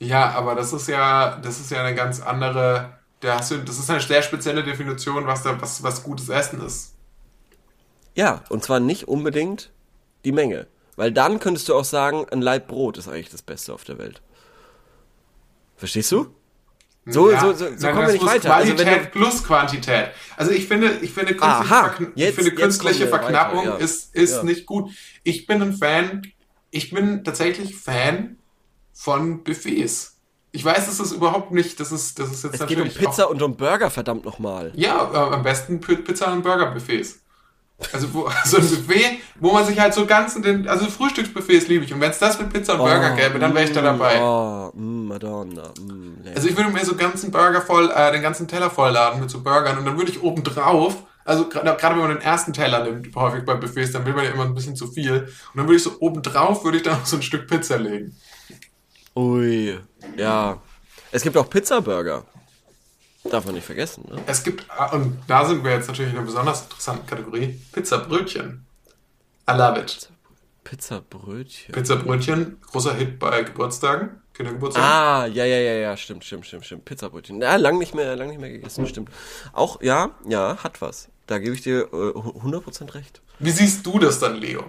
Ja, 0.00 0.30
aber 0.32 0.54
das 0.54 0.72
ist 0.72 0.88
ja, 0.88 1.36
das 1.38 1.60
ist 1.60 1.70
ja 1.70 1.82
eine 1.82 1.94
ganz 1.94 2.20
andere, 2.20 2.98
da 3.20 3.38
hast 3.38 3.50
du, 3.50 3.58
das 3.58 3.78
ist 3.78 3.88
eine 3.90 4.00
sehr 4.00 4.22
spezielle 4.22 4.62
Definition, 4.62 5.26
was 5.26 5.42
da, 5.42 5.60
was, 5.60 5.82
was 5.82 6.02
gutes 6.02 6.28
Essen 6.28 6.60
ist. 6.64 6.94
Ja, 8.14 8.42
und 8.48 8.64
zwar 8.64 8.80
nicht 8.80 9.08
unbedingt 9.08 9.70
die 10.24 10.32
Menge. 10.32 10.66
Weil 10.96 11.12
dann 11.12 11.40
könntest 11.40 11.68
du 11.68 11.74
auch 11.74 11.84
sagen, 11.84 12.26
ein 12.30 12.40
Laib 12.40 12.68
Brot 12.68 12.96
ist 12.96 13.08
eigentlich 13.08 13.28
das 13.28 13.42
Beste 13.42 13.74
auf 13.74 13.84
der 13.84 13.98
Welt. 13.98 14.22
Verstehst 15.76 16.10
du? 16.12 16.34
So, 17.08 17.30
Ja, 17.30 17.40
so, 17.40 17.52
so, 17.52 17.66
so 17.76 17.86
kommen 17.88 18.06
wir 18.06 18.12
nicht 18.14 18.26
weiter. 18.26 18.52
Also 18.54 18.74
Qualität 18.74 19.06
du, 19.06 19.10
plus 19.18 19.44
Quantität. 19.44 20.08
Also 20.36 20.50
ich 20.50 20.66
finde, 20.66 20.90
ich 21.02 21.12
finde 21.12 21.36
künstliche, 21.36 21.74
Aha, 21.74 21.94
jetzt- 22.16 22.30
ich 22.30 22.34
finde 22.34 22.50
künstliche 22.54 23.06
Verknappung 23.06 23.58
weiter, 23.60 23.78
ja. 23.78 23.84
ist, 23.84 24.14
ist 24.14 24.36
Ja. 24.36 24.42
nicht 24.42 24.66
gut. 24.66 24.90
Ich 25.22 25.46
bin 25.46 25.62
ein 25.62 25.72
Fan, 25.72 26.22
ich 26.72 26.90
bin 26.90 27.22
tatsächlich 27.22 27.76
Fan 27.76 28.36
von 28.92 29.44
Buffets. 29.44 30.16
Ich 30.52 30.64
weiß, 30.64 30.86
das 30.86 30.98
ist 31.00 31.12
überhaupt 31.12 31.52
nicht, 31.52 31.78
das 31.80 31.92
ist, 31.92 32.18
das 32.18 32.32
ist 32.32 32.42
jetzt 32.44 32.54
es 32.60 32.66
geht 32.66 32.78
um 32.78 32.84
natürlich 32.84 32.98
Pizza 33.08 33.26
auch, 33.26 33.30
und 33.30 33.42
um 33.42 33.56
Burger, 33.56 33.90
verdammt 33.90 34.24
nochmal. 34.24 34.72
ja, 34.74 35.10
äh, 35.12 35.34
am 35.34 35.42
besten 35.42 35.80
Pi- 35.80 35.96
Pizza- 35.96 36.32
und 36.32 36.42
Burger-Buffets. 36.42 37.20
Also 37.92 38.12
wo, 38.14 38.28
so 38.44 38.56
ein 38.56 38.68
Buffet, 38.68 39.18
wo 39.38 39.52
man 39.52 39.64
sich 39.64 39.78
halt 39.78 39.94
so 39.94 40.06
ganz 40.06 40.34
in 40.36 40.42
den, 40.42 40.68
also 40.68 40.86
Frühstücksbuffets 40.86 41.68
liebe 41.68 41.84
ich. 41.84 41.92
Und 41.92 42.00
wenn 42.00 42.10
es 42.10 42.18
das 42.18 42.38
mit 42.38 42.52
Pizza 42.52 42.74
und 42.74 42.78
Burger 42.78 43.14
gäbe, 43.14 43.38
dann 43.38 43.54
wäre 43.54 43.64
ich 43.64 43.72
da 43.72 43.82
dabei. 43.82 44.20
Oh, 44.20 44.70
mm, 44.74 45.08
Madonna. 45.08 45.72
Mm. 45.80 46.24
Also 46.34 46.48
ich 46.48 46.56
würde 46.56 46.70
mir 46.70 46.84
so 46.84 46.96
ganzen 46.96 47.30
Burger 47.30 47.60
voll, 47.60 47.90
äh, 47.94 48.12
den 48.12 48.22
ganzen 48.22 48.48
Teller 48.48 48.70
vollladen 48.70 49.20
mit 49.20 49.30
so 49.30 49.42
Burgern 49.42 49.78
und 49.78 49.84
dann 49.84 49.98
würde 49.98 50.10
ich 50.10 50.22
oben 50.22 50.42
drauf, 50.42 50.96
also 51.26 51.48
gerade 51.48 51.96
wenn 51.96 51.98
man 51.98 52.10
den 52.10 52.20
ersten 52.20 52.52
Teller 52.52 52.84
nimmt, 52.84 53.14
häufig 53.16 53.44
bei 53.44 53.54
Buffets, 53.56 53.90
dann 53.90 54.06
will 54.06 54.14
man 54.14 54.24
ja 54.24 54.30
immer 54.30 54.44
ein 54.44 54.54
bisschen 54.54 54.76
zu 54.76 54.86
viel. 54.86 55.22
Und 55.22 55.56
dann 55.56 55.66
würde 55.66 55.76
ich 55.76 55.82
so 55.82 55.98
oben 55.98 56.22
drauf, 56.22 56.64
würde 56.64 56.78
ich 56.78 56.84
da 56.84 56.92
noch 56.96 57.04
so 57.04 57.16
ein 57.16 57.22
Stück 57.22 57.48
Pizza 57.48 57.78
legen. 57.78 58.16
Ui, 59.16 59.76
ja. 60.16 60.62
Es 61.10 61.22
gibt 61.22 61.36
auch 61.36 61.50
Pizza-Burger. 61.50 62.24
Darf 63.30 63.44
man 63.44 63.54
nicht 63.54 63.64
vergessen, 63.66 64.04
ne? 64.08 64.20
Es 64.26 64.42
gibt, 64.42 64.64
ah, 64.70 64.92
und 64.94 65.18
da 65.26 65.44
sind 65.44 65.64
wir 65.64 65.72
jetzt 65.72 65.88
natürlich 65.88 66.12
in 66.12 66.18
einer 66.18 66.26
besonders 66.26 66.62
interessanten 66.62 67.06
Kategorie, 67.06 67.60
Pizzabrötchen. 67.72 68.66
I 69.48 69.52
love 69.52 69.80
it. 69.80 70.08
Pizza-Brötchen. 70.64 71.72
Pizzabrötchen, 71.72 72.60
großer 72.60 72.94
Hit 72.94 73.20
bei 73.20 73.44
Geburtstagen, 73.44 74.20
Kindergeburtstagen. 74.34 74.88
Ah, 74.88 75.26
ja, 75.26 75.44
ja, 75.44 75.58
ja, 75.58 75.74
ja, 75.74 75.96
stimmt, 75.96 76.24
stimmt, 76.24 76.44
stimmt, 76.44 76.64
stimmt. 76.64 76.84
Pizzabrötchen. 76.84 77.40
Ja, 77.40 77.54
lang 77.54 77.78
nicht 77.78 77.94
mehr, 77.94 78.16
lang 78.16 78.30
nicht 78.30 78.40
mehr 78.40 78.50
gegessen, 78.50 78.86
stimmt. 78.88 79.10
Auch, 79.52 79.80
ja, 79.80 80.10
ja, 80.28 80.56
hat 80.64 80.82
was. 80.82 81.08
Da 81.28 81.38
gebe 81.38 81.54
ich 81.54 81.62
dir 81.62 81.82
äh, 81.92 82.18
100% 82.18 82.94
recht. 82.94 83.22
Wie 83.38 83.52
siehst 83.52 83.86
du 83.86 84.00
das 84.00 84.18
dann, 84.18 84.36
Leo? 84.36 84.64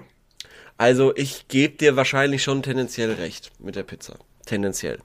Also, 0.78 1.16
ich 1.16 1.48
gebe 1.48 1.76
dir 1.78 1.96
wahrscheinlich 1.96 2.44
schon 2.44 2.62
tendenziell 2.62 3.14
recht 3.14 3.52
mit 3.60 3.76
der 3.76 3.84
Pizza. 3.84 4.20
Tendenziell. 4.46 5.00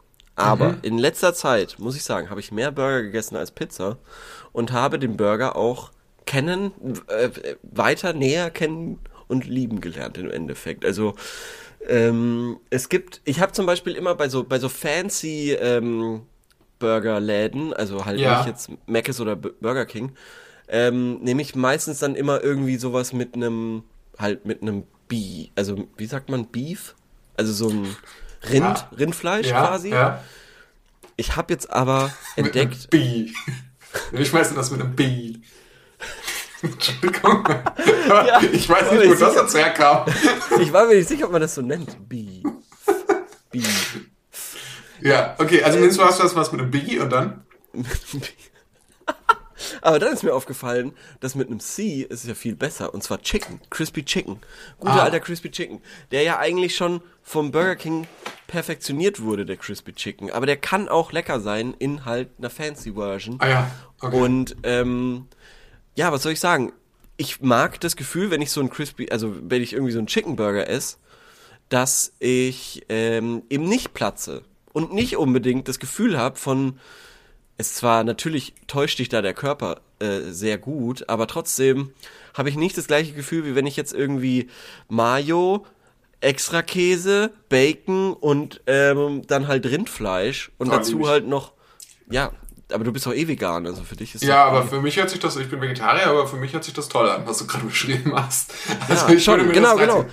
Aber 0.45 0.77
in 0.83 0.99
letzter 0.99 1.35
Zeit, 1.35 1.79
muss 1.79 1.97
ich 1.97 2.05
sagen, 2.05 2.31
habe 2.31 2.41
ich 2.41 2.53
mehr 2.53 2.71
Burger 2.73 3.03
gegessen 3.03 3.37
als 3.37 3.51
Pizza 3.51 3.99
und 4.53 4.73
habe 4.73 4.99
den 4.99 5.17
Burger 5.17 5.57
auch 5.57 5.91
kennen, 6.27 6.73
äh, 7.09 7.31
weiter 7.63 8.13
näher 8.13 8.51
kennen 8.51 8.99
und 9.29 9.47
lieben 9.47 9.81
gelernt 9.81 10.19
im 10.19 10.31
Endeffekt. 10.31 10.85
Also, 10.85 11.15
Ähm, 11.89 12.61
es 12.71 12.89
gibt, 12.89 13.21
ich 13.25 13.41
habe 13.41 13.51
zum 13.53 13.67
Beispiel 13.67 13.95
immer 13.97 14.15
bei 14.15 14.29
so 14.29 14.45
bei 14.45 14.61
so 14.61 14.69
fancy 14.69 15.51
ähm, 15.53 16.23
Burgerläden, 16.79 17.73
also 17.75 18.05
halt 18.05 18.21
Ja. 18.21 18.31
nicht 18.37 18.47
jetzt 18.47 18.71
Mc's 18.87 19.21
oder 19.21 19.37
Burger 19.37 19.87
King, 19.87 20.13
ähm, 20.69 21.19
nehme 21.23 21.43
ich 21.43 21.55
meistens 21.55 21.99
dann 21.99 22.15
immer 22.15 22.43
irgendwie 22.43 22.77
sowas 22.77 23.13
mit 23.13 23.35
einem 23.35 23.83
halt 24.19 24.47
mit 24.47 24.63
einem 24.63 24.85
Bee, 25.09 25.51
also 25.57 25.89
wie 25.97 26.07
sagt 26.07 26.29
man 26.31 26.47
Beef, 26.47 26.95
also 27.37 27.53
so 27.53 27.69
ein 27.69 27.97
Rind, 28.51 28.65
Ja. 28.79 28.89
Rindfleisch 28.99 29.47
Ja, 29.47 29.67
quasi. 29.67 29.91
ja. 29.91 30.23
Ich 31.17 31.37
habe 31.37 31.53
jetzt 31.53 31.71
aber 31.71 32.11
Mit 32.37 32.47
einem 32.47 32.47
entdeckt, 32.47 32.91
B. 32.91 33.31
Ich 34.13 34.29
schmeiße 34.29 34.55
das 34.55 34.71
mit 34.71 34.81
einem 34.81 34.97
B. 34.97 35.35
Entschuldigung. 36.63 37.47
Ja, 38.09 38.41
ich 38.41 38.69
weiß 38.69 38.93
nicht, 38.93 39.09
wo 39.09 39.15
das 39.15 39.35
jetzt 39.35 39.55
herkam. 39.55 40.07
ich 40.61 40.73
war 40.73 40.87
mir 40.87 40.95
nicht 40.97 41.09
sicher, 41.09 41.27
ob 41.27 41.33
man 41.33 41.41
das 41.43 41.55
so 41.55 41.61
nennt, 41.63 42.09
Bee. 42.09 42.43
Bee. 43.51 43.63
Ja, 45.03 45.35
okay, 45.39 45.63
also 45.63 45.79
nimmst 45.79 45.99
du 45.99 46.05
hast 46.05 46.19
du 46.21 46.23
das 46.23 46.35
was 46.37 46.53
mit 46.53 46.61
einem 46.63 46.71
B 46.71 46.99
und 47.01 47.11
dann? 47.11 47.45
Aber 49.81 49.99
dann 49.99 50.13
ist 50.13 50.23
mir 50.23 50.35
aufgefallen, 50.35 50.93
dass 51.21 51.35
mit 51.35 51.49
einem 51.49 51.61
C 51.61 52.03
ist 52.03 52.23
es 52.23 52.29
ja 52.29 52.35
viel 52.35 52.55
besser. 52.57 52.93
Und 52.95 53.03
zwar 53.03 53.21
Chicken. 53.23 53.61
Crispy 53.71 54.05
Chicken. 54.05 54.39
Guter 54.79 54.93
Ah. 54.93 55.03
alter 55.05 55.21
Crispy 55.21 55.51
Chicken. 55.51 55.81
Der 56.11 56.23
ja 56.23 56.39
eigentlich 56.39 56.77
schon 56.77 57.01
vom 57.23 57.51
Burger 57.51 57.77
King 57.77 58.07
perfektioniert 58.47 59.23
wurde, 59.23 59.47
der 59.47 59.57
Crispy 59.57 59.93
Chicken. 59.93 60.31
Aber 60.31 60.47
der 60.47 60.57
kann 60.57 60.89
auch 60.89 61.13
lecker 61.13 61.41
sein 61.41 61.75
in 61.79 62.05
halt 62.05 62.29
einer 62.39 62.51
Fancy 62.51 62.93
Version. 62.93 63.37
Ah 63.41 63.49
ja, 63.49 63.71
okay. 64.01 64.17
Und 64.17 64.57
ähm, 64.63 65.27
ja, 65.95 66.13
was 66.13 66.23
soll 66.23 66.33
ich 66.33 66.41
sagen? 66.41 66.73
Ich 67.17 67.41
mag 67.41 67.81
das 67.81 67.97
Gefühl, 67.97 68.31
wenn 68.31 68.43
ich 68.43 68.51
so 68.51 68.61
ein 68.61 68.71
Crispy, 68.71 69.11
also 69.11 69.35
wenn 69.43 69.63
ich 69.63 69.73
irgendwie 69.73 69.93
so 69.93 69.99
einen 69.99 70.07
Chicken 70.07 70.37
Burger 70.37 70.69
esse, 70.69 70.97
dass 71.69 72.13
ich 72.19 72.85
ähm, 72.89 73.43
eben 73.49 73.65
nicht 73.65 73.95
platze 73.95 74.43
und 74.73 74.93
nicht 74.93 75.17
unbedingt 75.17 75.69
das 75.69 75.79
Gefühl 75.79 76.19
habe 76.19 76.37
von, 76.39 76.79
es 77.59 77.75
zwar 77.75 78.05
natürlich 78.05 78.55
täuscht 78.67 78.99
dich 78.99 79.09
da 79.09 79.23
der 79.23 79.35
Körper 79.35 79.81
äh, 80.01 80.21
sehr 80.31 80.59
gut, 80.59 81.09
aber 81.09 81.27
trotzdem 81.27 81.93
habe 82.35 82.49
ich 82.49 82.57
nicht 82.57 82.77
das 82.79 82.87
gleiche 82.87 83.13
Gefühl, 83.13 83.45
wie 83.45 83.55
wenn 83.55 83.67
ich 83.67 83.77
jetzt 83.77 83.93
irgendwie 83.93 84.49
Mayo, 84.89 85.67
extra 86.21 86.63
Käse, 86.63 87.31
Bacon 87.49 88.15
und 88.15 88.61
ähm, 88.67 89.23
dann 89.27 89.49
halt 89.49 89.67
Rindfleisch 89.67 90.51
und 90.59 90.69
lieb 90.69 90.77
dazu 90.77 91.09
halt 91.09 91.27
noch, 91.27 91.53
ja, 92.11 92.33
aber 92.73 92.85
du 92.85 92.93
bist 92.93 93.07
doch 93.07 93.13
eh 93.15 93.29
vegan, 93.29 93.67
also 93.67 93.83
für 93.83 93.97
dich 93.97 94.15
ist 94.15 94.25
Ja, 94.25 94.45
aber 94.45 94.65
eh- 94.65 94.69
für 94.69 94.81
mich 94.81 94.97
hört 94.97 95.11
sich 95.11 95.21
das, 95.21 95.37
ich 95.37 95.51
bin 95.51 95.61
Vegetarier, 95.61 96.07
aber 96.07 96.27
für 96.27 96.37
mich 96.37 96.53
hört 96.55 96.65
sich 96.65 96.75
das 96.75 96.89
toll 96.89 97.09
an, 97.09 97.27
was 97.27 97.39
du 97.39 97.47
gerade 97.47 97.67
beschrieben 97.67 98.15
hast. 98.15 98.55
Also 98.89 98.93
Ja, 98.95 99.03
ich 99.03 99.09
würde 99.09 99.21
schon, 99.21 99.47
mir 99.47 99.53
genau, 99.53 99.77
das 99.77 99.81
genau. 99.81 100.07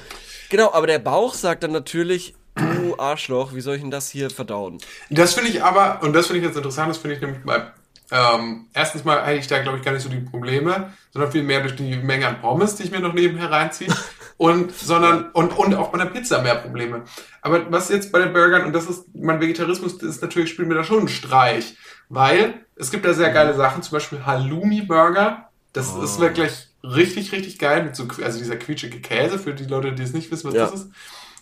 Genau, 0.50 0.74
aber 0.74 0.88
der 0.88 1.00
Bauch 1.00 1.36
sagt 1.36 1.64
dann 1.64 1.72
natürlich, 1.72 2.34
du 2.60 2.96
Arschloch, 3.00 3.54
wie 3.54 3.62
soll 3.62 3.76
ich 3.76 3.82
denn 3.82 3.92
das 3.92 4.10
hier 4.10 4.30
verdauen? 4.30 4.78
Das 5.10 5.34
finde 5.34 5.50
ich 5.52 5.64
aber, 5.64 6.02
und 6.04 6.14
das 6.14 6.28
finde 6.28 6.40
ich 6.42 6.46
jetzt 6.46 6.58
interessant, 6.58 6.90
das 6.90 6.98
finde 6.98 7.16
ich 7.16 7.22
nämlich 7.22 7.44
bei, 7.44 7.64
ähm, 8.12 8.68
erstens 8.74 9.04
mal 9.04 9.20
eigentlich 9.22 9.48
da, 9.48 9.60
glaube 9.62 9.78
ich, 9.78 9.84
gar 9.84 9.92
nicht 9.92 10.02
so 10.04 10.10
die 10.10 10.20
Probleme, 10.20 10.92
sondern 11.12 11.32
viel 11.32 11.44
mehr 11.44 11.62
durch 11.62 11.76
die 11.76 11.96
Menge 11.98 12.28
an 12.28 12.42
Pommes, 12.42 12.76
die 12.76 12.84
ich 12.84 12.92
mir 12.92 13.00
noch 13.00 13.14
nebenher 13.14 13.52
reinziehe. 13.52 13.94
und, 14.38 14.76
sondern, 14.76 15.30
und, 15.32 15.56
und 15.58 15.76
auch 15.76 15.90
bei 15.90 15.98
der 16.00 16.06
Pizza 16.06 16.42
mehr 16.42 16.56
Probleme. 16.56 17.04
Aber 17.42 17.72
was 17.72 17.90
jetzt 17.90 18.12
bei 18.12 18.20
den 18.20 18.34
Burgern, 18.34 18.66
und 18.66 18.74
das 18.74 18.88
ist, 18.88 19.04
mein 19.14 19.40
Vegetarismus 19.42 19.94
ist 20.02 20.22
natürlich, 20.22 20.50
spielt 20.50 20.68
mir 20.68 20.76
da 20.76 20.84
schon 20.84 21.00
einen 21.00 21.08
Streich. 21.08 21.76
Weil 22.12 22.66
es 22.76 22.90
gibt 22.90 23.06
da 23.06 23.14
sehr 23.14 23.30
geile 23.32 23.54
Sachen, 23.54 23.84
zum 23.84 23.92
Beispiel 23.98 24.26
Halloumi-Burger. 24.26 25.50
Das 25.74 25.94
Oh. 25.96 26.02
ist 26.02 26.20
wirklich 26.20 26.68
richtig, 26.84 27.32
richtig 27.32 27.60
geil. 27.60 27.84
Mit 27.84 27.96
so, 27.96 28.08
also 28.24 28.40
dieser 28.40 28.56
quietschige 28.56 29.00
Käse, 29.02 29.38
für 29.38 29.54
die 29.54 29.66
Leute, 29.66 29.92
die 29.94 30.02
es 30.04 30.14
nicht 30.14 30.32
wissen, 30.32 30.48
was 30.48 30.56
Ja. 30.56 30.66
das 30.66 30.74
ist. 30.82 30.88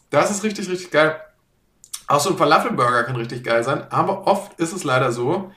Das 0.10 0.32
ist 0.32 0.44
richtig, 0.44 0.70
richtig 0.70 0.92
geil. 0.92 1.20
Auch 2.08 2.20
so 2.22 2.30
ein 2.30 2.38
Falafelburger 2.38 3.04
kann 3.04 3.16
richtig 3.18 3.44
geil 3.44 3.64
sein, 3.64 3.92
aber 3.92 4.28
oft 4.28 4.60
ist 4.60 4.74
es 4.74 4.84
leider 4.84 5.12
so, 5.12 5.52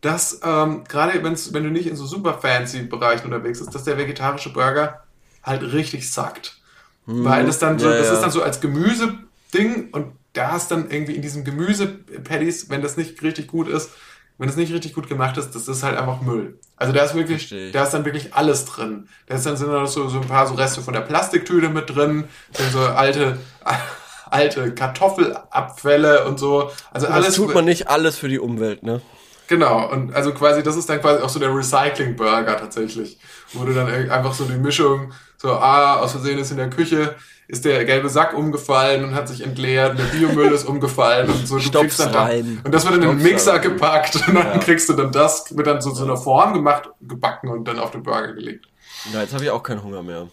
dass 0.00 0.40
ähm, 0.44 0.84
gerade 0.84 1.22
wenn 1.22 1.64
du 1.64 1.70
nicht 1.70 1.86
in 1.86 1.96
so 1.96 2.06
super 2.06 2.34
fancy 2.38 2.82
Bereichen 2.82 3.26
unterwegs 3.26 3.60
bist, 3.60 3.74
dass 3.74 3.84
der 3.84 3.98
vegetarische 3.98 4.52
Burger 4.52 5.04
halt 5.42 5.62
richtig 5.72 6.12
sackt. 6.12 6.60
Weil 7.06 7.46
das 7.46 7.58
dann 7.58 7.78
so, 7.78 7.86
Hm. 7.86 7.92
ja, 7.92 7.98
das 7.98 8.08
ja. 8.08 8.14
ist 8.14 8.20
dann 8.20 8.30
so 8.30 8.42
als 8.42 8.60
Gemüseding 8.60 9.90
und 9.92 10.12
da 10.32 10.56
ist 10.56 10.68
dann 10.68 10.90
irgendwie 10.90 11.14
in 11.14 11.22
diesem 11.22 11.44
Gemüse-Patties, 11.44 12.70
wenn 12.70 12.82
das 12.82 12.96
nicht 12.96 13.22
richtig 13.22 13.46
gut 13.48 13.68
ist, 13.68 13.90
wenn 14.38 14.48
das 14.48 14.56
nicht 14.56 14.72
richtig 14.72 14.94
gut 14.94 15.08
gemacht 15.08 15.36
ist, 15.36 15.54
das 15.54 15.68
ist 15.68 15.82
halt 15.82 15.96
einfach 15.96 16.20
Müll. 16.20 16.58
Also 16.76 16.92
da 16.92 17.04
ist 17.04 17.14
wirklich, 17.14 17.54
da 17.72 17.84
ist 17.84 17.90
dann 17.94 18.04
wirklich 18.04 18.34
alles 18.34 18.64
drin. 18.64 19.08
Da 19.26 19.36
ist 19.36 19.46
dann 19.46 19.56
sind 19.56 19.70
dann 19.70 19.86
so, 19.86 20.08
so 20.08 20.20
ein 20.20 20.26
paar 20.26 20.46
so 20.46 20.54
Reste 20.54 20.82
von 20.82 20.92
der 20.92 21.02
Plastiktüte 21.02 21.68
mit 21.68 21.94
drin, 21.94 22.24
sind 22.52 22.72
so 22.72 22.80
alte, 22.80 23.38
alte 24.30 24.74
Kartoffelabfälle 24.74 26.24
und 26.24 26.38
so. 26.38 26.70
Also 26.92 27.06
Das 27.06 27.14
alles 27.14 27.34
tut 27.36 27.54
man 27.54 27.64
nicht 27.64 27.88
alles 27.88 28.18
für 28.18 28.28
die 28.28 28.40
Umwelt, 28.40 28.82
ne? 28.82 29.00
Genau, 29.46 29.90
und 29.90 30.14
also 30.14 30.32
quasi, 30.32 30.62
das 30.62 30.74
ist 30.76 30.88
dann 30.88 31.00
quasi 31.00 31.22
auch 31.22 31.28
so 31.28 31.38
der 31.38 31.54
Recycling-Burger 31.54 32.56
tatsächlich. 32.56 33.18
Wo 33.52 33.64
du 33.64 33.74
dann 33.74 33.88
einfach 34.10 34.32
so 34.32 34.44
die 34.44 34.56
Mischung, 34.56 35.12
so, 35.36 35.52
ah, 35.52 35.96
aus 35.96 36.12
Versehen 36.12 36.38
ist 36.38 36.50
in 36.50 36.56
der 36.56 36.70
Küche, 36.70 37.14
ist 37.48 37.64
der 37.64 37.84
gelbe 37.84 38.08
Sack 38.08 38.34
umgefallen 38.34 39.04
und 39.04 39.14
hat 39.14 39.28
sich 39.28 39.42
entleert, 39.42 39.98
der 39.98 40.04
Biomüll 40.04 40.52
ist 40.52 40.64
umgefallen 40.64 41.28
und 41.30 41.46
so. 41.46 41.58
Du 41.58 41.70
kriegst 41.80 42.00
dann 42.00 42.12
da, 42.12 42.24
rein. 42.24 42.60
und 42.64 42.72
das 42.74 42.84
wird 42.84 42.94
in 42.96 43.02
den 43.02 43.22
Mixer 43.22 43.54
rein. 43.54 43.62
gepackt 43.62 44.16
und 44.16 44.34
dann 44.34 44.46
Ja. 44.46 44.58
kriegst 44.58 44.88
du 44.88 44.94
dann 44.94 45.12
das, 45.12 45.54
wird 45.56 45.66
dann 45.66 45.80
so 45.80 45.92
zu 45.92 46.04
einer 46.04 46.16
Form 46.16 46.54
gemacht, 46.54 46.88
gebacken 47.02 47.48
und 47.50 47.64
dann 47.66 47.78
auf 47.78 47.90
den 47.90 48.02
Burger 48.02 48.32
gelegt. 48.32 48.66
Ja, 49.12 49.20
jetzt 49.20 49.34
habe 49.34 49.44
ich 49.44 49.50
auch 49.50 49.62
keinen 49.62 49.82
Hunger 49.82 50.02
mehr. 50.02 50.28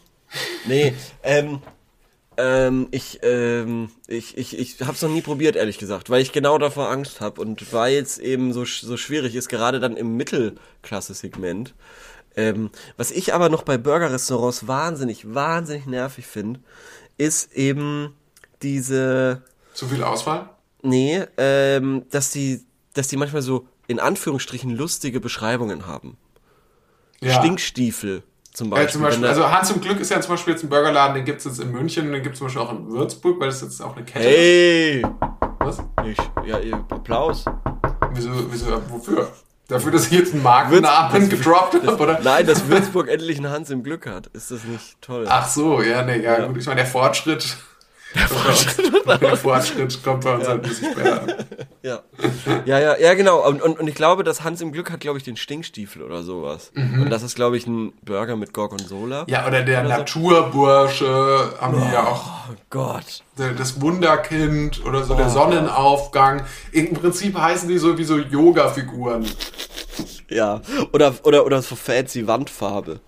Nee, 0.66 0.94
ähm, 1.24 1.62
ähm, 2.38 2.88
ich, 2.92 3.20
ähm, 3.24 3.90
ich, 4.08 4.38
ich, 4.38 4.58
ich 4.58 4.80
habe 4.82 4.94
es 4.94 5.02
noch 5.02 5.10
nie 5.10 5.22
probiert, 5.22 5.58
ehrlich 5.58 5.78
gesagt, 5.78 6.10
weil 6.10 6.22
ich 6.22 6.32
genau 6.32 6.58
davor 6.58 6.90
Angst 6.90 7.20
habe 7.20 7.42
und 7.42 7.74
weil 7.74 7.98
es 7.98 8.18
eben 8.18 8.54
so, 8.54 8.64
so 8.64 8.96
schwierig 8.96 9.36
ist, 9.36 9.50
gerade 9.50 9.82
dann 9.82 9.98
im 9.98 10.16
Mittelklasse-Segment. 10.16 11.74
Ähm, 12.38 12.70
was 12.96 13.12
ich 13.12 13.34
aber 13.34 13.50
noch 13.50 13.64
bei 13.64 13.78
Burger-Restaurants 13.78 14.66
wahnsinnig, 14.68 15.34
wahnsinnig 15.36 15.86
nervig 15.86 16.26
finde, 16.26 16.62
ist 17.22 17.54
eben 17.54 18.16
diese, 18.64 19.44
Zu 19.74 19.88
viel 19.88 20.04
Auswahl? 20.04 20.50
nee, 20.82 21.24
ähm, 21.38 22.04
dass 22.10 22.32
die, 22.32 22.66
dass 22.94 23.08
die 23.10 23.18
manchmal 23.18 23.44
so 23.44 23.68
in 23.88 24.00
Anführungsstrichen 24.00 24.72
lustige 24.76 25.20
Beschreibungen 25.20 25.86
haben. 25.86 26.18
Ja. 27.22 27.40
Stinkstiefel 27.40 28.24
zum 28.54 28.72
Beispiel. 28.72 28.86
Ja, 28.86 28.92
zum 28.92 29.02
Beispiel, 29.04 29.28
also 29.28 29.52
Hans 29.52 29.68
zum 29.68 29.80
Glück 29.82 30.00
ist 30.00 30.10
ja 30.10 30.20
zum 30.20 30.32
Beispiel 30.34 30.54
jetzt 30.54 30.64
ein 30.64 30.70
Burgerladen, 30.70 31.16
den 31.16 31.26
gibt 31.26 31.40
es 31.40 31.46
jetzt 31.46 31.60
in 31.60 31.72
München 31.72 32.08
und 32.08 32.14
den 32.14 32.24
gibt 32.24 32.34
es 32.34 32.40
zum 32.40 32.48
Beispiel 32.48 32.62
auch 32.64 32.72
in 32.72 32.90
Würzburg, 32.90 33.40
weil 33.40 33.50
das 33.50 33.62
jetzt 33.62 33.80
auch 33.82 33.96
eine 33.96 34.04
Kette 34.04 34.28
ist. 34.28 34.36
Hey! 34.36 35.06
Was? 35.60 35.78
Ich, 36.06 36.18
ja, 36.48 36.58
Applaus. 36.90 37.46
Wieso, 38.14 38.32
wieso, 38.52 38.82
wofür? 38.90 39.32
Dafür, 39.72 39.94
dass 39.94 40.08
ich 40.08 40.12
jetzt 40.12 40.34
einen 40.34 40.44
Markennamen 40.44 41.30
gedroppt 41.30 41.76
habe, 41.88 42.04
oder? 42.04 42.20
Nein, 42.22 42.46
dass 42.46 42.68
Würzburg 42.68 43.08
endlich 43.08 43.38
einen 43.38 43.50
Hans 43.50 43.70
im 43.70 43.84
Glück 43.84 44.06
hat. 44.06 44.28
Ist 44.34 44.52
das 44.52 44.66
nicht 44.66 45.02
toll? 45.02 45.26
Ach 45.30 45.48
so, 45.48 45.82
ja, 45.82 46.04
nee, 46.04 46.22
ja, 46.22 46.46
gut. 46.46 46.58
Ich 46.58 46.66
meine, 46.66 46.82
der 46.82 46.90
Fortschritt. 46.90 47.56
Der 48.16 48.28
Fortschritt, 48.28 48.92
der 49.22 49.38
Fortschritt 49.38 50.04
kommt 50.04 50.24
bei 50.24 50.36
uns 50.36 50.48
halt 50.48 50.64
ein 50.64 50.70
bisschen 50.70 50.92
später. 50.92 51.22
an. 51.22 51.34
Ja. 51.84 52.04
Ja, 52.66 52.80
ja, 52.80 52.96
ja, 53.00 53.16
genau. 53.16 53.44
Und, 53.48 53.60
und, 53.60 53.80
und 53.80 53.88
ich 53.88 53.96
glaube, 53.96 54.24
dass 54.24 54.44
Hans 54.44 54.62
im 54.62 54.72
Glück 54.72 54.92
hat, 54.92 55.00
glaube 55.00 55.18
ich, 55.18 55.24
den 55.24 55.36
Stinkstiefel 55.36 56.04
oder 56.04 56.22
sowas. 56.22 56.72
Und 56.76 57.10
das 57.10 57.24
ist, 57.24 57.34
glaube 57.34 57.58
ich, 57.58 57.66
ein 57.66 57.94
Burger 58.04 58.36
mit 58.36 58.54
Gorgonzola. 58.54 59.24
Mhm. 59.24 59.30
Ja, 59.30 59.48
oder 59.48 59.64
der 59.64 59.82
Naturbursche 59.86 61.54
haben 61.60 61.82
die 61.82 61.92
ja 61.92 62.06
auch. 62.06 62.50
Oh 62.52 62.56
Gott. 62.70 63.24
Das 63.36 63.82
Wunderkind 63.82 64.86
oder 64.86 65.04
so 65.04 65.16
der 65.16 65.30
Sonnenaufgang. 65.30 66.44
Im 66.72 66.94
Prinzip 66.94 67.36
heißen 67.36 67.68
die 67.68 67.80
so 67.80 67.98
wie 67.98 68.04
so 68.04 68.20
Yoga-Figuren. 68.20 69.26
Ja. 70.30 70.62
Oder, 70.94 71.16
oder, 71.24 71.48
oder 71.48 71.64
so 71.64 71.76
fancy 71.76 72.28
Wandfarbe. 72.28 73.00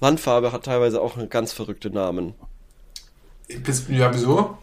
Wandfarbe 0.00 0.50
hat 0.50 0.64
teilweise 0.64 1.00
auch 1.00 1.16
einen 1.16 1.28
ganz 1.28 1.52
verrückte 1.52 1.90
Namen. 1.90 2.34
Ja, 3.48 4.12
wieso? 4.12 4.58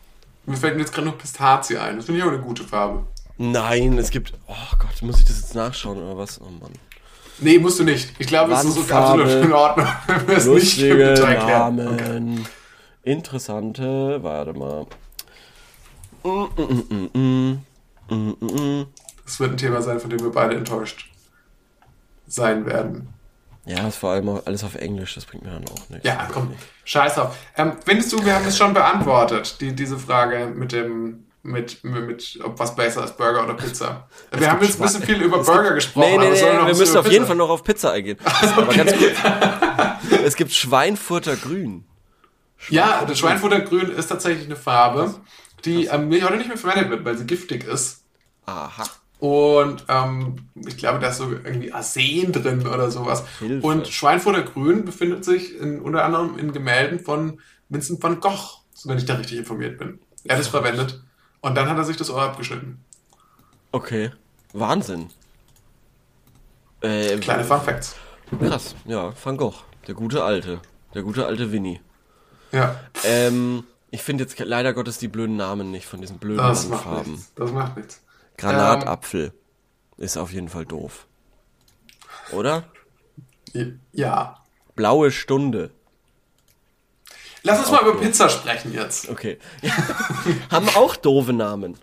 Mir 0.46 0.58
fällt 0.58 0.76
mir 0.76 0.82
jetzt 0.82 0.94
gerade 0.94 1.08
noch 1.08 1.18
Pistazie 1.18 1.78
ein. 1.78 1.98
Das 1.98 2.06
finde 2.06 2.20
ich 2.20 2.26
auch 2.26 2.32
eine 2.32 2.40
gute 2.40 2.64
Farbe. 2.64 3.06
Nein, 3.38 3.98
es 3.98 4.12
gibt. 4.12 4.34
Oh 4.48 4.78
Gott, 4.78 5.02
muss 5.02 5.20
ich 5.20 5.26
das 5.26 5.42
jetzt 5.42 5.56
nachschauen 5.56 5.98
oder 5.98 6.18
was? 6.18 6.40
Oh 6.40 6.46
Mann. 6.46 6.72
Nee, 7.40 7.60
musst 7.60 7.80
du 7.80 7.84
nicht. 7.84 8.14
Ich 8.20 8.28
glaube, 8.28 8.54
es 8.54 8.64
ist 8.64 8.78
Wandfarbe, 8.78 9.24
absolut 9.24 9.46
in 9.46 9.54
Ordnung. 9.54 9.88
wenn 10.08 10.28
wir 10.28 10.38
es 10.38 10.46
nicht 10.46 10.80
im 10.80 10.98
Detail 10.98 11.36
klären. 11.36 11.76
Namen. 11.76 12.48
Interessante, 13.04 14.24
warte 14.24 14.54
mal. 14.54 14.86
Mm, 16.24 16.46
mm, 17.14 17.62
mm. 18.40 18.86
Das 19.26 19.40
wird 19.40 19.52
ein 19.52 19.58
Thema 19.58 19.82
sein, 19.82 20.00
von 20.00 20.10
dem 20.10 20.22
wir 20.22 20.32
beide 20.32 20.56
enttäuscht 20.56 21.12
sein 22.28 22.66
werden. 22.66 23.10
Ja, 23.66 23.88
ist 23.88 23.98
vor 23.98 24.12
allem 24.12 24.30
auch 24.30 24.46
alles 24.46 24.64
auf 24.64 24.76
Englisch, 24.76 25.16
das 25.16 25.26
bringt 25.26 25.44
mir 25.44 25.52
dann 25.52 25.66
auch 25.68 25.90
nichts. 25.90 26.06
Ja, 26.08 26.28
komm, 26.32 26.54
scheiß 26.84 27.16
drauf. 27.16 27.36
Ähm, 27.58 27.74
findest 27.84 28.14
du, 28.14 28.24
wir 28.24 28.36
haben 28.36 28.46
es 28.46 28.58
schon 28.58 28.74
beantwortet, 28.74 29.60
die, 29.60 29.74
diese 29.74 29.98
Frage 29.98 30.48
mit 30.54 30.72
dem, 30.72 31.26
mit, 31.42 31.84
mit, 31.84 32.06
mit, 32.08 32.40
ob 32.44 32.60
was 32.60 32.76
besser 32.76 33.04
ist, 33.04 33.18
Burger 33.18 33.44
oder 33.44 33.56
Pizza? 33.56 34.08
Wir 34.32 34.52
haben 34.52 34.62
jetzt 34.64 34.80
ein 34.80 34.84
bisschen 34.84 35.04
viel 35.04 35.22
über 35.22 35.40
Burger 35.44 35.74
gesprochen, 35.74 36.06
Nee, 36.10 36.18
nee, 36.18 36.26
aber 36.26 36.34
es 36.34 36.42
nee, 36.42 36.48
wir 36.48 36.58
bisschen 36.66 36.78
müssen 36.80 36.98
auf 36.98 37.12
jeden. 37.12 37.26
Fall 37.26 37.36
noch 37.36 37.50
auf 37.50 37.64
Pizza 37.64 37.92
eingehen. 37.92 38.18
Aber 38.56 38.74
ganz 38.74 38.94
kurz. 38.96 39.14
Es 40.24 40.36
gibt 40.36 40.52
Schweinfurter 40.52 41.36
Grün. 41.36 41.86
Ja, 42.70 43.04
das 43.06 43.20
Schweinfuttergrün 43.20 43.90
ist 43.92 44.08
tatsächlich 44.08 44.46
eine 44.46 44.56
Farbe. 44.56 45.14
die 45.66 45.86
ähm, 45.86 46.12
heute 46.12 46.38
nicht 46.38 46.48
mehr 46.48 46.58
verwendet 46.58 46.90
wird, 46.90 47.06
weil 47.06 47.18
sie 47.18 47.26
giftig 47.26 47.64
ist. 47.64 48.04
Aha. 48.46 48.84
Und 49.26 49.86
ähm, 49.88 50.36
ich 50.68 50.78
glaube, 50.78 51.00
da 51.00 51.08
ist 51.08 51.18
so 51.18 51.32
irgendwie 51.32 51.74
Arsen 51.74 52.32
drin 52.32 52.68
oder 52.68 52.92
sowas. 52.92 53.24
Hilfe. 53.40 53.66
Und 53.66 53.88
Schweinfurter 53.88 54.44
Grün 54.44 54.86
befindet 54.86 55.26
sich 55.26 55.60
in, 55.60 55.82
unter 55.82 56.06
anderem 56.06 56.38
in 56.38 56.54
Gemälden 56.54 57.00
von 57.00 57.40
Vincent 57.70 58.04
van 58.04 58.20
Gogh, 58.20 58.60
wenn 58.84 59.00
ich 59.00 59.06
da 59.06 59.16
richtig 59.16 59.40
informiert 59.40 59.80
bin. 59.80 59.98
Er 60.26 60.36
hat 60.36 60.42
es 60.44 60.48
verwendet. 60.50 61.02
Und 61.42 61.56
dann 61.56 61.68
hat 61.68 61.78
er 61.78 61.86
sich 61.86 61.98
das 61.98 62.12
Ohr 62.12 62.22
abgeschnitten. 62.22 62.84
Okay. 63.72 64.12
Wahnsinn. 64.54 65.10
Äh, 66.82 67.18
Kleine 67.18 67.44
Fun 67.44 67.62
Facts. 67.62 67.96
Krass, 68.40 68.76
ja, 68.86 69.12
Van 69.24 69.38
Gogh. 69.38 69.56
Der 69.88 69.96
gute 69.96 70.24
Alte. 70.24 70.60
Der 70.94 71.02
gute 71.02 71.26
alte 71.26 71.52
Winnie. 71.52 71.80
Ja, 72.52 72.80
Ähm, 73.04 73.64
ich 73.92 74.02
finde 74.04 74.24
jetzt 74.24 74.40
leider 74.40 74.74
Gottes 74.74 74.98
die 75.00 75.08
blöden 75.08 75.36
Namen 75.36 75.72
nicht 75.72 75.88
von 75.88 76.00
diesen 76.02 76.20
blöden 76.20 76.38
das 76.38 76.68
macht 76.68 76.84
Farben. 76.84 77.12
nichts. 77.14 77.34
Das 77.36 77.52
macht 77.52 77.78
nichts. 77.78 78.02
Granatapfel 78.38 79.34
ist 79.98 80.18
auf 80.18 80.32
jeden 80.32 80.50
Fall 80.50 80.66
doof. 80.66 81.08
Oder? 82.32 82.64
Ja. 83.94 84.44
Blaue 84.76 85.12
Stunde. 85.12 85.72
Lass 87.44 87.60
uns 87.60 87.72
mal 87.72 87.82
über 87.82 88.00
Pizza 88.00 88.28
sprechen 88.28 88.74
jetzt. 88.74 89.08
Okay. 89.10 89.38
Haben 90.52 90.68
auch 90.70 90.96
doofe 90.96 91.32
Namen. 91.32 91.78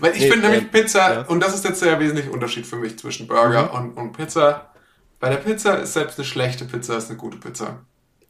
Weil 0.00 0.14
ich 0.14 0.22
Nee, 0.22 0.30
finde 0.30 0.48
nämlich 0.48 0.64
äh, 0.64 0.82
Pizza, 0.82 1.12
ja. 1.14 1.22
Mhm. 1.22 1.28
und 1.28 1.40
das 1.40 1.54
ist 1.54 1.64
jetzt 1.64 1.82
der 1.82 2.00
wesentliche 2.00 2.30
Unterschied 2.30 2.66
für 2.66 2.76
mich 2.76 2.98
zwischen 2.98 3.26
Burger 3.26 3.74
und, 3.74 3.92
und 3.96 4.12
Pizza. 4.12 4.72
Bei 5.20 5.28
der 5.28 5.36
Pizza 5.36 5.74
ist 5.78 5.92
selbst 5.92 6.18
eine 6.18 6.24
schlechte 6.24 6.64
Pizza 6.64 6.96
ist 6.96 7.10
eine 7.10 7.18
gute 7.18 7.36
Pizza. 7.36 7.80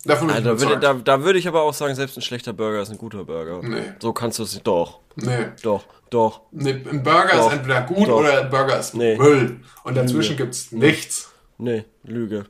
Davon 0.04 0.30
Also, 0.30 0.54
da, 0.54 0.60
würde, 0.60 0.80
da, 0.80 0.94
da 0.94 1.22
würde 1.24 1.38
ich 1.38 1.46
aber 1.46 1.62
auch 1.62 1.74
sagen, 1.74 1.94
selbst 1.94 2.16
ein 2.16 2.22
schlechter 2.22 2.52
Burger 2.52 2.82
ist 2.82 2.90
ein 2.90 2.98
guter 2.98 3.24
Burger. 3.24 3.60
Nee. 3.62 3.92
So 4.00 4.12
kannst 4.12 4.38
du 4.38 4.42
es 4.42 4.54
nicht. 4.54 4.66
Doch, 4.66 4.98
Nee. 5.14 5.46
doch, 5.62 5.84
doch. 6.10 6.40
Nee, 6.50 6.70
ein 6.90 7.02
Burger 7.02 7.36
Doch. 7.36 7.46
ist 7.48 7.52
entweder 7.58 7.82
gut 7.82 8.08
Doch. 8.08 8.18
oder 8.20 8.40
ein 8.42 8.50
Burger 8.50 8.78
ist 8.80 8.94
Nee. 8.94 9.16
Müll. 9.16 9.60
Und 9.84 9.96
dazwischen 9.96 10.36
gibt's 10.36 10.72
nichts. 10.72 11.30
Nee, 11.58 11.84
Lüge. 12.02 12.46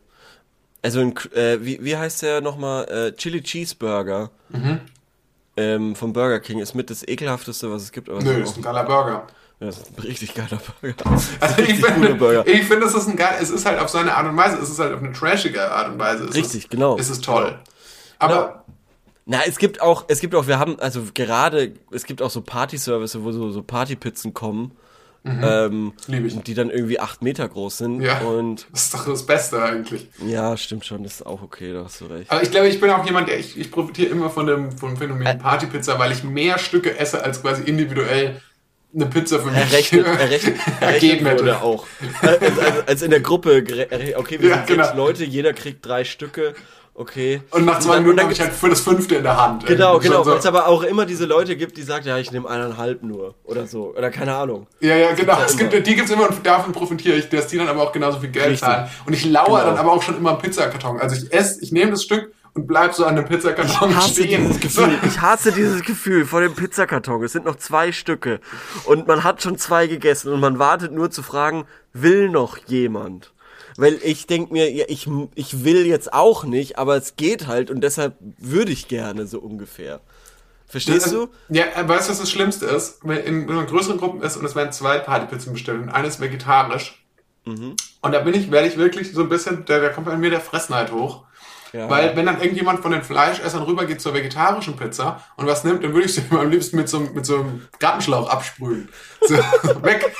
Also, 0.80 1.00
ein, 1.00 1.14
äh, 1.34 1.58
wie, 1.60 1.84
wie 1.84 1.96
heißt 1.96 2.22
der 2.22 2.40
nochmal? 2.40 2.88
Äh, 2.88 3.12
Chili 3.16 3.42
Cheeseburger 3.42 4.30
Mhm. 4.48 4.80
ähm, 5.56 5.94
vom 5.94 6.12
Burger 6.14 6.40
King 6.40 6.58
ist 6.60 6.74
mit 6.74 6.88
das 6.88 7.06
ekelhafteste, 7.06 7.70
was 7.70 7.82
es 7.82 7.92
gibt. 7.92 8.08
Aber 8.08 8.22
Nö, 8.22 8.40
es 8.42 8.50
ist 8.52 8.56
ein 8.56 8.62
geiler 8.62 8.84
Burger. 8.84 9.26
Das 9.66 9.78
ist 9.78 9.96
ein 9.96 10.02
richtig 10.02 10.34
geiler 10.34 10.60
Burger. 10.80 11.10
Also 11.40 11.62
ich 11.62 11.84
finde, 11.84 12.42
ich 12.46 12.64
finde, 12.64 12.86
es 12.86 12.94
ist 12.94 13.08
ein 13.08 13.16
geil, 13.16 13.36
es 13.40 13.50
ist 13.50 13.64
halt 13.66 13.78
auf 13.80 13.88
so 13.88 13.98
eine 13.98 14.14
Art 14.14 14.26
und 14.28 14.36
Weise, 14.36 14.58
es 14.58 14.70
ist 14.70 14.78
halt 14.78 14.92
auf 14.94 15.02
eine 15.02 15.12
trashige 15.12 15.70
Art 15.70 15.88
und 15.92 15.98
Weise. 15.98 16.24
Es 16.24 16.34
Richtig, 16.34 16.64
ist, 16.64 16.70
genau. 16.70 16.96
Es 16.98 17.10
ist 17.10 17.24
toll. 17.24 17.58
Aber 18.18 18.64
Na, 19.24 19.40
es 19.46 19.58
gibt 19.58 19.80
auch, 19.80 20.04
es 20.08 20.20
gibt 20.20 20.34
auch, 20.34 20.46
wir 20.46 20.58
haben, 20.58 20.78
also 20.80 21.02
gerade, 21.14 21.72
es 21.90 22.04
gibt 22.04 22.22
auch 22.22 22.30
so 22.30 22.40
Party-Service, 22.42 23.18
wo 23.22 23.32
so, 23.32 23.50
so 23.50 23.62
Partypizzen 23.62 24.34
kommen, 24.34 24.72
ähm, 25.24 25.92
Lieb 26.08 26.26
ich. 26.26 26.36
die 26.42 26.54
dann 26.54 26.68
irgendwie 26.68 26.98
acht 26.98 27.22
Meter 27.22 27.48
groß 27.48 27.78
sind. 27.78 28.00
ja, 28.00 28.18
Und 28.22 28.66
das 28.72 28.86
ist 28.86 28.94
doch 28.94 29.06
das 29.06 29.24
Beste 29.24 29.62
eigentlich. 29.62 30.08
ja, 30.26 30.56
stimmt 30.56 30.84
schon, 30.84 31.04
das 31.04 31.14
ist 31.20 31.26
auch 31.26 31.42
okay, 31.42 31.72
da 31.72 31.84
hast 31.84 32.00
du 32.00 32.06
recht. 32.06 32.28
Aber 32.30 32.42
ich 32.42 32.50
glaube, 32.50 32.66
ich 32.68 32.80
bin 32.80 32.90
auch 32.90 33.04
jemand, 33.06 33.28
der 33.28 33.38
ich, 33.38 33.56
ich 33.56 33.70
profitiere 33.70 34.10
immer 34.10 34.30
von 34.30 34.46
dem 34.46 34.72
vom 34.76 34.96
Phänomen. 34.96 35.38
Partypizza, 35.38 35.96
weil 36.00 36.10
ich 36.10 36.24
mehr 36.24 36.58
Stücke 36.58 36.98
esse, 36.98 37.22
als 37.22 37.40
quasi 37.40 37.62
individuell 37.62 38.40
eine 38.94 39.06
Pizza 39.06 39.38
für 39.40 39.50
mich 39.50 39.56
Errechnet, 39.58 40.06
errechnet, 40.20 40.56
ergeben 40.80 41.26
errechnet 41.26 41.40
wurde 41.40 41.54
hätte. 41.54 41.62
auch. 41.64 41.86
Als, 42.22 42.58
als, 42.58 42.88
als 42.88 43.02
in 43.02 43.10
der 43.10 43.20
Gruppe, 43.20 43.64
okay, 44.16 44.40
wir 44.40 44.48
Ja, 44.50 44.56
sind 44.56 44.66
sechs 44.68 44.90
genau. 44.90 44.96
Leute, 44.96 45.24
jeder 45.24 45.52
kriegt 45.54 45.84
drei 45.86 46.04
Stücke, 46.04 46.54
okay. 46.94 47.40
Und 47.50 47.64
nach 47.64 47.78
zwei 47.78 47.94
dann- 47.94 48.02
Minuten 48.02 48.20
habe 48.20 48.32
ich 48.32 48.40
halt 48.40 48.52
für 48.52 48.68
das 48.68 48.80
fünfte 48.80 49.14
in 49.14 49.22
der 49.22 49.36
Hand. 49.40 49.64
Genau, 49.66 49.98
genau, 49.98 50.16
schon 50.22 50.26
weil 50.32 50.36
es 50.38 50.42
So. 50.42 50.48
aber 50.50 50.68
auch 50.68 50.82
immer 50.82 51.06
diese 51.06 51.24
Leute 51.24 51.56
gibt, 51.56 51.76
die 51.78 51.82
sagen, 51.82 52.06
ja, 52.06 52.18
ich 52.18 52.30
nehme 52.32 52.48
eineinhalb 52.50 53.02
nur 53.02 53.34
oder 53.44 53.66
so, 53.66 53.94
oder 53.96 54.10
keine 54.10 54.34
Ahnung. 54.34 54.66
Ja, 54.80 54.94
ja, 54.96 55.12
genau. 55.12 55.38
Es 55.46 55.56
gibt, 55.56 55.72
die 55.86 55.94
gibt's 55.94 56.10
immer 56.10 56.28
und 56.28 56.44
davon 56.46 56.72
profitiere 56.72 57.16
ich, 57.16 57.28
dass 57.30 57.46
die 57.46 57.56
dann 57.56 57.68
aber 57.68 57.82
auch 57.82 57.92
genauso 57.92 58.20
viel 58.20 58.28
Geld 58.30 58.44
Richtig. 58.50 58.60
zahlen. 58.60 58.90
Und 59.06 59.14
ich 59.14 59.24
lauere 59.24 59.60
Genau. 59.60 59.70
dann 59.70 59.78
aber 59.78 59.92
auch 59.92 60.02
schon 60.02 60.18
immer 60.18 60.30
am 60.32 60.38
Pizzakarton. 60.38 61.00
Also 61.00 61.16
ich 61.16 61.32
esse, 61.32 61.62
ich 61.62 61.72
nehme 61.72 61.92
das 61.92 62.02
Stück 62.02 62.32
und 62.54 62.66
bleib 62.66 62.94
so 62.94 63.06
an 63.06 63.16
dem 63.16 63.24
Pizzakarton 63.24 63.90
Ich 63.90 63.96
hasse 63.96 64.22
stehen. 64.22 64.42
dieses 64.42 64.60
Gefühl. 64.60 64.98
Ich 65.06 65.20
hasse 65.20 65.52
dieses 65.52 65.82
Gefühl 65.82 66.26
vor 66.26 66.40
dem 66.40 66.54
Pizzakarton. 66.54 67.22
Es 67.22 67.32
sind 67.32 67.44
noch 67.44 67.56
zwei 67.56 67.92
Stücke 67.92 68.40
und 68.84 69.06
man 69.06 69.24
hat 69.24 69.42
schon 69.42 69.56
zwei 69.58 69.86
gegessen 69.86 70.32
und 70.32 70.40
man 70.40 70.58
wartet 70.58 70.92
nur 70.92 71.10
zu 71.10 71.22
fragen, 71.22 71.64
will 71.92 72.28
noch 72.28 72.58
jemand? 72.66 73.32
Weil 73.76 73.98
ich 74.02 74.26
denk 74.26 74.52
mir, 74.52 74.70
ja, 74.70 74.84
ich, 74.88 75.08
ich 75.34 75.64
will 75.64 75.86
jetzt 75.86 76.12
auch 76.12 76.44
nicht, 76.44 76.78
aber 76.78 76.96
es 76.96 77.16
geht 77.16 77.46
halt 77.46 77.70
und 77.70 77.80
deshalb 77.80 78.16
würde 78.38 78.70
ich 78.70 78.86
gerne 78.86 79.26
so 79.26 79.38
ungefähr. 79.38 80.00
Verstehst 80.68 81.12
du? 81.12 81.28
Ja, 81.48 81.64
äh, 81.76 81.86
weißt 81.86 82.08
du, 82.08 82.12
was 82.12 82.20
das 82.20 82.30
Schlimmste 82.30 82.66
ist? 82.66 83.00
Wenn 83.02 83.18
in, 83.18 83.48
wenn 83.48 83.56
man 83.56 83.64
in 83.66 83.70
größeren 83.70 83.98
Gruppen 83.98 84.22
ist 84.22 84.36
und 84.36 84.44
es 84.44 84.54
werden 84.54 84.72
zwei 84.72 84.98
Partypizzen 84.98 85.52
bestellt 85.52 85.82
und 85.82 85.90
eine 85.90 86.08
ist 86.08 86.20
vegetarisch. 86.20 87.02
Mhm. 87.44 87.76
Und 88.00 88.12
da 88.12 88.20
bin 88.20 88.34
ich, 88.34 88.50
werde 88.50 88.68
ich 88.68 88.76
wirklich 88.76 89.12
so 89.12 89.22
ein 89.22 89.28
bisschen, 89.28 89.64
da, 89.66 89.80
da 89.80 89.88
kommt 89.90 90.06
bei 90.06 90.16
mir 90.16 90.30
der 90.30 90.40
Fressneid 90.40 90.92
hoch. 90.92 91.24
Ja. 91.72 91.88
Weil 91.88 92.14
wenn 92.16 92.26
dann 92.26 92.40
irgendjemand 92.40 92.80
von 92.80 92.92
den 92.92 93.02
Fleischessern 93.02 93.62
rübergeht 93.62 94.00
zur 94.00 94.12
vegetarischen 94.14 94.76
Pizza 94.76 95.22
und 95.36 95.46
was 95.46 95.64
nimmt, 95.64 95.82
dann 95.82 95.92
würde 95.94 96.06
ich 96.06 96.14
sie 96.14 96.22
am 96.30 96.50
liebsten 96.50 96.76
mit 96.76 96.88
so, 96.88 97.00
mit 97.00 97.24
so 97.24 97.36
einem 97.36 97.66
Gartenschlauch 97.78 98.28
absprühen. 98.28 98.88
So, 99.22 99.36
weg. 99.82 100.12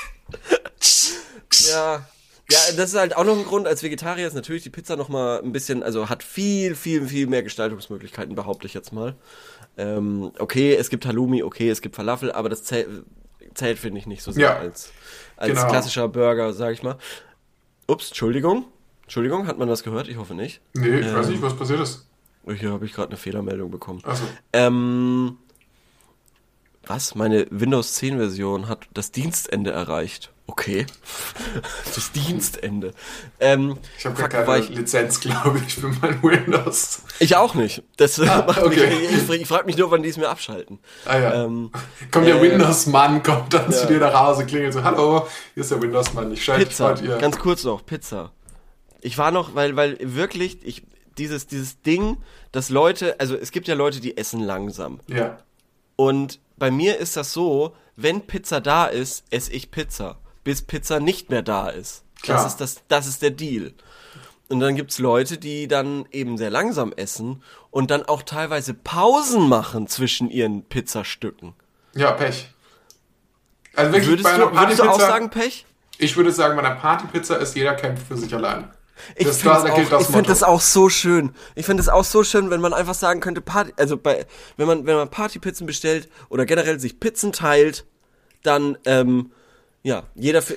Ja. 1.69 2.05
Ja, 2.51 2.59
das 2.75 2.89
ist 2.91 2.99
halt 2.99 3.15
auch 3.15 3.23
noch 3.23 3.37
ein 3.37 3.45
Grund. 3.45 3.67
Als 3.67 3.83
Vegetarier 3.83 4.27
ist 4.27 4.33
natürlich 4.33 4.63
die 4.63 4.69
Pizza 4.69 4.95
noch 4.97 5.07
mal 5.09 5.39
ein 5.41 5.53
bisschen, 5.53 5.81
also 5.81 6.09
hat 6.09 6.23
viel, 6.23 6.75
viel, 6.75 7.07
viel 7.07 7.25
mehr 7.27 7.41
Gestaltungsmöglichkeiten, 7.41 8.35
behaupte 8.35 8.67
ich 8.67 8.73
jetzt 8.73 8.91
mal. 8.91 9.15
Ähm, 9.77 10.31
okay, 10.39 10.75
es 10.75 10.89
gibt 10.89 11.05
Halloumi, 11.05 11.41
okay, 11.41 11.69
es 11.69 11.81
gibt 11.81 11.95
Falafel, 11.95 12.31
aber 12.31 12.49
das 12.49 12.63
zählt, 12.63 12.87
zählt 13.55 13.79
finde 13.79 13.99
ich, 13.99 14.07
nicht 14.07 14.21
so 14.23 14.31
sehr 14.31 14.43
Ja. 14.49 14.57
als, 14.57 14.91
als 15.37 15.53
Genau. 15.53 15.67
klassischer 15.69 16.07
Burger, 16.09 16.51
sag 16.53 16.73
ich 16.73 16.83
mal. 16.83 16.97
Ups, 17.87 18.09
Entschuldigung. 18.09 18.65
Entschuldigung, 19.13 19.45
hat 19.45 19.59
man 19.59 19.67
das 19.67 19.83
gehört? 19.83 20.07
Ich 20.07 20.17
hoffe 20.17 20.33
nicht. 20.33 20.59
Nee, 20.73 21.01
ich 21.01 21.13
weiß 21.13 21.27
nicht, 21.27 21.39
was 21.39 21.55
passiert 21.55 21.79
ist. 21.81 22.07
Hier 22.47 22.71
habe 22.71 22.83
ich 22.83 22.93
gerade 22.93 23.09
eine 23.09 23.17
Fehlermeldung 23.17 23.69
bekommen. 23.69 24.01
Also, 24.03 24.23
Ähm, 24.51 25.37
was? 26.87 27.13
Meine 27.13 27.45
Windows 27.51 27.93
10 27.93 28.17
Version 28.17 28.67
hat 28.67 28.87
das 28.95 29.11
Dienstende 29.11 29.69
erreicht. 29.69 30.31
Okay. 30.47 30.87
Das 31.93 32.11
Dienstende. 32.11 32.91
Ähm, 33.39 33.77
ich 33.99 34.05
habe 34.07 34.15
gar 34.15 34.29
keine 34.29 34.57
ich, 34.57 34.69
Lizenz, 34.69 35.19
glaube 35.19 35.61
ich, 35.63 35.75
für 35.75 35.89
mein 35.89 36.23
Windows. 36.23 37.03
ich 37.19 37.35
auch 37.35 37.53
nicht. 37.53 37.83
Das 37.97 38.19
Ah, 38.19 38.47
okay. 38.63 38.95
mich, 38.95 39.29
ich, 39.29 39.41
ich 39.41 39.47
frage 39.47 39.67
mich 39.67 39.77
nur, 39.77 39.91
wann 39.91 40.01
die 40.01 40.09
es 40.09 40.17
mir 40.17 40.29
abschalten. 40.29 40.79
Ah 41.05 41.19
ja. 41.19 41.43
Ähm, 41.45 41.69
kommt 42.09 42.25
der 42.25 42.37
äh, 42.37 42.41
Windows-Mann, 42.41 43.21
kommt 43.21 43.53
dann 43.53 43.71
zu 43.71 43.81
ja. 43.81 43.85
dir 43.89 43.99
nach 43.99 44.13
Hause, 44.15 44.47
klingelt 44.47 44.73
so, 44.73 44.83
hallo, 44.83 45.27
hier 45.53 45.61
ist 45.61 45.69
der 45.69 45.79
Windows-Mann, 45.79 46.31
ich 46.31 46.43
schalte 46.43 46.65
Pizza. 46.65 46.95
dir. 46.95 47.19
Ganz 47.19 47.37
kurz 47.37 47.63
noch, 47.63 47.85
Pizza. 47.85 48.31
Ich 49.03 49.17
war 49.17 49.31
noch, 49.31 49.53
weil, 49.53 49.75
weil 49.75 49.97
wirklich, 50.01 50.57
ich, 50.63 50.83
dieses, 51.17 51.47
dieses 51.47 51.81
Ding, 51.81 52.17
dass 52.51 52.69
Leute, 52.69 53.19
also 53.19 53.35
es 53.35 53.51
gibt 53.51 53.67
ja 53.67 53.75
Leute, 53.75 53.99
die 53.99 54.17
essen 54.17 54.39
langsam. 54.39 54.99
ja. 55.07 55.37
Und 55.95 56.39
bei 56.57 56.71
mir 56.71 56.97
ist 56.97 57.17
das 57.17 57.33
so, 57.33 57.75
wenn 57.95 58.25
Pizza 58.25 58.61
da 58.61 58.85
ist, 58.85 59.25
esse 59.29 59.51
ich 59.53 59.69
Pizza, 59.69 60.17
bis 60.43 60.63
Pizza 60.63 60.99
nicht 60.99 61.29
mehr 61.29 61.43
da 61.43 61.69
ist. 61.69 62.03
Klar. 62.23 62.37
Das 62.37 62.53
ist 62.53 62.61
das, 62.61 62.81
das 62.87 63.07
ist 63.07 63.21
der 63.21 63.31
Deal. 63.31 63.73
Und 64.49 64.59
dann 64.59 64.75
gibt's 64.75 64.99
Leute, 64.99 65.37
die 65.37 65.67
dann 65.67 66.05
eben 66.11 66.37
sehr 66.37 66.49
langsam 66.49 66.93
essen 66.93 67.43
und 67.69 67.91
dann 67.91 68.03
auch 68.03 68.23
teilweise 68.23 68.73
Pausen 68.73 69.47
machen 69.47 69.87
zwischen 69.87 70.29
ihren 70.29 70.63
Pizzastücken. 70.63 71.53
Ja, 71.95 72.11
Pech. 72.11 72.49
Also 73.75 73.91
wirklich 73.91 74.09
Würdest 74.09 74.23
bei 74.23 74.33
einer 74.33 74.47
du, 74.47 74.57
würdest 74.57 74.79
du 74.79 74.89
auch 74.89 74.99
sagen 74.99 75.29
Pech? 75.29 75.65
Ich 75.97 76.15
würde 76.17 76.31
sagen, 76.31 76.55
bei 76.55 76.63
einer 76.63 76.75
Partypizza 76.75 77.35
ist 77.35 77.55
jeder 77.55 77.75
kämpft 77.75 78.07
für 78.07 78.17
sich 78.17 78.33
allein. 78.33 78.69
Ich 79.15 79.25
Das- 79.25 79.41
finde 79.41 79.55
da 79.55 79.75
das 79.89 80.01
ich 80.09 80.15
find 80.15 80.29
das 80.29 80.43
auch 80.43 80.61
so 80.61 80.87
schön. 80.89 81.31
Ich 81.55 81.65
finde 81.65 81.81
es 81.81 81.89
auch 81.89 82.03
so 82.03 82.23
schön, 82.23 82.49
wenn 82.49 82.61
man 82.61 82.73
einfach 82.73 82.93
sagen 82.93 83.19
könnte, 83.19 83.41
Party, 83.41 83.73
also 83.77 83.97
bei, 83.97 84.25
wenn 84.57 84.67
man, 84.67 84.85
wenn 84.85 84.95
man 84.95 85.09
Partypizzen 85.09 85.65
bestellt 85.67 86.07
oder 86.29 86.45
generell 86.45 86.79
sich 86.79 86.99
Pizzen 86.99 87.31
teilt, 87.31 87.85
dann, 88.43 88.77
ähm, 88.85 89.31
ja, 89.81 90.03
jeder 90.15 90.41
für, 90.41 90.55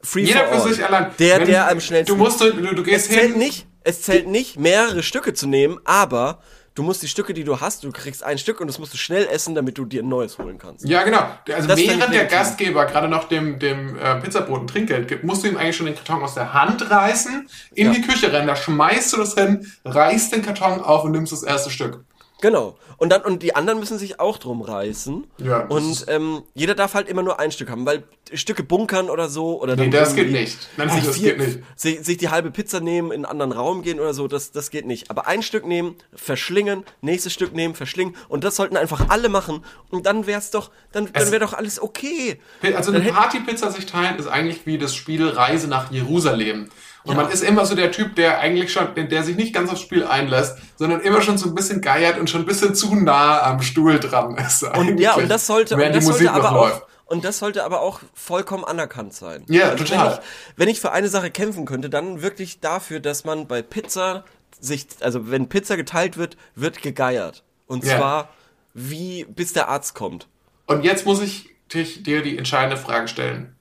free 0.00 0.22
Jeder 0.22 0.46
for 0.46 0.60
für 0.60 0.62
all. 0.62 0.68
sich 0.74 0.84
allein. 0.84 1.10
Der, 1.18 1.40
Wenn- 1.40 1.46
der 1.48 1.70
am 1.70 1.80
schnellsten. 1.80 2.16
Du 2.16 2.22
musst, 2.22 2.40
du, 2.40 2.52
du 2.52 2.80
es 2.82 2.84
gehst 2.84 3.06
zählt 3.12 3.30
hin. 3.32 3.38
nicht, 3.38 3.66
es 3.84 4.02
zählt 4.02 4.28
nicht, 4.28 4.58
mehrere 4.58 5.02
Stücke 5.02 5.34
zu 5.34 5.46
nehmen, 5.46 5.78
aber 5.84 6.40
du 6.74 6.82
musst 6.82 7.02
die 7.02 7.08
Stücke, 7.08 7.34
die 7.34 7.44
du 7.44 7.60
hast, 7.60 7.84
du 7.84 7.92
kriegst 7.92 8.22
ein 8.22 8.38
Stück 8.38 8.60
und 8.60 8.66
das 8.66 8.78
musst 8.78 8.92
du 8.94 8.96
schnell 8.98 9.26
essen, 9.26 9.54
damit 9.54 9.78
du 9.78 9.84
dir 9.84 10.02
ein 10.02 10.08
neues 10.08 10.38
holen 10.38 10.58
kannst. 10.58 10.84
Ja, 10.86 11.02
genau. 11.02 11.22
Also 11.54 11.68
Das 11.68 11.78
während 11.78 12.12
der. 12.12 12.24
Gastgeber 12.26 12.86
gerade 12.86 13.08
noch 13.08 13.24
dem, 13.28 13.58
dem 13.58 13.98
äh, 13.98 14.16
Pizzabrot 14.20 14.62
ein 14.62 14.66
Trinkgeld 14.66 15.08
gibt, 15.08 15.24
musst 15.24 15.44
du 15.44 15.48
ihm 15.48 15.56
eigentlich 15.56 15.76
schon 15.76 15.86
den 15.86 15.94
Karton 15.94 16.22
aus 16.22 16.34
der 16.34 16.52
Hand 16.54 16.90
reißen, 16.90 17.48
in 17.74 17.86
Ja. 17.88 17.92
die 17.92 18.00
Küche 18.02 18.32
rennen, 18.32 18.46
da 18.46 18.56
schmeißt 18.56 19.12
du 19.12 19.16
das 19.18 19.34
hin, 19.34 19.70
reißt 19.84 20.32
den 20.32 20.42
Karton 20.42 20.80
auf 20.80 21.04
und 21.04 21.12
nimmst 21.12 21.32
das 21.32 21.42
erste 21.42 21.70
Stück. 21.70 22.04
Genau. 22.40 22.76
Und 23.02 23.08
dann, 23.08 23.22
und 23.22 23.42
die 23.42 23.56
anderen 23.56 23.80
müssen 23.80 23.98
sich 23.98 24.20
auch 24.20 24.38
drum 24.38 24.62
reißen. 24.62 25.26
Ja, 25.38 25.64
Und 25.64 26.04
ähm, 26.06 26.44
jeder 26.54 26.76
darf 26.76 26.94
halt 26.94 27.08
immer 27.08 27.24
nur 27.24 27.40
ein 27.40 27.50
Stück 27.50 27.68
haben, 27.68 27.84
weil 27.84 28.04
Stücke 28.32 28.62
bunkern 28.62 29.10
oder 29.10 29.28
so 29.28 29.60
oder 29.60 29.74
Nee, 29.74 29.88
dann 29.88 29.90
das 29.90 30.14
geht 30.14 30.30
nicht. 30.30 30.68
Nein, 30.76 30.88
sich, 30.88 31.04
das 31.06 31.16
vier, 31.16 31.34
geht 31.34 31.48
nicht. 31.48 31.58
Sich, 31.74 31.98
sich 32.04 32.16
die 32.18 32.28
halbe 32.28 32.52
Pizza 32.52 32.78
nehmen, 32.78 33.10
in 33.10 33.24
einen 33.24 33.24
anderen 33.24 33.50
Raum 33.50 33.82
gehen 33.82 33.98
oder 33.98 34.14
so, 34.14 34.28
das, 34.28 34.52
das 34.52 34.70
geht 34.70 34.86
nicht. 34.86 35.10
Aber 35.10 35.26
ein 35.26 35.42
Stück 35.42 35.66
nehmen, 35.66 35.96
verschlingen, 36.14 36.84
nächstes 37.00 37.32
Stück 37.32 37.52
nehmen, 37.52 37.74
verschlingen 37.74 38.14
und 38.28 38.44
das 38.44 38.54
sollten 38.54 38.76
einfach 38.76 39.08
alle 39.08 39.28
machen 39.28 39.64
und 39.90 40.06
dann 40.06 40.28
wär's 40.28 40.52
doch, 40.52 40.70
dann, 40.92 41.12
dann 41.12 41.32
wäre 41.32 41.40
doch 41.40 41.54
alles 41.54 41.82
okay. 41.82 42.38
Also 42.72 42.92
eine 42.92 43.10
Partypizza 43.10 43.72
sich 43.72 43.86
teilen 43.86 44.16
ist 44.16 44.28
eigentlich 44.28 44.64
wie 44.64 44.78
das 44.78 44.94
Spiel 44.94 45.26
Reise 45.26 45.66
nach 45.66 45.90
Jerusalem. 45.90 46.68
Und 47.04 47.16
man 47.16 47.30
ist 47.30 47.42
immer 47.42 47.66
so 47.66 47.74
der 47.74 47.90
Typ, 47.90 48.14
der 48.14 48.38
eigentlich 48.38 48.72
schon, 48.72 48.88
der, 48.94 49.24
sich 49.24 49.36
nicht 49.36 49.52
ganz 49.52 49.70
aufs 49.70 49.80
Spiel 49.80 50.04
einlässt, 50.04 50.56
sondern 50.76 51.00
immer 51.00 51.20
schon 51.20 51.36
so 51.36 51.48
ein 51.48 51.54
bisschen 51.54 51.80
geiert 51.80 52.18
und 52.18 52.30
schon 52.30 52.42
ein 52.42 52.46
bisschen 52.46 52.74
zu 52.74 52.94
nah 52.94 53.42
am 53.42 53.60
Stuhl 53.60 53.98
dran 53.98 54.36
ist. 54.36 54.62
Und 54.62 54.98
ja, 54.98 55.14
und 55.14 55.28
das 55.28 55.46
sollte, 55.46 55.74
und 55.74 55.80
das 55.94 56.04
sollte 56.04 56.32
aber 56.32 56.52
auch, 56.52 56.82
und 57.06 57.24
das 57.24 57.38
sollte 57.38 57.64
aber 57.64 57.80
auch 57.80 58.00
vollkommen 58.14 58.64
anerkannt 58.64 59.14
sein. 59.14 59.44
Ja, 59.48 59.70
also 59.70 59.84
total. 59.84 60.06
Wenn 60.06 60.12
ich, 60.12 60.20
wenn 60.56 60.68
ich 60.68 60.80
für 60.80 60.92
eine 60.92 61.08
Sache 61.08 61.30
kämpfen 61.30 61.64
könnte, 61.64 61.90
dann 61.90 62.22
wirklich 62.22 62.60
dafür, 62.60 63.00
dass 63.00 63.24
man 63.24 63.48
bei 63.48 63.62
Pizza 63.62 64.24
sich, 64.60 64.86
also 65.00 65.30
wenn 65.30 65.48
Pizza 65.48 65.76
geteilt 65.76 66.16
wird, 66.16 66.36
wird 66.54 66.82
gegeiert. 66.82 67.42
Und 67.66 67.84
Ja. 67.84 67.96
zwar 67.98 68.28
wie, 68.74 69.24
bis 69.24 69.52
der 69.52 69.68
Arzt 69.68 69.94
kommt. 69.94 70.28
Und 70.66 70.84
jetzt 70.84 71.04
muss 71.04 71.20
ich 71.20 71.50
dich, 71.74 72.02
dir 72.02 72.22
die 72.22 72.38
entscheidende 72.38 72.76
Frage 72.76 73.08
stellen. 73.08 73.56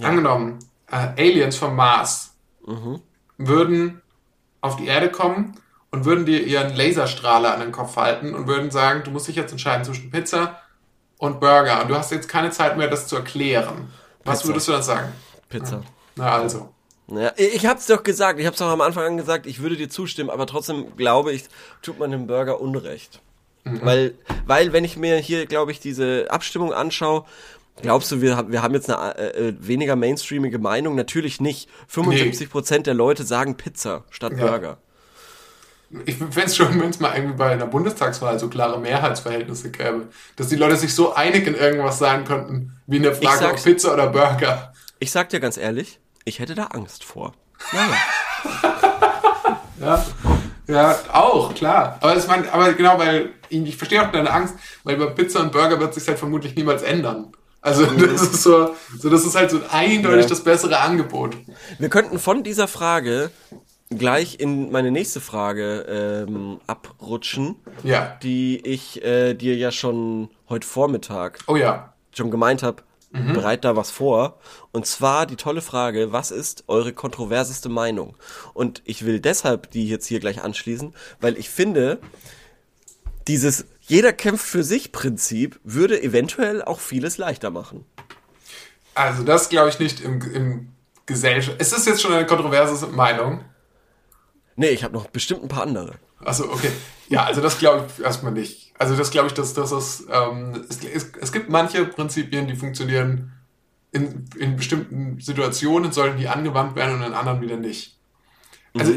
Angenommen, 0.00 0.58
äh, 0.90 1.08
Aliens 1.20 1.56
vom 1.56 1.76
Mars 1.76 2.33
Mhm. 2.66 3.00
würden 3.36 4.02
auf 4.60 4.76
die 4.76 4.86
Erde 4.86 5.10
kommen 5.10 5.54
und 5.90 6.04
würden 6.04 6.26
dir 6.26 6.42
ihren 6.44 6.74
Laserstrahler 6.74 7.54
an 7.54 7.60
den 7.60 7.72
Kopf 7.72 7.96
halten 7.96 8.34
und 8.34 8.46
würden 8.46 8.70
sagen, 8.70 9.02
du 9.04 9.10
musst 9.10 9.28
dich 9.28 9.36
jetzt 9.36 9.52
entscheiden 9.52 9.84
zwischen 9.84 10.10
Pizza 10.10 10.58
und 11.18 11.40
Burger. 11.40 11.82
Und 11.82 11.88
du 11.88 11.96
hast 11.96 12.10
jetzt 12.10 12.28
keine 12.28 12.50
Zeit 12.50 12.76
mehr, 12.76 12.88
das 12.88 13.06
zu 13.06 13.16
erklären. 13.16 13.92
Was 14.24 14.40
Pizza. 14.40 14.48
würdest 14.48 14.68
du 14.68 14.72
dann 14.72 14.82
sagen? 14.82 15.12
Pizza. 15.48 15.82
Na 16.16 16.32
also. 16.32 16.70
Ja, 17.08 17.32
ich 17.36 17.66
hab's 17.66 17.86
doch 17.86 18.02
gesagt, 18.02 18.40
ich 18.40 18.46
hab's 18.46 18.58
doch 18.58 18.68
am 18.68 18.80
Anfang 18.80 19.04
an 19.04 19.16
gesagt, 19.16 19.46
ich 19.46 19.60
würde 19.60 19.76
dir 19.76 19.90
zustimmen, 19.90 20.30
aber 20.30 20.46
trotzdem 20.46 20.96
glaube 20.96 21.32
ich, 21.32 21.44
tut 21.82 21.98
man 21.98 22.10
dem 22.10 22.26
Burger 22.26 22.60
Unrecht. 22.60 23.20
Weil, 23.64 24.14
weil, 24.46 24.74
wenn 24.74 24.84
ich 24.84 24.98
mir 24.98 25.16
hier, 25.16 25.46
glaube 25.46 25.72
ich, 25.72 25.80
diese 25.80 26.26
Abstimmung 26.28 26.74
anschaue, 26.74 27.24
glaubst 27.82 28.10
du, 28.12 28.20
wir, 28.20 28.36
haben- 28.36 28.52
wir 28.52 28.62
haben 28.62 28.74
jetzt 28.74 28.90
eine 28.90 29.16
äh, 29.18 29.48
äh, 29.48 29.54
weniger 29.60 29.96
mainstreamige 29.96 30.58
Meinung? 30.58 30.94
Natürlich 30.94 31.40
nicht. 31.40 31.68
75% 31.92 32.82
der 32.82 32.94
Leute 32.94 33.24
sagen 33.24 33.56
Pizza 33.56 34.04
statt 34.10 34.32
Ja. 34.36 34.46
Burger. 34.46 34.78
Ich 36.06 36.16
fände 36.16 36.42
es 36.44 36.56
schon, 36.56 36.80
wenn 36.80 36.90
es 36.90 36.98
mal 36.98 37.14
irgendwie 37.14 37.36
bei 37.36 37.50
einer 37.52 37.66
Bundestagswahl 37.66 38.38
so 38.40 38.48
klare 38.48 38.80
Mehrheitsverhältnisse 38.80 39.70
gäbe. 39.70 40.08
Dass 40.34 40.48
die 40.48 40.56
Leute 40.56 40.76
sich 40.76 40.92
so 40.94 41.14
einig 41.14 41.46
in 41.46 41.54
irgendwas 41.54 41.98
sein 41.98 42.24
könnten, 42.24 42.76
wie 42.86 42.96
in 42.96 43.02
der 43.04 43.14
Frage, 43.14 43.50
ob 43.50 43.62
Pizza 43.62 43.92
oder 43.92 44.08
Burger. 44.08 44.72
Ich 44.98 45.12
sag 45.12 45.28
dir 45.28 45.38
ganz 45.38 45.56
ehrlich, 45.56 46.00
ich 46.24 46.40
hätte 46.40 46.54
da 46.54 46.64
Angst 46.66 47.04
vor. 47.04 47.32
Naja. 47.72 47.96
Ja, 49.80 50.04
ja, 50.66 50.98
auch, 51.12 51.54
klar. 51.54 51.98
Aber, 52.00 52.16
es 52.16 52.26
man, 52.26 52.48
aber 52.48 52.72
genau, 52.72 52.98
weil 52.98 53.30
ich, 53.48 53.60
ich 53.62 53.76
verstehe 53.76 54.02
auch 54.02 54.10
deine 54.10 54.30
Angst, 54.30 54.54
weil 54.84 54.96
bei 54.96 55.06
Pizza 55.06 55.40
und 55.40 55.52
Burger 55.52 55.78
wird 55.78 55.92
sich 55.94 56.06
halt 56.08 56.18
vermutlich 56.18 56.54
niemals 56.54 56.82
ändern. 56.82 57.32
Also 57.64 57.86
das 57.86 58.22
ist 58.22 58.42
so, 58.42 58.74
so 58.98 59.08
das 59.10 59.24
ist 59.24 59.34
halt 59.34 59.50
so 59.50 59.60
eindeutig 59.70 60.22
Ja. 60.24 60.28
das 60.28 60.44
bessere 60.44 60.78
Angebot. 60.78 61.36
Wir 61.78 61.88
könnten 61.88 62.18
von 62.18 62.42
dieser 62.42 62.68
Frage 62.68 63.30
gleich 63.88 64.38
in 64.38 64.70
meine 64.70 64.90
nächste 64.90 65.20
Frage 65.20 66.26
ähm, 66.28 66.60
abrutschen, 66.66 67.56
Ja. 67.82 68.18
die 68.22 68.58
ich 68.66 69.02
äh, 69.02 69.32
dir 69.34 69.56
ja 69.56 69.70
schon 69.72 70.28
heute 70.48 70.66
Vormittag 70.66 71.38
Oh 71.46 71.56
ja. 71.56 71.94
schon 72.14 72.30
gemeint 72.30 72.62
habe, 72.62 72.82
bereit 73.32 73.64
da 73.64 73.76
was 73.76 73.92
vor. 73.92 74.40
Und 74.72 74.86
zwar 74.86 75.24
die 75.26 75.36
tolle 75.36 75.60
Frage, 75.62 76.10
was 76.12 76.32
ist 76.32 76.64
eure 76.66 76.92
kontroverseste 76.92 77.68
Meinung? 77.68 78.16
Und 78.54 78.82
ich 78.84 79.06
will 79.06 79.20
deshalb 79.20 79.70
die 79.70 79.88
jetzt 79.88 80.06
hier 80.06 80.18
gleich 80.18 80.42
anschließen, 80.42 80.94
weil 81.20 81.38
ich 81.38 81.48
finde, 81.48 82.00
dieses 83.28 83.66
jeder 83.86 84.12
kämpft 84.12 84.46
für 84.46 84.64
sich 84.64 84.92
Prinzip 84.92 85.60
würde 85.62 86.02
eventuell 86.02 86.62
auch 86.62 86.80
vieles 86.80 87.18
leichter 87.18 87.50
machen. 87.50 87.84
Also 88.94 89.22
das 89.24 89.48
glaube 89.48 89.68
ich 89.68 89.78
nicht 89.78 90.00
im, 90.00 90.20
im 90.32 90.68
Gesellschaft. 91.06 91.60
Ist 91.60 91.72
das 91.72 91.84
jetzt 91.86 92.00
schon 92.00 92.12
eine 92.12 92.26
kontroverse 92.26 92.86
Meinung? 92.88 93.44
Nee, 94.56 94.68
ich 94.68 94.84
habe 94.84 94.94
noch 94.94 95.08
bestimmt 95.08 95.42
ein 95.42 95.48
paar 95.48 95.64
andere. 95.64 95.94
Also 96.24 96.50
okay. 96.50 96.70
Ja, 97.08 97.24
also 97.24 97.40
das 97.40 97.58
glaube 97.58 97.86
ich 97.86 98.02
erstmal 98.02 98.32
nicht. 98.32 98.72
Also 98.78 98.96
das 98.96 99.10
glaube 99.10 99.28
ich, 99.28 99.34
dass 99.34 99.52
das 99.52 99.72
ist, 99.72 100.06
ähm, 100.10 100.64
es, 100.68 100.82
es, 100.82 101.12
es 101.20 101.32
gibt 101.32 101.50
manche 101.50 101.84
Prinzipien, 101.84 102.46
die 102.46 102.56
funktionieren 102.56 103.32
in, 103.92 104.24
in 104.36 104.56
bestimmten 104.56 105.20
Situationen, 105.20 105.92
sollen 105.92 106.16
die 106.16 106.28
angewandt 106.28 106.74
werden 106.76 106.96
und 106.96 107.02
in 107.02 107.12
anderen 107.12 107.40
wieder 107.40 107.56
nicht. 107.56 107.98
Also 108.76 108.94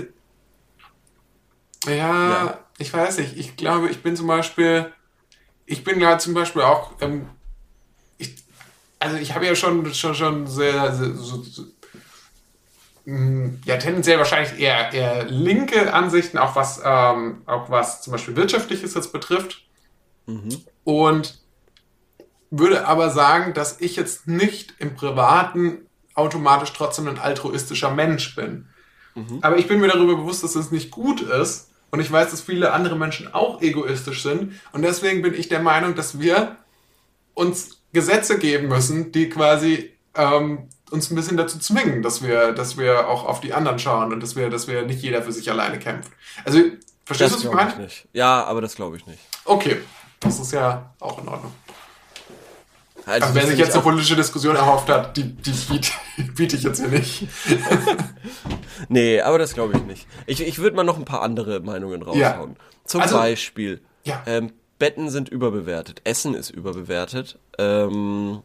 ja, 1.85 1.93
Ja. 1.95 2.59
Ich 2.77 2.93
weiß 2.93 3.17
nicht. 3.19 3.37
Ich 3.37 3.55
glaube, 3.55 3.89
ich 3.89 4.03
bin 4.03 4.15
zum 4.15 4.27
Beispiel, 4.27 4.91
ich 5.65 5.83
bin 5.83 5.99
ja 5.99 6.17
zum 6.19 6.33
Beispiel 6.33 6.61
auch, 6.61 6.93
ähm, 7.01 7.27
ich, 8.17 8.35
also 8.99 9.17
ich 9.17 9.33
habe 9.35 9.45
ja 9.45 9.55
schon, 9.55 9.93
schon, 9.93 10.15
schon 10.15 10.47
sehr, 10.47 10.93
sehr 10.95 11.13
so, 11.15 11.41
so, 11.43 11.63
mh, 13.05 13.59
ja, 13.65 13.77
tendenziell 13.77 14.17
wahrscheinlich 14.19 14.59
eher, 14.59 14.93
eher 14.93 15.25
linke 15.25 15.93
Ansichten, 15.93 16.37
auch 16.37 16.55
was, 16.55 16.81
ähm, 16.83 17.41
auch 17.45 17.69
was 17.69 18.01
zum 18.01 18.11
Beispiel 18.13 18.35
Wirtschaftliches 18.35 18.93
jetzt 18.93 19.11
betrifft. 19.11 19.63
Und 20.83 21.39
würde 22.49 22.87
aber 22.87 23.09
sagen, 23.09 23.53
dass 23.53 23.81
ich 23.81 23.95
jetzt 23.97 24.27
nicht 24.27 24.75
im 24.79 24.95
Privaten 24.95 25.79
automatisch 26.13 26.71
trotzdem 26.73 27.07
ein 27.07 27.19
altruistischer 27.19 27.91
Mensch 27.91 28.35
bin. 28.35 28.69
Aber 29.41 29.57
ich 29.57 29.67
bin 29.67 29.79
mir 29.79 29.87
darüber 29.89 30.15
bewusst, 30.15 30.43
dass 30.43 30.55
es 30.55 30.71
nicht 30.71 30.91
gut 30.91 31.21
ist. 31.21 31.66
Und 31.91 31.99
ich 31.99 32.11
weiß, 32.11 32.31
dass 32.31 32.41
viele 32.41 32.73
andere 32.73 32.97
Menschen 32.97 33.33
auch 33.33 33.61
egoistisch 33.61 34.23
sind. 34.23 34.53
Und 34.73 34.81
deswegen 34.81 35.21
bin 35.21 35.33
ich 35.33 35.47
der 35.47 35.61
Meinung, 35.61 35.95
dass 35.95 36.19
wir 36.19 36.57
uns 37.33 37.81
Gesetze 37.93 38.37
geben 38.37 38.67
müssen, 38.67 39.11
die 39.11 39.29
quasi 39.29 39.91
ähm, 40.15 40.67
uns 40.91 41.09
ein 41.09 41.15
bisschen 41.15 41.37
dazu 41.37 41.59
zwingen, 41.59 42.01
dass 42.01 42.21
wir, 42.21 42.51
dass 42.51 42.77
wir 42.77 43.07
auch 43.07 43.25
auf 43.25 43.39
die 43.39 43.53
anderen 43.53 43.79
schauen 43.79 44.11
und 44.11 44.21
dass 44.21 44.35
wir, 44.35 44.49
dass 44.49 44.67
wir 44.67 44.83
nicht 44.83 45.01
jeder 45.01 45.21
für 45.21 45.31
sich 45.31 45.49
alleine 45.49 45.79
kämpft. 45.79 46.11
Also, 46.45 46.59
verstehst 47.05 47.31
du, 47.31 47.35
was 47.35 47.43
ich 47.43 47.49
glaube 47.49 47.61
ich 47.69 47.75
meine? 47.75 47.83
nicht. 47.83 48.07
Ja, 48.13 48.43
aber 48.43 48.61
das 48.61 48.75
glaube 48.75 48.97
ich 48.97 49.05
nicht. 49.05 49.19
Okay, 49.45 49.77
das 50.19 50.39
ist 50.39 50.51
ja 50.51 50.93
auch 50.99 51.21
in 51.21 51.27
Ordnung. 51.27 51.53
Also, 53.07 53.23
Also 53.27 53.35
wer 53.35 53.47
sich 53.47 53.57
jetzt 53.57 53.73
eine 53.73 53.81
politische 53.83 54.15
Diskussion 54.15 54.55
erhofft 54.55 54.89
hat, 54.89 55.15
die, 55.17 55.23
die 55.33 55.51
biete, 55.51 55.91
biete 56.35 56.55
ich 56.57 56.63
jetzt 56.63 56.79
hier 56.79 56.89
nicht. 56.89 57.25
Nee, 58.89 59.21
aber 59.21 59.39
das 59.39 59.53
glaube 59.53 59.75
ich 59.77 59.83
nicht. 59.83 60.07
Ich, 60.27 60.39
ich 60.45 60.59
würde 60.59 60.75
mal 60.75 60.83
noch 60.83 60.97
ein 60.97 61.05
paar 61.05 61.21
andere 61.23 61.59
Meinungen 61.61 62.03
raushauen. 62.03 62.55
Zum 62.85 63.01
Also- 63.01 63.17
Beispiel, 63.17 63.81
Ja. 64.03 64.21
ähm, 64.27 64.53
Betten 64.79 65.09
sind 65.09 65.29
überbewertet, 65.29 66.01
Essen 66.03 66.35
ist 66.35 66.51
überbewertet. 66.51 67.39
Ähm, 67.57 68.43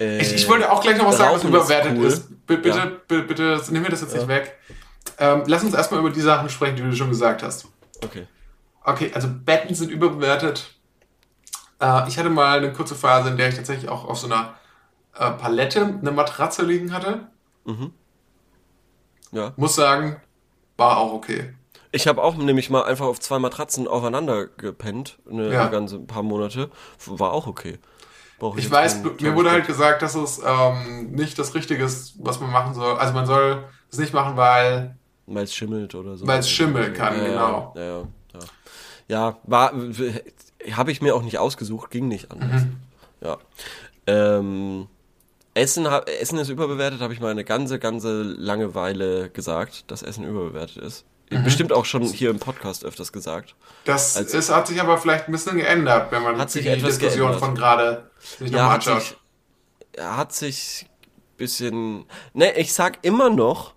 äh, 0.00 0.18
Ich, 0.22 0.32
ich 0.34 0.48
wollte 0.48 0.72
auch 0.72 0.80
gleich 0.80 0.96
noch 0.96 1.06
was 1.06 1.18
sagen, 1.18 1.34
was 1.52 1.70
Rauchen 1.70 1.96
ist 1.96 1.98
cool. 1.98 2.06
ist. 2.06 2.46
Bitte, 2.46 2.68
Ja. 2.70 2.90
bitte, 3.06 3.22
bitte, 3.24 3.62
nimm 3.70 3.82
mir 3.82 3.90
das 3.90 4.00
jetzt 4.00 4.14
nicht 4.14 4.28
weg. 4.28 4.56
Ähm, 5.18 5.42
lass 5.46 5.62
uns 5.62 5.74
erstmal 5.74 6.00
über 6.00 6.10
die 6.10 6.20
Sachen 6.22 6.48
sprechen, 6.48 6.76
die 6.76 6.82
du 6.82 6.96
schon 6.96 7.10
gesagt 7.10 7.42
hast. 7.42 7.66
Okay. 8.02 8.26
Okay, 8.84 9.10
also 9.14 9.28
Betten 9.28 9.74
sind 9.74 9.90
überbewertet. 9.90 10.72
Äh, 11.82 12.08
ich 12.08 12.18
hatte 12.18 12.30
mal 12.30 12.58
eine 12.58 12.72
kurze 12.72 12.94
Phase, 12.94 13.30
in 13.30 13.36
der 13.36 13.48
ich 13.48 13.56
tatsächlich 13.56 13.90
auch 13.90 14.04
auf 14.04 14.18
so 14.18 14.26
einer 14.26 14.54
äh, 15.14 15.30
Palette 15.32 15.82
eine 15.82 16.12
Matratze 16.12 16.64
liegen 16.64 16.92
hatte. 16.92 17.28
Ja. 19.32 19.52
Muss 19.56 19.74
sagen, 19.74 20.20
war 20.76 20.98
auch 20.98 21.12
okay. 21.12 21.54
Ich 21.90 22.06
habe 22.06 22.22
auch 22.22 22.36
nämlich 22.36 22.70
mal 22.70 22.84
einfach 22.84 23.06
auf 23.06 23.20
zwei 23.20 23.38
Matratzen 23.38 23.86
aufeinander 23.86 24.46
gepennt, 24.46 25.18
eine 25.30 25.52
Ja. 25.52 25.66
ganze 25.68 25.98
paar 25.98 26.22
Monate. 26.22 26.70
War 27.06 27.32
auch 27.32 27.46
okay. 27.46 27.78
Brauch 28.38 28.56
Ich 28.56 28.64
jetzt 28.64 28.72
weiß, 28.72 29.02
mir 29.20 29.34
wurde 29.34 29.50
halt 29.50 29.66
gesagt, 29.66 30.02
dass 30.02 30.14
es 30.14 30.40
ähm, 30.44 31.12
nicht 31.12 31.38
das 31.38 31.54
Richtige 31.54 31.84
ist, 31.84 32.14
was 32.18 32.40
man 32.40 32.50
machen 32.50 32.74
soll. 32.74 32.96
Also 32.96 33.12
man 33.14 33.26
soll 33.26 33.64
es 33.90 33.98
nicht 33.98 34.14
machen, 34.14 34.36
weil 34.36 34.96
Weil 35.26 35.44
es 35.44 35.54
schimmelt 35.54 35.94
oder 35.94 36.16
so. 36.16 36.26
Weil 36.26 36.40
es 36.40 36.50
schimmeln 36.50 36.92
kann, 36.94 37.16
ja, 37.18 37.24
genau. 37.28 37.72
Ja, 37.76 37.82
ja, 37.82 37.98
ja. 38.34 38.40
ja 39.08 39.36
war, 39.44 39.72
habe 40.72 40.92
ich 40.92 41.02
mir 41.02 41.14
auch 41.14 41.22
nicht 41.22 41.38
ausgesucht, 41.38 41.90
ging 41.90 42.08
nicht 42.08 42.30
anders. 42.30 42.62
Mhm. 42.62 42.76
Ja. 43.20 43.38
Ähm, 44.06 44.88
Essen, 45.54 45.86
Essen 45.86 46.38
ist 46.38 46.48
überbewertet, 46.48 47.00
habe 47.00 47.12
ich 47.12 47.20
mal 47.20 47.30
eine 47.30 47.44
ganze, 47.44 47.78
ganze 47.78 48.22
Langeweile 48.22 49.28
gesagt, 49.30 49.90
dass 49.90 50.02
Essen 50.02 50.24
überbewertet 50.24 50.78
ist. 50.78 51.04
Mhm. 51.30 51.44
Bestimmt 51.44 51.72
auch 51.72 51.84
schon 51.84 52.02
hier 52.02 52.30
im 52.30 52.38
Podcast 52.38 52.84
öfters 52.84 53.12
gesagt. 53.12 53.54
das 53.84 54.16
Als- 54.16 54.34
ist, 54.34 54.50
hat 54.50 54.66
sich 54.66 54.80
aber 54.80 54.98
vielleicht 54.98 55.28
ein 55.28 55.32
bisschen 55.32 55.56
geändert, 55.56 56.10
wenn 56.12 56.22
man 56.22 56.38
Hat 56.38 56.50
sich 56.50 56.62
die 56.62 56.68
etwas 56.68 56.98
Diskussion 56.98 57.28
geändert. 57.28 57.40
von 57.44 57.54
gerade 57.54 58.10
sich 58.38 58.50
Ja, 58.50 58.58
nochmal 58.58 58.64
hat 58.70 58.74
anschaut. 58.88 59.02
sich, 59.02 59.16
er 59.94 60.16
hat 60.16 60.32
sich 60.32 60.86
bisschen, 61.36 62.04
ne, 62.34 62.56
ich 62.58 62.72
sag 62.72 62.98
immer 63.02 63.28
noch, 63.30 63.74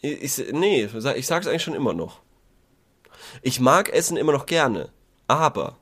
ich- 0.00 0.42
nee, 0.52 0.88
ich 1.16 1.26
sag's 1.26 1.46
eigentlich 1.46 1.62
schon 1.62 1.74
immer 1.74 1.92
noch. 1.94 2.20
Ich 3.42 3.60
mag 3.60 3.88
Essen 3.92 4.16
immer 4.16 4.32
noch 4.32 4.46
gerne, 4.46 4.90
aber 5.28 5.76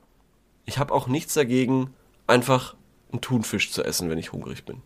ich 0.65 0.77
habe 0.77 0.93
auch 0.93 1.07
nichts 1.07 1.33
dagegen, 1.33 1.93
einfach 2.27 2.75
einen 3.11 3.21
Thunfisch 3.21 3.71
zu 3.71 3.83
essen, 3.83 4.09
wenn 4.09 4.17
ich 4.17 4.31
hungrig 4.31 4.65
bin. 4.65 4.81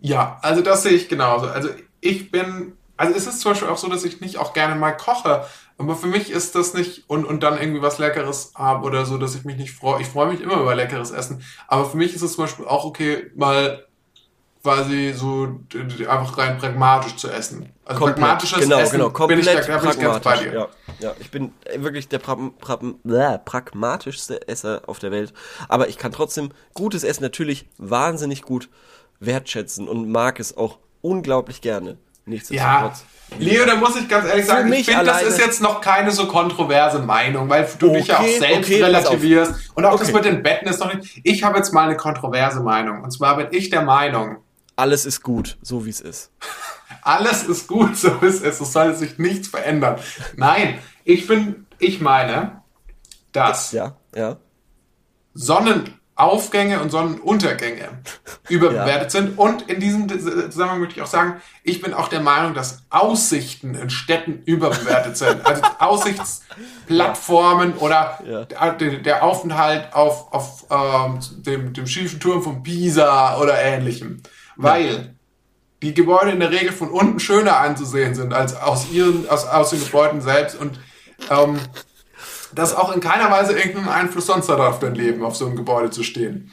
Ja, 0.00 0.38
also 0.42 0.62
das 0.62 0.82
sehe 0.82 0.92
ich 0.92 1.08
genauso. 1.08 1.46
Also 1.46 1.68
ich 2.00 2.30
bin, 2.30 2.72
also 2.96 3.14
es 3.14 3.26
ist 3.26 3.40
zum 3.40 3.52
Beispiel 3.52 3.68
auch 3.68 3.78
so, 3.78 3.88
dass 3.88 4.04
ich 4.04 4.20
nicht 4.20 4.38
auch 4.38 4.52
gerne 4.52 4.74
mal 4.74 4.92
koche, 4.92 5.46
aber 5.78 5.96
für 5.96 6.08
mich 6.08 6.30
ist 6.30 6.54
das 6.54 6.74
nicht 6.74 7.08
und, 7.08 7.24
und 7.24 7.42
dann 7.42 7.58
irgendwie 7.58 7.82
was 7.82 7.98
Leckeres 7.98 8.52
habe 8.54 8.84
oder 8.84 9.04
so, 9.04 9.18
dass 9.18 9.34
ich 9.34 9.44
mich 9.44 9.56
nicht 9.56 9.72
freue. 9.72 10.00
Ich 10.00 10.08
freue 10.08 10.30
mich 10.32 10.40
immer 10.40 10.60
über 10.60 10.74
leckeres 10.74 11.10
Essen, 11.10 11.42
aber 11.68 11.84
für 11.84 11.96
mich 11.96 12.14
ist 12.14 12.22
es 12.22 12.34
zum 12.34 12.44
Beispiel 12.44 12.66
auch 12.66 12.84
okay, 12.84 13.30
mal 13.34 13.86
quasi 14.62 15.12
so 15.12 15.60
einfach 16.08 16.38
rein 16.38 16.58
pragmatisch 16.58 17.16
zu 17.16 17.28
essen. 17.30 17.72
Also 17.84 18.04
pragmatisches 18.04 18.60
genau, 18.60 18.78
Essen 18.78 18.92
genau, 18.92 19.26
bin 19.26 19.38
ich, 19.40 19.46
da, 19.46 19.60
komplett 19.60 19.80
bin 19.82 19.90
ich 19.90 20.00
ganz 20.00 20.20
bei 20.20 20.36
dir. 20.36 20.52
Ja, 20.52 20.68
ja, 21.00 21.14
ich 21.18 21.30
bin 21.30 21.52
wirklich 21.76 22.08
der 22.08 22.20
pra 22.20 22.36
pra 22.60 22.78
bläh, 23.02 23.38
pragmatischste 23.44 24.46
Esser 24.46 24.82
auf 24.86 25.00
der 25.00 25.10
Welt. 25.10 25.32
Aber 25.68 25.88
ich 25.88 25.98
kann 25.98 26.12
trotzdem 26.12 26.50
gutes 26.74 27.02
Essen 27.02 27.24
natürlich 27.24 27.68
wahnsinnig 27.78 28.42
gut 28.42 28.68
wertschätzen 29.18 29.88
und 29.88 30.08
mag 30.08 30.38
es 30.38 30.56
auch 30.56 30.78
unglaublich 31.00 31.60
gerne. 31.60 31.90
Ja, 31.90 31.96
Nichtsdestotrotz. 32.26 33.04
Leo, 33.38 33.64
da 33.64 33.76
muss 33.76 33.96
ich 33.96 34.08
ganz 34.08 34.28
ehrlich 34.28 34.46
sagen, 34.46 34.72
ich 34.72 34.84
finde, 34.86 35.04
das 35.04 35.22
ist 35.22 35.38
jetzt 35.38 35.60
noch 35.62 35.80
keine 35.80 36.10
so 36.12 36.26
kontroverse 36.28 37.00
Meinung, 37.00 37.48
weil 37.48 37.66
du 37.78 37.92
dich 37.92 38.06
ja 38.06 38.16
auch 38.16 38.20
Okay, 38.20 38.38
selbst 38.38 38.70
okay, 38.70 38.82
relativierst. 38.82 39.54
Und 39.74 39.84
auch 39.84 39.98
das 39.98 40.08
Okay. 40.08 40.16
mit 40.16 40.24
den 40.26 40.42
Betten 40.42 40.68
ist 40.68 40.78
noch 40.80 40.92
nicht. 40.92 41.20
Ich 41.24 41.42
habe 41.42 41.56
jetzt 41.56 41.72
mal 41.72 41.84
eine 41.86 41.96
kontroverse 41.96 42.60
Meinung. 42.60 43.02
Und 43.02 43.10
zwar 43.10 43.36
bin 43.36 43.48
ich 43.50 43.70
der 43.70 43.82
Meinung, 43.82 44.38
Alles 44.76 45.04
ist 45.06 45.22
gut, 45.22 45.58
so 45.62 45.84
wie 45.84 45.90
es 45.90 46.00
ist. 46.00 46.30
alles 47.02 47.44
ist 47.44 47.66
gut, 47.68 47.96
so 47.96 48.08
ist 48.20 48.44
es. 48.44 48.60
Es 48.60 48.72
soll 48.72 48.94
sich 48.96 49.18
nichts 49.18 49.48
verändern. 49.48 49.98
Nein, 50.36 50.78
ich 51.04 51.26
bin, 51.26 51.66
ich 51.78 52.00
meine, 52.00 52.62
dass 53.32 53.72
Ja, 53.72 53.96
ja. 54.14 54.36
Sonnenaufgänge 55.34 56.80
und 56.80 56.90
Sonnenuntergänge 56.90 57.88
überbewertet 58.48 59.10
sind. 59.10 59.38
Und 59.38 59.62
in 59.70 59.80
diesem 59.80 60.08
Zusammenhang 60.08 60.80
möchte 60.80 60.96
ich 60.96 61.02
auch 61.02 61.06
sagen, 61.06 61.40
ich 61.64 61.80
bin 61.80 61.94
auch 61.94 62.08
der 62.08 62.20
Meinung, 62.20 62.54
dass 62.54 62.82
Aussichten 62.90 63.74
in 63.74 63.88
Städten 63.90 64.42
überbewertet 64.44 65.16
sind. 65.16 65.44
Also 65.46 65.62
Aussichtsplattformen 65.78 67.74
oder 67.74 68.18
Ja. 68.26 68.44
der, 68.72 68.98
der 68.98 69.22
Aufenthalt 69.22 69.92
auf, 69.94 70.32
auf 70.32 70.66
ähm, 70.70 71.18
dem, 71.42 71.72
dem 71.72 71.86
schiefen 71.86 72.20
Turm 72.20 72.42
von 72.42 72.62
Pisa 72.62 73.38
oder 73.38 73.58
ähnlichem. 73.60 74.22
Weil 74.56 75.14
die 75.82 75.94
Gebäude 75.94 76.30
in 76.30 76.40
der 76.40 76.50
Regel 76.50 76.72
von 76.72 76.90
unten 76.90 77.18
schöner 77.20 77.58
anzusehen 77.58 78.14
sind 78.14 78.32
als 78.32 78.54
aus 78.54 78.90
ihren, 78.90 79.28
aus, 79.28 79.46
aus 79.46 79.70
den 79.70 79.80
Gebäuden 79.80 80.20
selbst 80.20 80.56
und 80.56 80.78
ähm, 81.30 81.58
das 82.54 82.74
auch 82.74 82.92
in 82.92 83.00
keiner 83.00 83.30
Weise 83.30 83.52
irgendeinen 83.52 83.88
Einfluss 83.88 84.26
sonst 84.26 84.48
hat 84.48 84.60
auf 84.60 84.78
dein 84.78 84.94
Leben, 84.94 85.24
auf 85.24 85.36
so 85.36 85.46
einem 85.46 85.56
Gebäude 85.56 85.90
zu 85.90 86.02
stehen. 86.02 86.52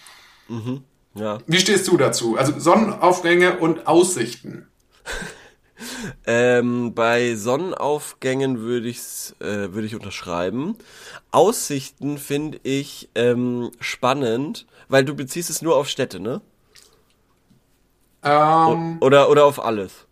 Ja. 1.16 1.40
Wie 1.46 1.60
stehst 1.60 1.88
du 1.88 1.98
dazu? 1.98 2.38
Also 2.38 2.58
Sonnenaufgänge 2.60 3.58
und 3.58 3.88
Aussichten. 3.88 4.68
Ähm, 6.26 6.94
bei 6.94 7.36
Sonnenaufgängen 7.36 8.60
würde 8.60 8.90
ich's, 8.90 9.34
äh, 9.40 9.72
würde 9.74 9.88
ich 9.88 9.96
unterschreiben. 9.96 10.76
Aussichten 11.32 12.18
finde 12.18 12.60
ich 12.64 13.08
ähm, 13.16 13.72
spannend, 13.80 14.68
weil 14.90 15.06
du 15.06 15.16
beziehst 15.16 15.50
es 15.50 15.62
nur 15.62 15.78
auf 15.78 15.88
Städte, 15.88 16.20
ne? 16.20 16.42
Ähm, 18.24 18.98
Oder 19.02 19.30
oder 19.30 19.46
auf 19.46 19.64
alles. 19.64 20.06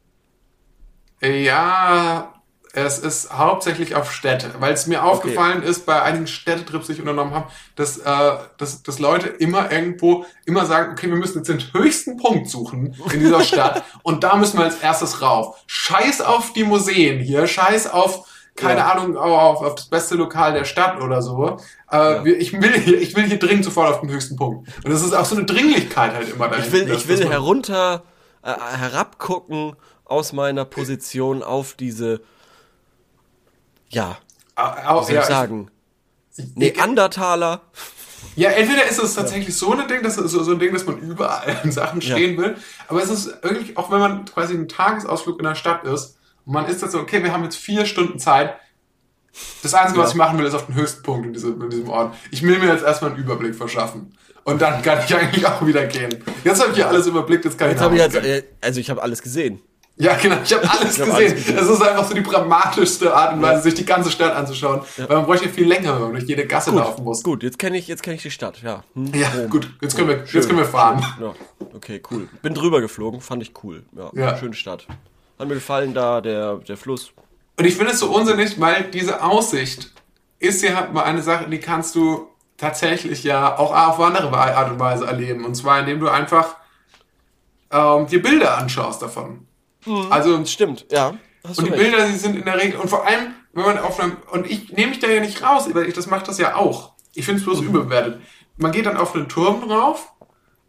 ja, 1.22 2.34
es 2.74 2.99
ist 2.99 3.34
hauptsächlich 3.36 3.95
auf 3.95 4.12
Städte, 4.12 4.51
weil 4.60 4.72
es 4.72 4.86
mir 4.86 5.03
aufgefallen 5.03 5.64
ist 5.64 5.88
bei 5.88 5.99
einigen 6.01 6.28
Städtetrips, 6.28 6.86
die 6.86 6.93
ich 6.93 6.99
unternommen 6.99 7.34
habe, 7.34 7.49
dass, 7.76 7.97
äh, 7.97 8.38
dass, 8.58 8.84
dass 8.84 8.99
Leute 8.99 9.28
immer 9.28 9.72
irgendwo 9.72 10.26
immer 10.45 10.66
sagen, 10.68 10.91
okay, 10.91 11.10
wir 11.10 11.16
müssen 11.16 11.39
jetzt 11.39 11.49
den 11.49 11.74
höchsten 11.74 12.18
Punkt 12.18 12.49
suchen 12.49 12.95
in 13.12 13.20
dieser 13.20 13.41
Stadt 13.43 13.84
und 14.03 14.24
da 14.24 14.36
müssen 14.36 14.60
wir 14.60 14.66
als 14.66 14.78
erstes 14.78 15.22
rauf. 15.24 15.58
Scheiß 15.66 16.22
auf 16.22 16.53
die 16.53 16.66
Museen 16.66 17.20
hier, 17.20 17.47
scheiß 17.47 17.88
auf 17.88 18.28
keine 18.58 18.80
Ja. 18.80 18.91
Ahnung, 18.91 19.16
auf, 19.16 19.62
auf 19.62 19.76
das 19.76 19.86
beste 19.86 20.16
Lokal 20.16 20.53
der 20.53 20.66
Stadt 20.66 20.99
oder 21.01 21.22
so. 21.22 21.58
Äh, 21.89 22.24
wir, 22.26 22.38
ich, 22.39 22.51
will 22.53 22.74
hier, 22.80 22.99
ich 23.01 23.16
will 23.16 23.24
hier 23.24 23.39
dringend 23.39 23.64
sofort 23.64 23.89
auf 23.93 24.01
den 24.01 24.10
höchsten 24.10 24.36
Punkt. 24.36 24.68
Und 24.84 24.91
das 24.91 25.01
ist 25.01 25.14
auch 25.14 25.26
so 25.26 25.36
eine 25.36 25.45
Dringlichkeit 25.45 26.14
halt 26.14 26.30
immer 26.30 26.49
dahinter. 26.49 26.68
Ich 26.68 26.74
will, 26.74 26.86
dass- 26.88 26.97
ich 26.97 27.08
will 27.08 27.20
dass 27.20 27.30
herunter, 27.30 28.03
äh, 28.43 28.49
herabgucken 28.51 29.76
aus 30.05 30.34
meiner 30.34 30.66
Position 30.66 31.43
auf 31.43 31.74
diese, 31.76 32.22
ja, 33.89 34.18
Au- 34.55 34.64
au- 34.64 35.01
wie 35.01 35.05
soll 35.05 35.16
ja, 35.16 35.22
ich 35.22 35.28
sagen, 35.28 35.72
Neandertaler. 36.55 37.62
Ja, 38.36 38.49
entweder 38.51 38.86
ist 38.88 38.99
es 38.99 39.16
tatsächlich 39.16 39.55
so 39.55 39.72
ein 39.74 39.88
Ding, 39.88 40.01
das 40.03 40.18
ist 40.18 40.32
so, 40.32 40.43
so 40.43 40.51
ein 40.51 40.60
Ding, 40.60 40.74
dass 40.74 40.86
man 40.86 40.97
überall 40.99 41.60
in 41.64 41.72
Sachen 41.72 42.01
Ja. 42.01 42.16
stehen 42.16 42.38
will. 42.38 42.55
Aber 42.88 43.01
es 43.01 43.10
ist 43.10 43.28
wirklich, 43.43 43.78
auch 43.78 43.91
wenn 43.91 43.99
man 43.99 44.26
quasi 44.26 44.53
einen 44.53 44.68
Tagesausflug 44.68 45.39
in 45.39 45.45
der 45.45 45.55
Stadt 45.55 45.84
ist 45.84 46.16
und 46.48 46.54
man 46.54 46.66
ist 46.66 46.82
jetzt 46.82 46.91
so, 46.93 47.00
okay, 47.00 47.22
wir 47.24 47.32
haben 47.32 47.43
jetzt 47.43 47.58
vier 47.58 47.86
Stunden 47.86 48.18
Zeit. 48.18 48.56
Das 49.62 49.74
Einzige, 49.76 50.00
was 50.00 50.08
Ja. 50.08 50.12
ich 50.14 50.18
machen 50.18 50.39
will, 50.39 50.45
ist 50.48 50.56
auf 50.56 50.66
den 50.66 50.74
höchsten 50.76 51.04
Punkt 51.04 51.28
in 51.28 51.34
diesem, 51.34 51.62
in 51.62 51.70
diesem 51.70 51.89
Ort. 51.89 52.16
Ich 52.32 52.41
will 52.41 52.58
mir 52.58 52.68
jetzt 52.74 52.84
erstmal 52.84 53.12
einen 53.12 53.20
Überblick 53.20 53.54
verschaffen. 53.54 54.18
Und 54.43 54.62
dann 54.62 54.82
kann 54.82 55.00
ich 55.06 55.14
eigentlich 55.16 55.45
auch 55.45 55.64
wieder 55.66 55.86
gehen. 55.86 56.24
Jetzt 56.43 56.60
habe 56.60 56.72
ich 56.72 56.78
hier 56.78 56.88
alles 56.88 57.06
überblickt, 57.06 57.45
jetzt 57.45 57.58
kann 57.60 57.70
Jetzt 57.70 57.78
ich 57.78 57.84
habe 57.84 57.95
ich 57.95 58.02
jetzt, 58.02 58.16
äh, 58.16 58.43
also 58.62 58.80
ich 58.80 58.89
habe 58.89 59.04
alles 59.04 59.22
gesehen. 59.22 59.62
Ja, 60.00 60.16
genau, 60.16 60.38
ich 60.43 60.54
habe 60.54 60.70
alles 60.70 61.00
hab 61.00 61.08
gesehen. 61.08 61.12
alles 61.16 61.34
gesehen. 61.34 61.58
Es 61.58 61.68
ist 61.70 61.82
einfach 61.82 62.08
so 62.08 62.14
die 62.14 62.22
pragmatischste 62.22 63.14
Art 63.14 63.34
und 63.34 63.41
Weise, 63.41 63.64
sich 63.64 63.74
die 63.74 63.86
ganze 63.86 64.10
Stadt 64.12 64.36
anzuschauen. 64.36 64.82
Weil 64.95 65.18
man 65.18 65.26
bräuchte 65.26 65.50
viel 65.50 65.68
länger, 65.68 65.95
wenn 65.95 66.02
man 66.04 66.12
durch 66.14 66.26
jede 66.26 66.45
Gasse 66.45 66.70
laufen 66.72 67.04
muss. 67.04 67.24
Gut, 67.24 67.41
jetzt 67.43 67.58
kenne 67.60 67.78
ich, 67.80 67.88
jetzt 67.88 68.04
kenne 68.04 68.16
ich 68.16 68.22
die 68.22 68.30
Stadt, 68.32 68.62
ja. 68.64 68.84
Hm, 68.93 69.12
Ja, 69.14 69.28
Rom. 69.30 69.50
gut, 69.50 69.70
jetzt 69.82 69.95
können 69.95 70.08
wir, 70.10 70.26
Schön, 70.28 70.39
jetzt 70.41 70.48
können 70.48 70.60
wir 70.60 70.66
fahren. 70.68 71.04
Ja, 71.20 71.34
okay, 71.76 72.02
cool. 72.12 72.30
Bin 72.43 72.54
drüber 72.54 72.80
geflogen, 72.80 73.22
fand 73.22 73.41
ich 73.41 73.54
cool. 73.64 73.84
Ja, 73.95 74.12
Ja. 74.14 74.38
schöne 74.38 74.54
Stadt. 74.54 74.86
Hat 75.40 75.48
mir 75.48 75.56
gefallen 75.56 75.94
da, 75.94 76.22
der, 76.22 76.56
der 76.58 76.78
Fluss. 76.78 77.12
Und 77.58 77.66
ich 77.66 77.76
finde 77.76 77.92
es 77.94 78.00
so 78.00 78.10
unsinnig, 78.14 78.60
weil 78.60 78.86
diese 78.92 79.24
Aussicht 79.24 79.92
ist 80.40 80.62
ja 80.64 80.76
halt 80.76 80.94
mal 80.94 81.04
eine 81.04 81.22
Sache, 81.22 81.50
die 81.50 81.60
kannst 81.60 81.96
du 81.96 82.28
tatsächlich 82.58 83.24
ja 83.24 83.58
auch 83.58 83.74
auf 83.76 84.00
andere 84.00 84.36
Art 84.36 84.72
und 84.72 84.80
Weise 84.80 85.06
erleben. 85.06 85.46
Und 85.46 85.56
zwar, 85.56 85.80
indem 85.80 86.00
du 86.00 86.10
einfach 86.10 86.56
ähm, 87.72 88.08
dir 88.08 88.22
Bilder 88.22 88.58
anschaust 88.58 89.02
davon. 89.02 89.46
Also, 90.10 90.44
Stimmt, 90.46 90.86
ja. 90.92 91.14
Hast 91.48 91.60
und 91.60 91.66
die 91.66 91.72
recht. 91.72 91.82
Bilder, 91.84 92.08
die 92.08 92.18
sind 92.18 92.36
in 92.36 92.44
der 92.46 92.58
Regel, 92.62 92.80
und 92.80 92.90
vor 92.90 93.06
allem, 93.08 93.34
wenn 93.54 93.64
man 93.66 93.78
auf 93.80 94.00
einem, 94.00 94.18
und 94.32 94.50
ich 94.50 94.72
nehme 94.74 94.90
mich 94.90 95.00
da 95.00 95.08
ja 95.08 95.22
nicht 95.22 95.42
raus, 95.44 95.68
weil 95.74 95.88
ich, 95.88 95.94
das 95.94 96.08
macht 96.08 96.28
das 96.28 96.38
ja 96.40 96.56
auch. 96.56 96.94
Ich 97.14 97.26
finde 97.26 97.40
es 97.40 97.46
bloß 97.46 97.62
Mhm. 97.62 97.68
überbewertet. 97.70 98.22
Man 98.58 98.72
geht 98.72 98.86
dann 98.86 98.98
auf 98.98 99.16
einen 99.16 99.30
Turm 99.30 99.68
drauf, 99.68 100.12
Mhm. 100.16 100.16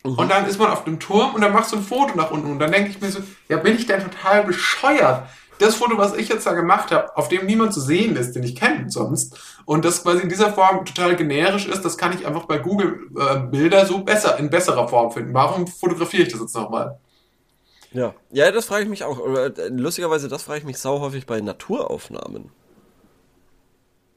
Und 0.03 0.31
dann 0.31 0.47
ist 0.47 0.59
man 0.59 0.71
auf 0.71 0.85
dem 0.85 1.01
Turm 1.01 1.35
und 1.35 1.41
dann 1.41 1.53
machst 1.53 1.73
du 1.73 1.77
ein 1.77 1.83
Foto 1.83 2.15
nach 2.17 2.31
unten 2.31 2.51
und 2.51 2.59
dann 2.59 2.73
denke 2.73 2.91
ich 2.91 3.01
mir 3.01 3.11
so, 3.11 3.21
ja, 3.49 3.57
bin 3.59 3.75
ich 3.75 3.87
denn 3.87 4.03
total 4.03 4.45
bescheuert? 4.45 5.29
Das 5.59 5.75
Foto, 5.75 5.99
was 5.99 6.15
ich 6.15 6.29
jetzt 6.29 6.47
da 6.47 6.53
gemacht 6.53 6.93
habe, 6.93 7.17
auf 7.17 7.29
dem 7.29 7.45
niemand 7.45 7.75
zu 7.75 7.81
sehen 7.81 8.15
ist, 8.15 8.33
den 8.37 8.45
ich 8.45 8.55
kenne 8.55 8.89
sonst, 8.91 9.37
und 9.65 9.85
das 9.85 10.05
quasi 10.05 10.23
in 10.23 10.29
dieser 10.29 10.53
Form 10.53 10.85
total 10.85 11.17
generisch 11.17 11.67
ist, 11.67 11.85
das 11.85 11.99
kann 11.99 12.13
ich 12.17 12.25
einfach 12.27 12.45
bei 12.45 12.59
Google 12.59 13.09
äh, 13.19 13.39
Bilder 13.41 13.85
so 13.85 13.99
besser, 14.05 14.39
in 14.39 14.51
besserer 14.51 14.87
Form 14.89 15.11
finden. 15.11 15.35
Warum 15.35 15.67
fotografiere 15.67 16.23
ich 16.23 16.29
das 16.33 16.41
jetzt 16.41 16.55
nochmal? 16.55 16.99
Ja. 17.91 18.15
ja, 18.31 18.53
das 18.53 18.67
frage 18.67 18.85
ich 18.85 18.89
mich 18.89 19.03
auch. 19.03 19.19
Äh, 19.19 19.69
Lustigerweise, 19.71 20.29
das 20.29 20.43
frage 20.45 20.61
ich 20.61 20.65
mich 20.65 20.79
sau 20.79 21.01
häufig 21.01 21.27
bei 21.27 21.41
Naturaufnahmen. 21.41 22.51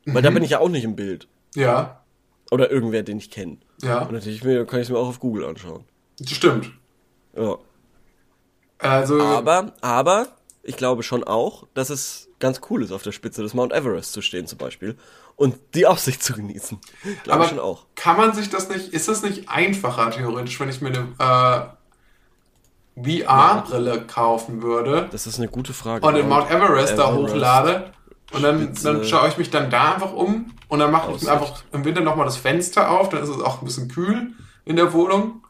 Weil 0.06 0.22
da 0.22 0.30
Mhm. 0.30 0.36
bin 0.36 0.44
ich 0.44 0.52
ja 0.52 0.60
auch 0.60 0.70
nicht 0.70 0.84
im 0.84 0.96
Bild. 0.96 1.28
Ja, 1.56 2.04
Oder 2.52 2.70
irgendwer, 2.70 3.02
den 3.04 3.18
ich 3.18 3.32
kenne. 3.32 3.58
Ja, 3.82 4.04
Und 4.04 4.14
natürlich 4.14 4.44
mir- 4.44 4.66
kann 4.66 4.80
ich 4.80 4.88
es 4.88 4.92
mir 4.92 4.98
auch 4.98 5.08
auf 5.08 5.20
Google 5.20 5.46
anschauen. 5.46 5.84
das 6.20 6.32
stimmt. 6.32 6.72
Ja. 7.36 7.58
Also, 8.80 9.22
Aber, 9.22 9.74
aber, 9.82 10.28
ich 10.64 10.76
glaube 10.78 11.04
schon 11.04 11.24
auch, 11.24 11.68
dass 11.74 11.90
es 11.90 12.30
ganz 12.40 12.62
cool 12.70 12.84
ist, 12.84 12.92
auf 12.92 13.04
der 13.04 13.12
Spitze 13.12 13.42
des 13.44 13.54
Mount 13.54 13.72
Everest 13.74 14.14
zu 14.14 14.22
stehen 14.22 14.48
zum 14.48 14.58
Beispiel. 14.58 14.98
Und 15.36 15.56
die 15.76 15.86
Aussicht 15.88 16.22
zu 16.24 16.34
genießen. 16.34 16.80
Glaube 17.24 17.34
aber 17.34 17.44
ich 17.46 17.50
schon 17.52 17.60
auch. 17.60 17.86
kann 17.96 18.18
man 18.18 18.34
sich 18.34 18.50
das 18.50 18.70
nicht, 18.70 18.90
ist 18.94 19.08
es 19.08 19.22
nicht 19.24 19.50
einfacher 19.50 20.10
theoretisch, 20.12 20.60
wenn 20.60 20.70
ich 20.70 20.82
mir 20.82 20.90
eine 21.18 21.76
äh, 22.98 23.22
VR-Brille 23.24 24.06
kaufen 24.06 24.62
würde 24.62 25.08
Das 25.12 25.26
ist 25.28 25.38
eine 25.40 25.48
gute 25.48 25.74
Frage. 25.74 26.06
und 26.06 26.14
den 26.16 26.28
Mount 26.28 26.50
Everest, 26.52 26.98
da 26.98 27.10
Everest, 27.12 27.34
hochlade 27.34 27.92
und 28.34 28.44
dann, 28.44 28.74
dann 28.84 29.04
schaue 29.04 29.28
ich 29.30 29.38
mich 29.38 29.50
dann 29.50 29.70
da 29.70 29.94
einfach 29.94 30.14
um 30.14 30.54
und 30.68 30.80
dann 30.80 30.92
mache 30.92 31.12
ich 31.16 31.30
einfach 31.30 31.64
im 31.72 31.84
Winter 31.86 32.02
nochmal 32.02 32.26
das 32.26 32.38
Fenster 32.38 32.90
auf, 32.92 33.10
dann 33.10 33.22
ist 33.24 33.30
es 33.30 33.42
auch 33.42 33.62
ein 33.62 33.66
bisschen 33.66 33.88
kühl 33.88 34.32
in 34.66 34.76
der 34.76 34.94
Wohnung. 34.94 35.44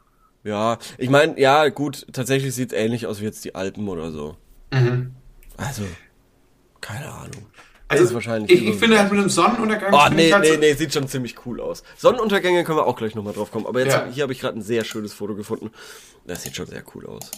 Ja, 0.44 0.80
ich 0.98 1.10
meine, 1.10 1.40
ja, 1.40 1.70
gut, 1.70 2.08
tatsächlich 2.14 2.56
sieht 2.56 2.72
es 2.74 2.78
ähnlich 2.78 3.06
aus 3.06 3.20
wie 3.22 3.26
jetzt 3.26 3.46
die 3.46 3.54
Alpen 3.56 3.88
oder 3.88 4.12
so. 4.12 4.36
Also, 5.58 5.84
keine 6.80 7.12
Ahnung. 7.12 7.42
Mhm. 7.42 7.46
Also 7.88 8.06
ist 8.06 8.14
wahrscheinlich 8.14 8.50
ich, 8.50 8.66
ich 8.70 8.76
finde 8.78 8.98
halt 8.98 9.12
mit 9.12 9.22
dem 9.22 9.28
Sonnenuntergang 9.30 9.94
Oh, 9.94 10.08
nee, 10.16 10.32
halt 10.32 10.44
nee, 10.44 10.54
so- 10.54 10.60
nee, 10.60 10.74
sieht 10.76 10.94
schon 10.94 11.10
ziemlich 11.10 11.36
cool 11.46 11.60
aus. 11.60 11.84
Sonnenuntergänge 11.98 12.64
können 12.64 12.78
wir 12.78 12.88
auch 12.88 12.96
gleich 12.96 13.16
nochmal 13.16 13.34
drauf 13.34 13.52
kommen. 13.52 13.68
Aber 13.68 13.82
jetzt 13.82 13.92
Ja. 13.94 14.08
hier 14.10 14.24
habe 14.24 14.32
ich 14.32 14.40
gerade 14.40 14.58
ein 14.58 14.62
sehr 14.62 14.86
schönes 14.86 15.14
Foto 15.14 15.36
gefunden. 15.36 15.72
Das 16.26 16.42
sieht 16.44 16.56
schon 16.56 16.68
sehr 16.68 16.84
cool 16.96 17.06
aus. 17.06 17.30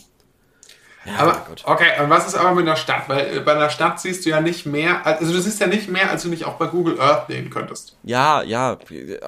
Ja, 1.06 1.18
aber, 1.18 1.46
Gott. 1.48 1.64
okay, 1.66 2.02
und 2.02 2.10
was 2.10 2.28
ist 2.28 2.36
aber 2.36 2.54
mit 2.56 2.66
der 2.66 2.78
Stadt? 2.78 3.10
Weil 3.10 3.38
äh, 3.38 3.40
bei 3.42 3.54
der 3.56 3.70
Stadt 3.70 4.00
siehst 4.00 4.26
du 4.26 4.30
ja 4.30 4.40
nicht 4.40 4.66
mehr, 4.66 5.06
also 5.06 5.34
du 5.34 5.40
siehst 5.42 5.60
ja 5.60 5.68
nicht 5.68 5.90
mehr, 5.90 6.10
als 6.10 6.24
du 6.24 6.30
nicht 6.30 6.46
auch 6.46 6.54
bei 6.56 6.68
Google 6.68 7.00
Earth 7.02 7.28
sehen 7.28 7.50
könntest. 7.50 7.98
Ja, 8.04 8.42
ja, 8.42 8.78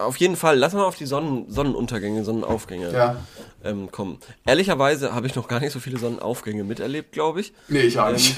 auf 0.02 0.18
jeden 0.18 0.36
Fall. 0.38 0.58
Lass 0.58 0.74
mal 0.74 0.86
auf 0.86 0.96
die 0.96 1.06
Sonnen, 1.06 1.50
Sonnenuntergänge, 1.52 2.24
Sonnenaufgänge 2.24 2.94
Ja. 2.94 3.18
ähm, 3.64 3.92
kommen. 3.92 4.20
Ehrlicherweise 4.46 5.14
habe 5.14 5.28
ich 5.28 5.36
noch 5.36 5.48
gar 5.50 5.60
nicht 5.60 5.74
so 5.74 5.80
viele 5.82 5.98
Sonnenaufgänge 6.00 6.64
miterlebt, 6.64 7.12
glaube 7.12 7.42
ich. 7.42 7.52
Nee, 7.68 7.80
ich 7.82 8.00
auch 8.00 8.12
nicht. 8.12 8.36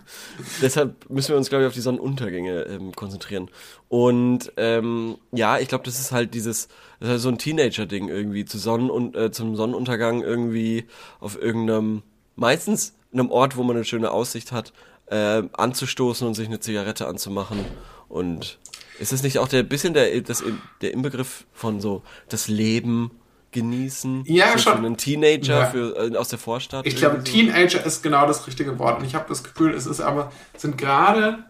Deshalb 0.62 1.08
müssen 1.10 1.30
wir 1.30 1.36
uns, 1.36 1.48
glaube 1.48 1.64
ich, 1.64 1.68
auf 1.68 1.74
die 1.74 1.80
Sonnenuntergänge 1.80 2.62
ähm, 2.62 2.92
konzentrieren. 2.94 3.50
Und 3.88 4.52
ähm, 4.56 5.18
ja, 5.32 5.58
ich 5.58 5.68
glaube, 5.68 5.84
das 5.84 5.98
ist 6.00 6.12
halt 6.12 6.34
dieses, 6.34 6.68
das 7.00 7.08
ist 7.08 7.10
halt 7.10 7.20
so 7.20 7.28
ein 7.28 7.38
Teenager-Ding 7.38 8.08
irgendwie, 8.08 8.44
zu 8.44 8.58
Sonnen 8.58 8.90
und 8.90 9.16
äh, 9.16 9.30
zum 9.32 9.56
Sonnenuntergang 9.56 10.22
irgendwie 10.22 10.86
auf 11.18 11.40
irgendeinem, 11.40 12.02
meistens 12.36 12.94
einem 13.12 13.30
Ort, 13.30 13.56
wo 13.56 13.62
man 13.62 13.76
eine 13.76 13.84
schöne 13.84 14.10
Aussicht 14.10 14.52
hat, 14.52 14.72
äh, 15.06 15.42
anzustoßen 15.52 16.26
und 16.26 16.34
sich 16.34 16.46
eine 16.46 16.60
Zigarette 16.60 17.06
anzumachen. 17.08 17.64
Und 18.08 18.58
ist 18.98 19.12
es 19.12 19.22
nicht 19.22 19.38
auch 19.38 19.48
der 19.48 19.62
bisschen 19.62 19.94
der, 19.94 20.20
das, 20.20 20.42
der 20.80 20.92
Inbegriff 20.92 21.44
von 21.52 21.80
so 21.80 22.02
das 22.28 22.48
Leben 22.48 23.10
genießen? 23.52 24.24
Ja, 24.26 24.52
so 24.52 24.58
schon. 24.58 24.72
Für 24.74 24.78
einen 24.86 24.96
Teenager 24.96 25.60
Ja. 25.60 25.66
für, 25.66 26.12
äh, 26.12 26.16
aus 26.16 26.28
der 26.28 26.38
Vorstadt? 26.38 26.86
Ich 26.86 26.96
glaube, 26.96 27.16
so? 27.18 27.22
Teenager 27.22 27.84
ist 27.84 28.02
genau 28.02 28.26
das 28.26 28.46
richtige 28.46 28.78
Wort. 28.78 29.00
Und 29.00 29.04
ich 29.06 29.14
habe 29.14 29.26
das 29.28 29.42
Gefühl, 29.42 29.74
es 29.74 29.86
ist 29.86 30.00
aber, 30.00 30.32
sind 30.56 30.78
gerade 30.78 31.44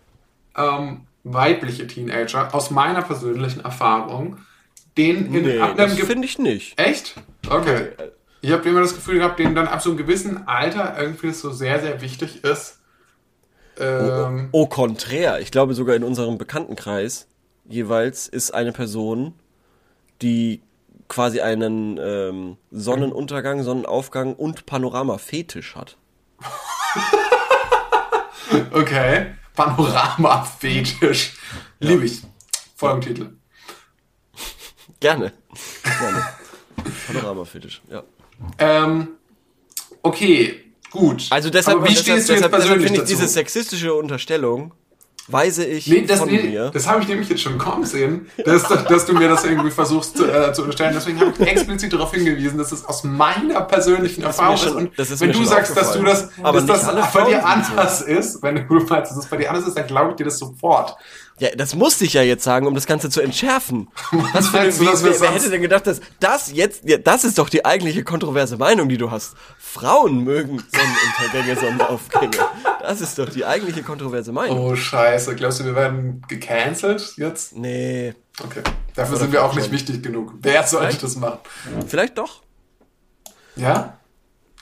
ähm, 0.57 1.03
weibliche 1.25 1.87
Teenager, 1.87 2.55
aus 2.55 2.71
meiner 2.71 3.03
persönlichen 3.03 3.61
Erfahrung, 3.61 4.39
denen 4.97 5.33
in 5.35 5.45
Nee, 5.45 5.59
ab 5.61 5.77
das 5.77 5.95
finde 5.99 6.27
ich 6.27 6.39
nicht. 6.39 6.79
Echt? 6.81 7.15
Okay. 7.49 7.91
Ich 8.43 8.53
habe 8.53 8.69
immer 8.69 8.81
das 8.81 8.95
Gefühl 8.95 9.19
gehabt, 9.19 9.39
denen 9.39 9.55
dann 9.55 9.69
ab 9.69 9.83
so 9.83 9.91
einem 9.91 9.99
gewissen 9.99 10.49
Alter 10.49 10.97
irgendwie 10.99 11.29
es 11.29 11.41
so 11.41 11.51
sehr, 11.51 11.81
sehr 11.81 12.01
wichtig 12.01 12.43
ist. 12.43 12.79
Ähm, 13.79 14.49
Au 14.53 14.67
contraire, 14.67 15.41
ich 15.41 15.51
glaube 15.51 15.75
sogar 15.75 15.97
in 15.97 16.05
unserem 16.05 16.39
Bekanntenkreis 16.39 17.27
jeweils 17.69 18.29
ist 18.29 18.53
eine 18.53 18.73
Person, 18.73 19.35
die 20.23 20.63
quasi 21.09 21.41
einen 21.41 21.99
ähm, 21.99 22.57
Sonnenuntergang, 22.71 23.63
Sonnenaufgang 23.63 24.35
und 24.35 24.67
Panorama-Fetisch 24.67 25.77
hat. 25.77 25.97
okay. 28.73 29.35
Panorama-Fetisch. 29.55 31.37
Liebe 31.81 32.05
ich. 32.05 32.23
Folgentitel. 32.77 33.31
Gerne. 35.01 35.33
Gerne. 35.83 36.27
Panorama-Fetisch, 37.07 37.83
ja. 37.91 38.03
Ähm, 38.59 39.09
okay, 40.03 40.55
gut. 40.91 41.27
Also 41.31 41.51
deshalb, 41.51 41.79
Aber 41.79 41.87
wie 41.87 41.91
deshalb, 41.95 42.05
stehst 42.07 42.29
du 42.29 42.33
jetzt 42.35 42.45
deshalb, 42.45 42.53
deshalb 42.53 42.53
persönlich 42.53 42.87
finde 42.87 43.03
ich 43.03 43.09
dazu? 43.11 43.15
diese 43.23 43.29
sexistische 43.29 43.95
Unterstellung, 43.95 44.73
weise 45.29 45.65
ich 45.65 45.87
Nee, 45.87 46.03
das, 46.07 46.19
von 46.19 46.29
nee, 46.29 46.43
mir. 46.43 46.71
das 46.75 46.89
habe 46.89 47.03
ich 47.03 47.09
nämlich 47.09 47.29
jetzt 47.29 47.43
schon 47.43 47.57
kommen 47.57 47.85
sehen, 47.85 48.27
dass, 48.45 48.65
dass 48.67 49.07
du 49.07 49.13
mir 49.13 49.29
das 49.29 49.45
irgendwie 49.45 49.71
versuchst 49.71 50.17
zu, 50.17 50.27
äh, 50.27 50.53
zu 50.53 50.63
unterstellen. 50.63 50.93
Deswegen 50.93 51.21
habe 51.21 51.33
ich 51.39 51.47
explizit 51.47 51.93
darauf 51.93 52.13
hingewiesen, 52.13 52.59
dass 52.59 52.73
es 52.73 52.85
aus 52.85 53.05
meiner 53.05 53.61
persönlichen 53.61 54.23
Erfahrung 54.25 54.55
ist. 54.57 54.63
schon- 54.65 54.77
Und 54.77 54.99
das 54.99 55.11
ist 55.11 55.21
wenn 55.21 55.31
du 55.31 55.45
sagst, 55.45 55.77
dass 55.77 55.93
du 55.93 56.03
das, 56.03 56.31
Aber 56.43 56.61
dass 56.63 56.85
das 56.85 57.13
bei 57.13 57.25
dir 57.27 57.47
anders 57.47 58.01
ist, 58.03 58.43
wenn 58.43 58.57
du 58.67 58.75
meinst, 58.75 58.91
dass 59.13 59.17
es 59.19 59.27
bei 59.27 59.37
dir 59.37 59.51
anders 59.51 59.69
ist, 59.69 59.77
dann 59.77 59.87
glaube 59.87 60.11
ich 60.11 60.17
dir 60.17 60.25
das 60.25 60.39
sofort. 60.39 60.97
Ja, 61.41 61.49
das 61.57 61.75
musste 61.75 62.05
ich 62.05 62.13
ja 62.13 62.23
jetzt 62.23 62.45
sagen, 62.45 62.67
um 62.67 62.75
das 62.75 62.87
Ganze 62.87 63.11
zu 63.11 63.21
entschärfen. 63.21 63.89
Was 64.33 64.49
für, 64.49 64.63
wir 64.63 64.63
wer, 64.79 65.03
wer 65.03 65.15
sonst- 65.15 65.23
hätte 65.35 65.51
denn 65.51 65.63
gedacht, 65.63 65.87
dass 65.87 66.01
das 66.21 66.53
jetzt, 66.53 66.83
ja, 66.89 66.99
das 66.99 67.25
ist 67.25 67.39
doch 67.39 67.49
die 67.49 67.65
eigentliche 67.65 68.05
kontroverse 68.05 68.57
Meinung, 68.57 68.89
die 68.89 68.99
du 68.99 69.11
hast. 69.11 69.35
Frauen 69.59 70.23
mögen 70.25 70.63
Sonnenuntergänge, 70.71 71.59
Sonnenaufgänge. 71.61 72.37
Das 72.83 73.01
ist 73.01 73.19
doch 73.19 73.29
die 73.29 73.45
eigentliche 73.45 73.83
kontroverse 73.83 74.33
Meinung. 74.33 74.59
Oh, 74.61 74.77
scheiße. 74.77 75.35
Glaubst 75.35 75.61
du, 75.61 75.65
wir 75.65 75.75
werden 75.75 76.23
gecancelt 76.29 77.15
jetzt? 77.17 77.57
Nee, 77.57 78.15
Okay. 78.43 78.63
Dafür 78.95 79.15
Oder 79.17 79.25
sind 79.25 79.33
wir 79.33 79.45
auch 79.45 79.55
nicht 79.55 79.71
wichtig 79.71 80.03
genug. 80.03 80.33
Wer 80.41 80.67
sollte 80.67 80.97
das 80.99 81.17
machen? 81.17 81.39
vielleicht 81.87 82.17
doch. 82.17 82.43
Ja? 83.57 83.99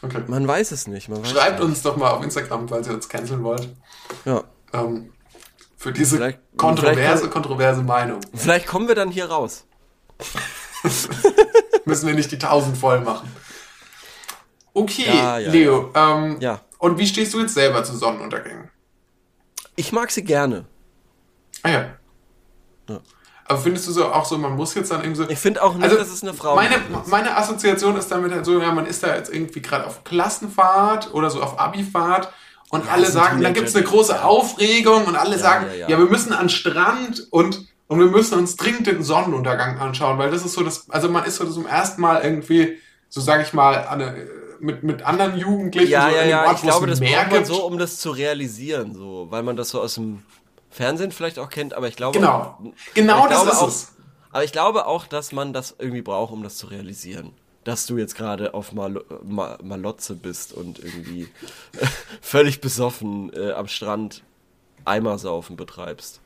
Okay. 0.02 0.22
Man 0.26 0.46
weiß 0.46 0.72
es 0.72 0.86
nicht. 0.86 1.08
Man 1.08 1.22
weiß 1.22 1.30
Schreibt 1.30 1.60
es 1.60 1.64
uns 1.64 1.82
doch 1.82 1.96
mal 1.96 2.10
auf 2.10 2.22
Instagram, 2.24 2.68
falls 2.68 2.86
ihr 2.88 2.94
uns 2.94 3.08
canceln 3.08 3.42
wollt. 3.44 3.60
nicht. 3.62 3.74
Ja. 4.24 4.44
Ähm, 4.72 5.12
für 5.78 5.92
diese 5.92 6.16
Vielleicht- 6.16 6.40
kontroverse, 6.58 7.18
vielleicht- 7.18 7.30
kontroverse 7.32 7.82
Meinung. 7.82 8.20
Vielleicht 8.34 8.66
kommen 8.66 8.86
wir 8.88 8.94
dann 8.94 9.10
hier 9.10 9.26
raus. 9.30 9.64
Müssen 11.84 12.06
wir 12.06 12.14
nicht 12.14 12.30
die 12.30 12.36
1000 12.36 12.76
voll 12.76 13.00
machen. 13.00 13.30
Okay, 14.74 15.06
Ja, 15.06 15.38
ja, 15.38 15.50
Leo. 15.50 15.90
Ähm, 15.94 16.36
Ja. 16.40 16.60
Und 16.78 16.98
wie 16.98 17.06
stehst 17.06 17.34
du 17.34 17.40
jetzt 17.40 17.54
selber 17.54 17.82
zu 17.82 17.96
Sonnenuntergängen? 17.96 18.70
Ich 19.74 19.90
mag 19.92 20.10
sie 20.10 20.22
gerne. 20.22 20.64
Ah 21.62 21.70
ja. 21.70 21.86
Ja. 22.88 23.00
Aber 23.46 23.58
findest 23.58 23.88
du 23.88 23.92
so 23.92 24.06
auch 24.12 24.24
so, 24.24 24.36
man 24.38 24.54
muss 24.54 24.74
jetzt 24.74 24.90
dann 24.90 25.00
irgendwie 25.00 25.22
so. 25.24 25.28
Ich 25.30 25.38
finde 25.38 25.62
auch 25.62 25.74
nicht, 25.74 25.82
Also, 25.82 25.96
dass 25.96 26.08
es 26.10 26.22
eine 26.22 26.34
Frau 26.34 26.54
meine, 26.54 26.74
ist. 26.76 27.06
meine 27.08 27.36
Assoziation 27.36 27.96
ist 27.96 28.08
damit 28.10 28.30
halt 28.30 28.44
so, 28.44 28.60
ja, 28.60 28.70
man 28.72 28.86
ist 28.86 29.02
da 29.02 29.14
jetzt 29.16 29.32
irgendwie 29.32 29.62
gerade 29.62 29.86
auf 29.86 30.04
Klassenfahrt 30.04 31.12
oder 31.14 31.30
so 31.30 31.42
auf 31.42 31.58
Abifahrt 31.58 32.30
und 32.70 32.90
alle 32.90 33.02
ist 33.02 33.08
ein 33.16 33.22
sagen, 33.22 33.42
dann 33.42 33.54
gibt 33.54 33.68
es 33.68 33.76
eine 33.76 33.84
große 33.84 34.12
ja. 34.12 34.22
Aufregung 34.24 35.06
und 35.06 35.16
alle 35.16 35.38
sagen, 35.38 35.66
ja, 35.70 35.74
ja, 35.74 35.88
ja. 35.88 35.98
wir 35.98 36.06
müssen 36.06 36.32
an 36.32 36.48
Strand 36.48 37.26
und, 37.30 37.66
und 37.86 37.98
wir 37.98 38.06
müssen 38.06 38.38
uns 38.38 38.56
dringend 38.56 38.86
den 38.86 39.02
Sonnenuntergang 39.02 39.78
anschauen, 39.78 40.18
weil 40.18 40.30
das 40.30 40.44
ist 40.44 40.52
so 40.54 40.62
das, 40.62 40.90
also 40.90 41.08
man 41.08 41.24
ist 41.24 41.36
so 41.36 41.50
zum 41.50 41.66
ersten 41.66 42.00
Mal 42.00 42.22
irgendwie, 42.22 42.78
so 43.08 43.20
sage 43.20 43.42
ich 43.42 43.52
mal, 43.52 43.86
eine, 43.88 44.28
mit, 44.60 44.82
mit 44.82 45.02
anderen 45.02 45.38
Jugendlichen 45.38 45.90
Ja, 45.90 46.10
so 46.10 46.16
ja, 46.16 46.24
ja. 46.24 46.46
Ort, 46.46 46.56
Ich 46.56 46.62
glaube, 46.62 46.86
das 46.86 47.00
braucht 47.00 47.30
man 47.30 47.44
so, 47.44 47.64
um 47.64 47.78
das 47.78 47.98
zu 47.98 48.10
realisieren, 48.10 48.94
so, 48.94 49.26
weil 49.30 49.42
man 49.42 49.56
das 49.56 49.70
so 49.70 49.80
aus 49.80 49.94
dem 49.94 50.22
Fernsehen 50.70 51.12
vielleicht 51.12 51.38
auch 51.38 51.48
kennt, 51.48 51.74
aber 51.74 51.88
ich 51.88 51.96
glaube. 51.96 52.18
Genau. 52.18 52.32
auch- 52.32 52.58
Genau 52.94 53.26
das 53.28 53.44
ist 53.44 53.58
auch, 53.58 53.68
es. 53.68 53.92
Aber 54.30 54.44
ich 54.44 54.52
glaube 54.52 54.86
auch, 54.86 55.06
dass 55.06 55.32
man 55.32 55.52
das 55.52 55.74
irgendwie 55.78 56.02
braucht, 56.02 56.32
um 56.32 56.42
das 56.42 56.56
zu 56.56 56.66
realisieren. 56.66 57.32
Dass 57.68 57.84
du 57.84 57.98
jetzt 57.98 58.16
gerade 58.16 58.54
auf 58.54 58.72
Mal 58.72 59.04
Ma 59.22 59.58
Malotze 59.62 60.14
bist 60.14 60.54
und 60.54 60.78
irgendwie 60.78 61.28
völlig 62.22 62.62
besoffen 62.62 63.30
äh, 63.34 63.52
am 63.52 63.68
Strand 63.68 64.22
Eimersaufen 64.86 65.54
betreibst. 65.56 66.22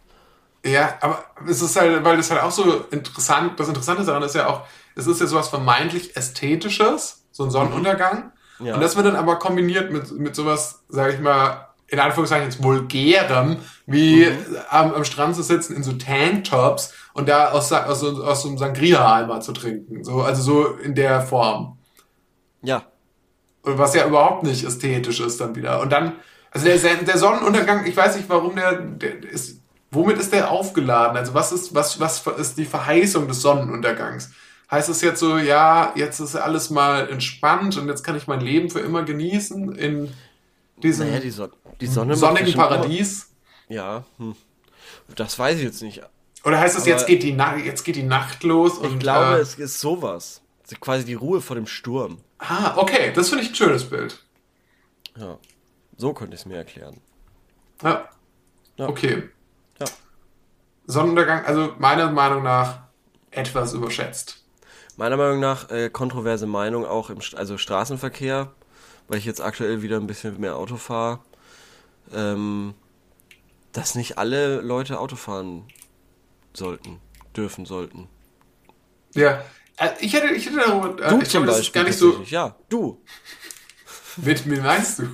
Ja, 0.65 0.97
aber 1.01 1.25
es 1.49 1.61
ist 1.61 1.75
halt, 1.75 2.05
weil 2.05 2.17
das 2.17 2.31
halt 2.31 2.43
auch 2.43 2.53
so 2.53 2.85
interessant, 2.93 3.59
das 3.59 3.67
Interessante 3.67 4.05
daran 4.05 4.23
ist 4.23 4.37
ja 4.37 4.47
auch, 4.47 4.69
es 4.95 5.09
ist 5.09 5.21
ja 5.21 5.27
sowas 5.27 5.49
vermeintlich 5.49 6.17
Ästhetisches, 6.17 7.25
so 7.33 7.43
ein 7.43 7.51
Sonnenuntergang. 7.51 8.31
Ja. 8.61 8.75
Und 8.75 8.81
das 8.81 8.95
wird 8.95 9.07
dann 9.07 9.17
aber 9.17 9.41
kombiniert 9.41 9.91
mit, 9.91 10.13
mit 10.13 10.37
sowas, 10.37 10.85
sag 10.91 11.13
ich 11.13 11.19
mal, 11.19 11.71
in 11.89 11.99
Anführungszeichen 11.99 12.45
jetzt 12.45 12.63
vulgärem, 12.63 13.57
wie 13.93 14.27
am, 14.71 14.93
am 14.95 15.05
Strand 15.05 15.37
zu 15.37 15.43
sitzen 15.43 15.77
in 15.77 15.83
so 15.83 15.93
Tanktops 15.93 16.93
und 17.15 17.29
da 17.29 17.51
aus, 17.51 17.71
aus, 17.73 18.01
so- 18.01 18.25
aus 18.25 18.43
so 18.43 18.49
einem 18.49 18.59
Sangria-Eimer 18.59 19.41
zu 19.41 19.53
trinken. 19.53 20.03
So, 20.03 20.23
also 20.23 20.43
so 20.43 20.67
in 20.77 20.95
der 20.95 21.21
Form. 21.21 21.79
Ja. 22.63 22.85
Und 23.63 23.79
was 23.79 23.95
ja 23.95 24.07
überhaupt 24.07 24.43
nicht 24.43 24.65
ästhetisch 24.65 25.21
ist 25.21 25.41
dann 25.41 25.55
wieder. 25.55 25.81
Und 25.81 25.93
dann, 25.93 26.15
also 26.51 26.67
der, 26.67 26.77
der 26.79 27.19
Sonnenuntergang, 27.19 27.87
ich 27.87 27.97
weiß 27.97 28.17
nicht, 28.17 28.29
warum 28.29 28.57
der, 28.57 28.81
der 28.81 29.23
ist, 29.23 29.61
womit 29.91 30.19
ist 30.19 30.33
der 30.33 30.51
aufgeladen? 30.51 31.17
Also 31.17 31.35
was 31.35 31.53
ist, 31.53 31.75
was, 31.75 32.01
was 32.01 32.27
ist 32.39 32.59
die 32.59 32.65
Verheißung 32.65 33.29
des 33.29 33.41
Sonnenuntergangs? 33.43 34.31
Heißt 34.71 34.89
es 34.89 35.03
jetzt 35.03 35.21
so, 35.21 35.37
ja, 35.37 35.93
jetzt 35.97 36.19
ist 36.19 36.35
alles 36.35 36.71
mal 36.71 37.09
entspannt 37.11 37.77
und 37.77 37.89
jetzt 37.89 38.03
kann 38.03 38.17
ich 38.17 38.27
mein 38.27 38.41
Leben 38.41 38.71
für 38.71 38.81
immer 38.81 39.03
genießen 39.03 39.75
in 39.75 40.11
diesem 40.83 41.09
Naja, 41.09 41.21
die, 41.21 41.31
Son 41.31 41.51
die 41.81 41.87
sonnigen 41.87 42.55
Paradies? 42.55 43.29
Ja. 43.69 44.05
Hm. 44.19 44.35
Das 45.15 45.39
weiß 45.39 45.59
ich 45.59 45.65
jetzt 45.65 45.83
nicht. 45.83 46.03
Oder 46.45 46.59
heißt 46.59 46.77
es, 46.77 46.83
Aber- 46.83 46.91
jetzt 46.91 47.07
geht 47.07 47.23
die, 47.23 47.33
Na 47.33 47.57
jetzt 47.57 47.85
geht 47.85 47.97
die 47.97 48.03
Nacht 48.03 48.43
los 48.43 48.79
und 48.79 48.95
Ich 48.95 48.99
glaube, 48.99 49.37
äh, 49.37 49.41
es 49.41 49.55
ist 49.55 49.81
sowas. 49.81 50.43
Es 50.65 50.73
ist 50.73 50.81
quasi 50.81 51.05
die 51.05 51.15
Ruhe 51.15 51.41
vor 51.41 51.57
dem 51.57 51.67
Sturm. 51.67 52.19
ah, 52.39 52.75
okay, 52.77 53.13
das 53.15 53.29
finde 53.29 53.45
ich 53.45 53.51
ein 53.51 53.55
schönes 53.55 53.85
Bild. 53.89 54.25
Ja. 55.17 55.39
So 55.97 56.13
könnte 56.15 56.35
ich 56.35 56.41
es 56.41 56.47
mir 56.47 56.57
erklären. 56.57 57.01
Ja. 57.83 58.09
Ja. 58.77 58.89
Okay. 58.89 59.29
Ja. 59.79 59.87
Sonnenuntergang, 60.87 61.45
also 61.45 61.75
meiner 61.79 62.11
Meinung 62.11 62.43
nach 62.43 62.81
etwas 63.31 63.73
überschätzt. 63.73 64.43
Meiner 64.97 65.17
Meinung 65.17 65.41
nach 65.41 65.71
äh, 65.71 65.91
kontroverse 65.91 66.47
Meinung 66.47 66.85
auch 66.85 67.09
im 67.11 67.21
St 67.21 67.35
also 67.37 67.57
Straßenverkehr, 67.59 68.51
weil 69.09 69.19
ich 69.19 69.25
jetzt 69.25 69.41
aktuell 69.41 69.83
wieder 69.83 69.97
ein 69.99 70.07
bisschen 70.07 70.41
mehr 70.41 70.57
Auto 70.57 70.77
fahre, 70.77 71.21
ähm, 72.15 72.75
dass 73.73 73.95
nicht 73.95 74.19
alle 74.19 74.61
Leute 74.61 74.99
Auto 75.01 75.17
fahren 75.17 75.65
sollten, 76.55 77.01
dürfen 77.37 77.65
sollten. 77.67 78.09
Ja. 79.15 79.43
Äh, 79.79 79.91
Ich 80.01 80.13
hätte, 80.13 80.29
ich 80.35 80.47
hätte 80.47 80.57
darüber, 80.57 81.03
äh, 81.03 81.09
Du 81.09 81.21
ich 81.23 81.29
zum 81.31 81.45
glaube, 81.45 81.59
Beispiel. 81.59 81.83
gar 81.83 81.89
nicht 81.89 81.99
so. 81.99 82.23
Ja, 82.27 82.57
du. 82.69 83.01
Mit 84.17 84.47
mir 84.47 84.61
meinst 84.61 84.99
du? 84.99 85.05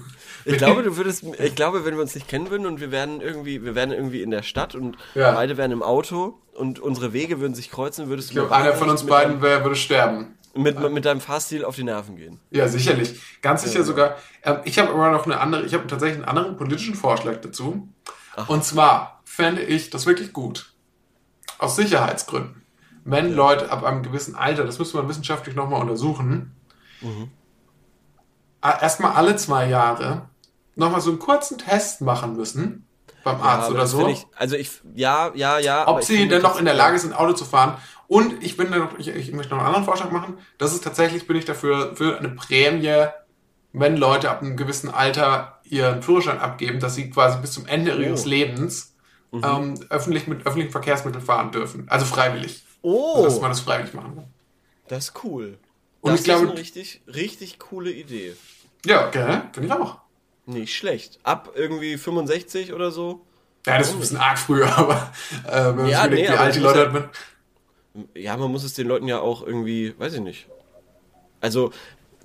Ich 0.44 0.56
glaube, 0.58 0.82
du 0.82 0.96
würdest, 0.96 1.22
ich 1.38 1.54
glaube, 1.54 1.84
wenn 1.84 1.94
wir 1.94 2.02
uns 2.02 2.14
nicht 2.14 2.26
kennen 2.28 2.50
würden 2.50 2.66
und 2.66 2.80
wir 2.80 2.90
wären 2.90 3.20
irgendwie, 3.20 3.62
wir 3.64 3.74
wären 3.74 3.92
irgendwie 3.92 4.22
in 4.22 4.30
der 4.30 4.42
Stadt 4.42 4.74
und 4.74 4.96
Ja. 5.14 5.32
beide 5.32 5.56
wären 5.56 5.70
im 5.72 5.82
Auto 5.82 6.38
und 6.54 6.80
unsere 6.80 7.12
Wege 7.12 7.40
würden 7.40 7.54
sich 7.54 7.70
kreuzen, 7.70 8.08
würdest 8.08 8.30
Ich 8.30 8.34
du 8.34 8.40
glaube, 8.46 8.56
mir 8.56 8.68
einer 8.68 8.74
von 8.74 8.88
uns 8.90 9.04
beiden 9.06 9.40
wär, 9.42 9.62
würde 9.62 9.76
sterben. 9.76 10.34
Mit, 10.54 10.80
mit 10.90 11.04
deinem 11.04 11.20
Fahrstil 11.20 11.64
auf 11.64 11.76
die 11.76 11.84
Nerven 11.84 12.16
gehen. 12.16 12.40
Ja, 12.50 12.66
sicherlich. 12.66 13.20
Ganz 13.42 13.62
sicher 13.62 13.84
sogar. 13.84 14.16
Ähm, 14.42 14.56
ich 14.64 14.78
habe 14.80 14.88
aber 14.90 15.10
noch 15.10 15.24
eine 15.26 15.38
andere, 15.38 15.64
ich 15.64 15.74
habe 15.74 15.86
tatsächlich 15.86 16.16
einen 16.18 16.24
anderen 16.28 16.56
politischen 16.56 16.94
Vorschlag 16.96 17.40
dazu. 17.42 17.86
Und 18.46 18.64
zwar 18.64 19.20
fände 19.24 19.62
ich 19.62 19.90
das 19.90 20.06
wirklich 20.06 20.32
gut. 20.32 20.72
Aus 21.58 21.76
Sicherheitsgründen. 21.76 22.62
Wenn 23.04 23.32
Leute 23.32 23.70
ab 23.70 23.84
einem 23.84 24.02
gewissen 24.02 24.34
Alter, 24.34 24.64
das 24.64 24.78
müsste 24.78 24.96
man 24.98 25.08
wissenschaftlich 25.08 25.56
nochmal 25.56 25.80
untersuchen, 25.80 26.54
a- 28.60 28.78
erstmal 28.82 29.12
alle 29.12 29.36
zwei 29.36 29.68
Jahre 29.68 30.28
nochmal 30.74 31.00
so 31.00 31.10
einen 31.10 31.18
kurzen 31.18 31.58
Test 31.58 32.00
machen 32.00 32.36
müssen 32.36 32.86
beim 33.24 33.40
Arzt 33.40 33.66
aber 33.66 33.74
oder 33.76 33.86
so. 33.86 34.06
Ich, 34.08 34.26
also 34.36 34.56
ich, 34.56 34.70
ja, 34.94 35.32
ja, 35.34 35.58
ja. 35.58 35.88
ob 35.88 36.02
sie 36.04 36.28
denn 36.28 36.42
noch 36.42 36.58
in 36.58 36.64
der 36.64 36.74
Lage 36.74 36.98
sind, 36.98 37.12
Auto 37.14 37.32
zu 37.32 37.44
fahren. 37.44 37.76
Und 38.06 38.42
ich 38.42 38.56
bin 38.56 38.70
noch, 38.70 38.98
ich, 38.98 39.08
ich 39.08 39.32
möchte 39.32 39.50
noch 39.50 39.58
einen 39.58 39.66
anderen 39.66 39.84
Vorschlag 39.84 40.10
machen. 40.10 40.38
Das 40.56 40.72
ist 40.72 40.84
tatsächlich, 40.84 41.26
bin 41.26 41.36
ich 41.36 41.44
dafür, 41.44 41.94
für 41.96 42.18
eine 42.18 42.28
Prämie, 42.30 43.06
wenn 43.72 43.96
Leute 43.96 44.30
ab 44.30 44.40
einem 44.40 44.56
gewissen 44.56 44.88
Alter 44.88 45.57
ihren 45.70 46.02
Führerschein 46.02 46.38
abgeben, 46.38 46.80
dass 46.80 46.94
sie 46.94 47.10
quasi 47.10 47.38
bis 47.40 47.52
zum 47.52 47.66
Ende 47.66 47.96
Oh. 47.96 48.00
ihres 48.00 48.24
Lebens 48.24 48.94
Mhm. 49.30 49.42
ähm, 49.44 49.80
öffentlich 49.90 50.26
mit 50.26 50.46
öffentlichen 50.46 50.72
Verkehrsmitteln 50.72 51.22
fahren 51.24 51.50
dürfen. 51.52 51.86
Also 51.88 52.06
freiwillig. 52.06 52.62
Oh, 52.80 53.22
Dass 53.24 53.40
man 53.40 53.50
das 53.50 53.60
freiwillig 53.60 53.92
machen 53.92 54.14
kann. 54.16 54.24
das 54.88 55.08
ist 55.08 55.24
cool. 55.24 55.58
Und 56.00 56.12
das 56.12 56.20
ich 56.20 56.24
glaube- 56.24 56.44
ist 56.44 56.50
eine 56.50 56.58
richtig, 56.58 57.00
richtig 57.06 57.58
coole 57.58 57.90
Idee. 57.92 58.34
Ja, 58.86 59.06
okay, 59.08 59.42
finde 59.52 59.66
ich 59.68 59.72
auch. 59.74 59.98
Nicht 60.46 60.74
schlecht. 60.74 61.18
Ab 61.24 61.52
irgendwie 61.56 61.98
65 61.98 62.72
oder 62.72 62.90
so. 62.90 63.20
Ja, 63.66 63.76
das 63.76 63.88
ist 63.88 63.94
ein 63.94 64.00
bisschen 64.00 64.16
arg 64.16 64.38
früher, 64.38 64.66
aber 64.78 65.12
äh, 65.46 65.66
wenn 65.66 65.76
man 65.76 65.88
Ja, 65.88 66.06
nee, 66.06 66.16
wie 66.22 66.28
aber 66.28 66.40
alt 66.40 66.54
die 66.54 66.60
Leute 66.60 66.84
ja- 66.84 66.90
mit. 66.90 67.04
Ja, 68.14 68.36
man 68.36 68.50
muss 68.50 68.62
es 68.64 68.74
den 68.74 68.86
Leuten 68.86 69.08
ja 69.08 69.18
auch 69.20 69.42
irgendwie, 69.44 69.94
weiß 69.98 70.14
ich 70.14 70.20
nicht. 70.20 70.46
Also, 71.40 71.72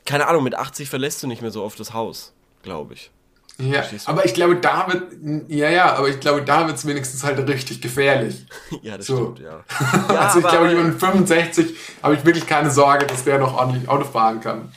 keine 0.06 0.28
Ahnung, 0.28 0.44
mit 0.44 0.56
80 0.56 0.88
verlässt 0.90 1.22
du 1.24 1.28
nicht 1.28 1.42
mehr 1.42 1.52
so 1.52 1.64
oft 1.64 1.80
das 1.80 1.94
Haus, 1.94 2.34
glaube 2.62 2.94
ich. 2.94 3.12
Ja, 3.60 3.84
aber 4.06 4.26
ich 4.26 4.34
glaube, 4.34 4.56
da 4.56 4.88
wird, 4.92 5.14
ja, 5.48 5.70
ja, 5.70 5.94
aber 5.94 6.10
ich 6.10 6.20
glaube, 6.20 6.42
da 6.42 6.66
wird 6.66 6.78
es 6.78 6.88
wenigstens 6.88 7.24
halt 7.24 7.48
richtig 7.48 7.82
gefährlich. 7.82 8.46
ja, 8.82 8.98
das 8.98 9.06
So. 9.06 9.36
stimmt, 9.36 9.40
ja. 9.40 9.64
also 10.08 10.40
ich 10.40 10.48
glaube, 10.48 10.70
jemand 10.70 10.88
mit 10.90 11.00
65 11.00 11.76
habe 12.02 12.16
ich 12.16 12.26
wirklich 12.26 12.48
keine 12.48 12.72
Sorge, 12.72 13.06
dass 13.06 13.24
der 13.24 13.38
noch 13.38 13.56
ordentlich 13.56 13.88
Auto 13.88 14.06
fahren 14.06 14.42
kann. 14.42 14.72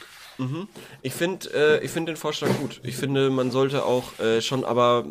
Ich 1.01 1.15
finde 1.15 1.49
äh, 1.55 1.85
ich 1.85 1.91
find 1.91 2.09
den 2.09 2.17
Vorschlag 2.17 2.51
gut. 2.61 2.81
Ich 2.83 2.97
finde, 2.97 3.31
man 3.31 3.51
sollte 3.51 3.87
auch 3.87 4.19
äh, 4.19 4.43
schon 4.43 4.65
aber 4.67 5.07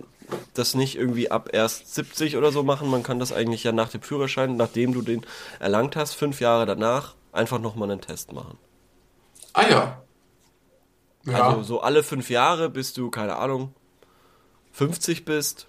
das 0.54 0.76
nicht 0.76 0.96
irgendwie 0.96 1.32
ab 1.32 1.50
erst 1.52 1.96
70 1.96 2.38
oder 2.38 2.52
so 2.52 2.62
machen. 2.62 2.90
Man 2.92 3.02
kann 3.02 3.18
das 3.20 3.34
eigentlich 3.34 3.64
ja 3.64 3.72
nach 3.72 3.90
dem 3.90 4.04
Führerschein, 4.04 4.56
nachdem 4.56 4.94
du 4.94 5.02
den 5.02 5.26
erlangt 5.60 5.96
hast, 5.96 6.14
fünf 6.14 6.40
Jahre 6.42 6.68
danach, 6.68 7.16
einfach 7.32 7.60
nochmal 7.60 7.90
einen 7.90 8.02
Test 8.02 8.34
machen. 8.34 8.60
Ah 9.54 9.68
ja. 9.68 10.05
Ja, 11.26 11.50
Also 11.50 11.64
so 11.64 11.82
alle 11.82 12.04
fünf 12.04 12.30
Jahre, 12.30 12.70
bis 12.70 12.94
du, 12.94 13.10
keine 13.10 13.36
Ahnung, 13.38 13.74
50 14.72 15.26
bist. 15.26 15.68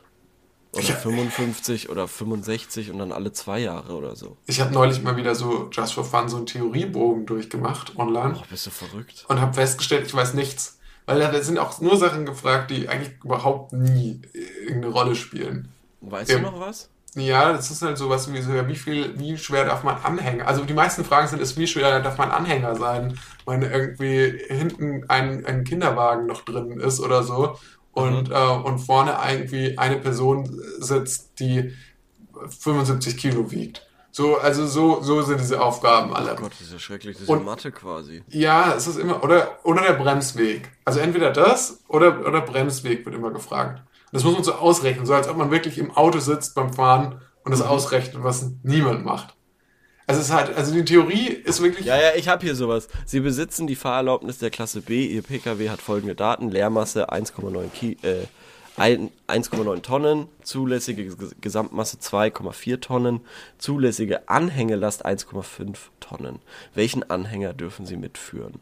Oder 0.73 0.83
Ja. 0.85 0.95
55 0.97 1.89
oder 1.89 2.07
65 2.07 2.91
und 2.91 2.99
dann 2.99 3.11
alle 3.13 3.33
zwei 3.33 3.61
Jahre 3.61 3.95
oder 3.95 4.15
so. 4.15 4.37
ich 4.47 4.61
habe 4.61 4.75
neulich 4.75 5.03
mal 5.03 5.17
wieder 5.17 5.35
so 5.35 5.71
just 5.73 5.95
for 5.95 6.05
fun 6.05 6.29
so 6.29 6.37
einen 6.37 6.45
Theoriebogen 6.47 7.25
durchgemacht 7.25 7.97
online 7.97 8.37
Oh, 8.39 8.45
bist 8.51 8.67
du 8.67 8.71
verrückt? 8.71 9.25
und 9.29 9.41
habe 9.41 9.55
festgestellt, 9.55 10.07
ich 10.07 10.15
weiß 10.15 10.35
nichts. 10.35 10.79
Weil 11.07 11.21
da 11.21 11.41
sind 11.41 11.59
auch 11.59 11.81
nur 11.81 11.97
Sachen 11.97 12.27
gefragt, 12.27 12.71
die 12.73 12.89
eigentlich 12.89 13.13
überhaupt 13.25 13.73
nie 13.73 14.21
irgendeine 14.35 14.89
Rolle 14.93 15.15
spielen. 15.15 15.69
Weißt 16.03 16.31
Ja. 16.33 16.39
du 16.39 16.43
noch 16.43 16.59
was? 16.61 16.91
Ja, 17.17 17.53
das 17.53 17.71
ist 17.71 17.81
halt 17.81 17.97
sowas 17.97 18.31
wie 18.31 18.43
so, 18.43 18.53
ja, 18.53 18.69
wie 18.69 18.77
viel, 18.77 19.19
wie 19.19 19.39
schwer 19.39 19.65
darf 19.65 19.83
man 19.85 19.97
Anhänger? 20.03 20.47
Also 20.47 20.65
die 20.65 20.75
meisten 20.75 21.03
Fragen 21.03 21.27
sind, 21.29 21.41
ist, 21.41 21.57
wie 21.57 21.67
schwer 21.67 22.01
darf 22.01 22.19
man 22.19 22.31
Anhänger 22.31 22.77
sein, 22.77 23.19
wenn 23.47 23.63
irgendwie 23.63 24.39
hinten 24.49 25.05
ein, 25.09 25.47
ein 25.47 25.65
Kinderwagen 25.65 26.27
noch 26.27 26.43
drin 26.43 26.79
ist 26.79 27.01
oder 27.01 27.23
so 27.23 27.57
und, 27.93 28.31
äh, 28.31 28.35
und 28.35 28.81
vorne 28.81 29.17
irgendwie 29.31 29.79
eine 29.79 29.97
Person 29.97 30.61
sitzt, 30.79 31.41
die 31.41 31.73
75 32.61 33.17
Kilo 33.17 33.51
wiegt. 33.51 33.87
So, 34.11 34.39
also 34.39 34.67
so, 34.67 35.03
so 35.03 35.21
sind 35.23 35.41
diese 35.41 35.61
Aufgaben 35.61 36.15
alle. 36.15 36.33
Oh 36.33 36.37
Gott, 36.37 36.53
das 36.53 36.63
ist 36.69 36.73
ja 36.73 36.79
schrecklich. 36.79 37.15
Das 37.15 37.23
ist 37.25 37.29
Und- 37.29 37.45
Mathe 37.45 37.71
quasi. 37.71 38.23
Ja, 38.29 38.73
es 38.75 38.87
ist 38.87 38.99
immer, 38.99 39.23
oder, 39.23 39.59
oder 39.65 39.83
der 39.83 39.93
Bremsweg. 39.93 40.71
Also 40.85 41.01
entweder 41.01 41.33
das 41.33 41.81
oder, 41.89 42.27
oder 42.27 42.41
Bremsweg 42.41 43.05
wird 43.05 43.15
immer 43.15 43.31
gefragt. 43.31 43.83
Das 44.17 44.25
muss 44.25 44.35
man 44.35 44.45
so 44.45 44.55
ausrechnen, 44.55 45.05
so 45.07 45.15
als 45.15 45.29
ob 45.29 45.37
man 45.37 45.51
wirklich 45.51 45.79
im 45.79 45.91
Auto 45.91 46.19
sitzt 46.19 46.55
beim 46.55 46.73
Fahren 46.73 47.21
und 47.45 47.47
Mhm. 47.47 47.51
das 47.51 47.63
ausrechnet, 47.63 48.23
was 48.25 48.51
niemand 48.63 49.05
macht. 49.05 49.35
Also 50.09 50.21
es 50.21 50.33
halt, 50.33 50.55
also 50.57 50.73
die 50.73 50.85
Theorie 50.85 51.27
ist 51.29 51.61
wirklich, 51.61 51.85
Ja, 51.87 51.97
ja, 52.01 52.15
ich 52.17 52.29
habe 52.29 52.45
hier 52.45 52.55
sowas. 52.55 52.89
Sie 53.05 53.21
besitzen 53.21 53.67
die 53.67 53.75
Fahrerlaubnis 53.77 54.39
der 54.39 54.51
Klasse 54.51 54.81
B. 54.81 55.05
Ihr 55.07 55.23
Pkw 55.23 55.69
hat 55.69 55.81
folgende 55.83 56.15
Daten. 56.15 56.51
Leermasse 56.51 57.11
1,9 57.13 57.69
Ki 57.73 57.97
äh, 58.03 58.27
ein- 58.77 59.11
1,9 59.27 59.83
Tonnen, 59.83 60.29
zulässige 60.43 61.03
Ges- 61.11 61.35
Gesamtmasse 61.41 61.99
2,4 61.99 62.81
Tonnen, 62.81 63.21
zulässige 63.59 64.29
Anhängelast 64.29 65.05
1,5 65.05 65.91
Tonnen. 65.99 66.39
Welchen 66.75 67.09
Anhänger 67.11 67.53
dürfen 67.53 67.85
Sie 67.85 67.97
mitführen? 67.97 68.61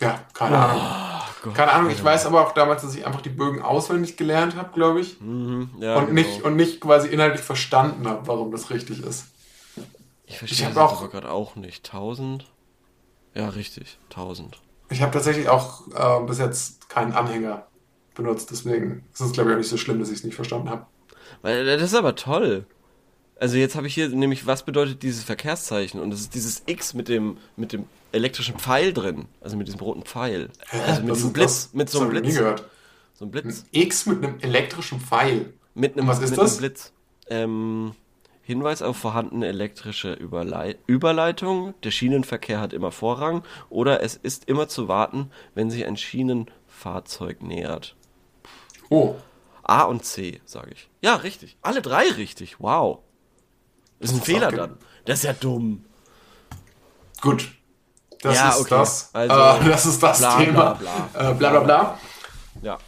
ja, 0.00 0.20
keine 0.34 0.56
Ahnung. 0.58 0.82
Oh 1.46 1.50
Keine 1.52 1.72
Ahnung, 1.72 1.90
ich 1.90 2.02
weiß 2.02 2.26
aber 2.26 2.46
auch 2.46 2.52
damals, 2.52 2.82
dass 2.82 2.94
ich 2.94 3.06
einfach 3.06 3.20
die 3.22 3.28
Bögen 3.30 3.60
auswendig 3.62 4.16
gelernt 4.16 4.56
habe, 4.56 4.70
glaube 4.74 5.00
ich. 5.00 5.16
Ja, 5.20 5.26
und, 5.26 5.70
genau. 5.78 6.12
nicht, 6.12 6.42
und 6.42 6.56
nicht 6.56 6.80
quasi 6.80 7.08
inhaltlich 7.08 7.42
verstanden 7.42 8.08
habe, 8.08 8.26
warum 8.26 8.50
das 8.50 8.70
richtig 8.70 9.02
ist. 9.04 9.26
ich 10.26 10.32
ich 10.34 10.38
verstehe 10.38 10.66
hab 10.66 10.74
das 10.74 10.82
auch- 10.82 11.00
aber 11.00 11.10
gerade 11.10 11.30
auch 11.30 11.56
nicht. 11.56 11.86
1000? 11.86 12.46
Ja, 13.34 13.48
richtig. 13.48 13.98
1000. 14.10 14.60
Ich 14.90 15.02
habe 15.02 15.12
tatsächlich 15.12 15.48
auch 15.48 15.82
äh, 15.94 16.26
bis 16.26 16.38
jetzt 16.38 16.88
keinen 16.88 17.12
Anhänger 17.12 17.66
benutzt, 18.14 18.50
deswegen 18.50 19.04
ist 19.12 19.20
es, 19.20 19.32
glaube 19.32 19.50
ich, 19.50 19.54
auch 19.54 19.58
nicht 19.58 19.68
so 19.70 19.76
schlimm, 19.76 19.98
dass 19.98 20.08
ich 20.10 20.18
es 20.18 20.24
nicht 20.24 20.36
verstanden 20.36 20.70
habe. 20.70 20.86
Weil, 21.42 21.64
das 21.64 21.82
ist 21.82 21.94
aber 21.94 22.14
toll. 22.14 22.66
Also 23.38 23.56
jetzt 23.56 23.74
habe 23.74 23.86
ich 23.86 23.94
hier 23.94 24.08
nämlich, 24.08 24.46
was 24.46 24.64
bedeutet 24.64 25.02
dieses 25.02 25.24
Verkehrszeichen? 25.24 26.00
Und 26.00 26.10
das 26.10 26.20
ist 26.20 26.34
dieses 26.34 26.62
X 26.66 26.94
mit 26.94 27.08
dem, 27.08 27.38
mit 27.56 27.72
dem 27.72 27.86
elektrischen 28.12 28.56
Pfeil 28.58 28.92
drin. 28.92 29.26
Also 29.40 29.56
mit 29.56 29.66
diesem 29.66 29.80
roten 29.80 30.02
Pfeil. 30.04 30.50
Also 30.86 31.02
mit 31.02 31.16
diesem 31.16 31.32
Blitz. 31.32 31.70
Mit 31.72 31.90
so 31.90 32.00
einem 32.00 32.10
ich 32.10 32.14
nie 32.14 32.20
Blitz. 32.22 32.38
gehört. 32.38 32.64
So 33.14 33.24
ein 33.24 33.30
Blitz. 33.30 33.64
X 33.72 34.06
mit 34.06 34.24
einem 34.24 34.38
elektrischen 34.40 35.00
Pfeil. 35.00 35.52
Mit 35.74 35.98
einem, 35.98 36.06
Was 36.06 36.20
ist 36.20 36.30
mit 36.30 36.38
das? 36.38 36.52
einem 36.52 36.58
Blitz. 36.58 36.92
Ähm, 37.28 37.94
Hinweis 38.42 38.82
auf 38.82 38.98
vorhandene 38.98 39.46
elektrische 39.46 40.12
Überlei 40.12 40.76
Überleitung. 40.86 41.74
Der 41.82 41.90
Schienenverkehr 41.90 42.60
hat 42.60 42.72
immer 42.72 42.92
Vorrang. 42.92 43.42
Oder 43.70 44.02
es 44.02 44.14
ist 44.16 44.48
immer 44.48 44.68
zu 44.68 44.86
warten, 44.86 45.30
wenn 45.54 45.70
sich 45.70 45.86
ein 45.86 45.96
Schienenfahrzeug 45.96 47.42
nähert. 47.42 47.96
Oh, 48.90 49.16
A 49.62 49.84
und 49.84 50.04
C, 50.04 50.40
sage 50.44 50.72
ich. 50.72 50.88
Ja, 51.00 51.16
richtig. 51.16 51.56
Alle 51.62 51.80
drei 51.80 52.06
richtig. 52.10 52.60
Wow. 52.60 52.98
Das 54.00 54.10
ist 54.10 54.16
ein 54.16 54.22
Fehler 54.22 54.50
dann. 54.50 54.76
Das 55.04 55.18
ist 55.18 55.24
ja 55.24 55.32
dumm. 55.32 55.84
gut. 57.20 57.50
Das 58.22 58.36
Ja, 58.36 58.48
ist 58.50 58.60
okay. 58.60 58.70
das. 58.70 59.10
Also, 59.12 59.34
äh, 59.34 59.68
das 59.70 59.86
ist 59.86 60.02
das 60.02 60.18
bla, 60.18 60.36
Thema. 60.38 60.74
bla, 60.74 60.90
Bla, 61.12 61.30
äh, 61.30 61.34
bla, 61.34 61.50
bla, 61.50 61.60
bla. 61.60 61.98
Ja. 62.62 62.78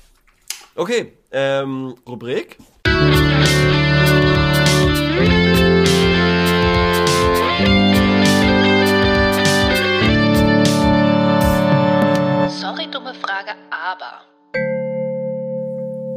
Okay, 0.75 1.13
ähm, 1.31 1.95
Rubrik. 2.07 2.59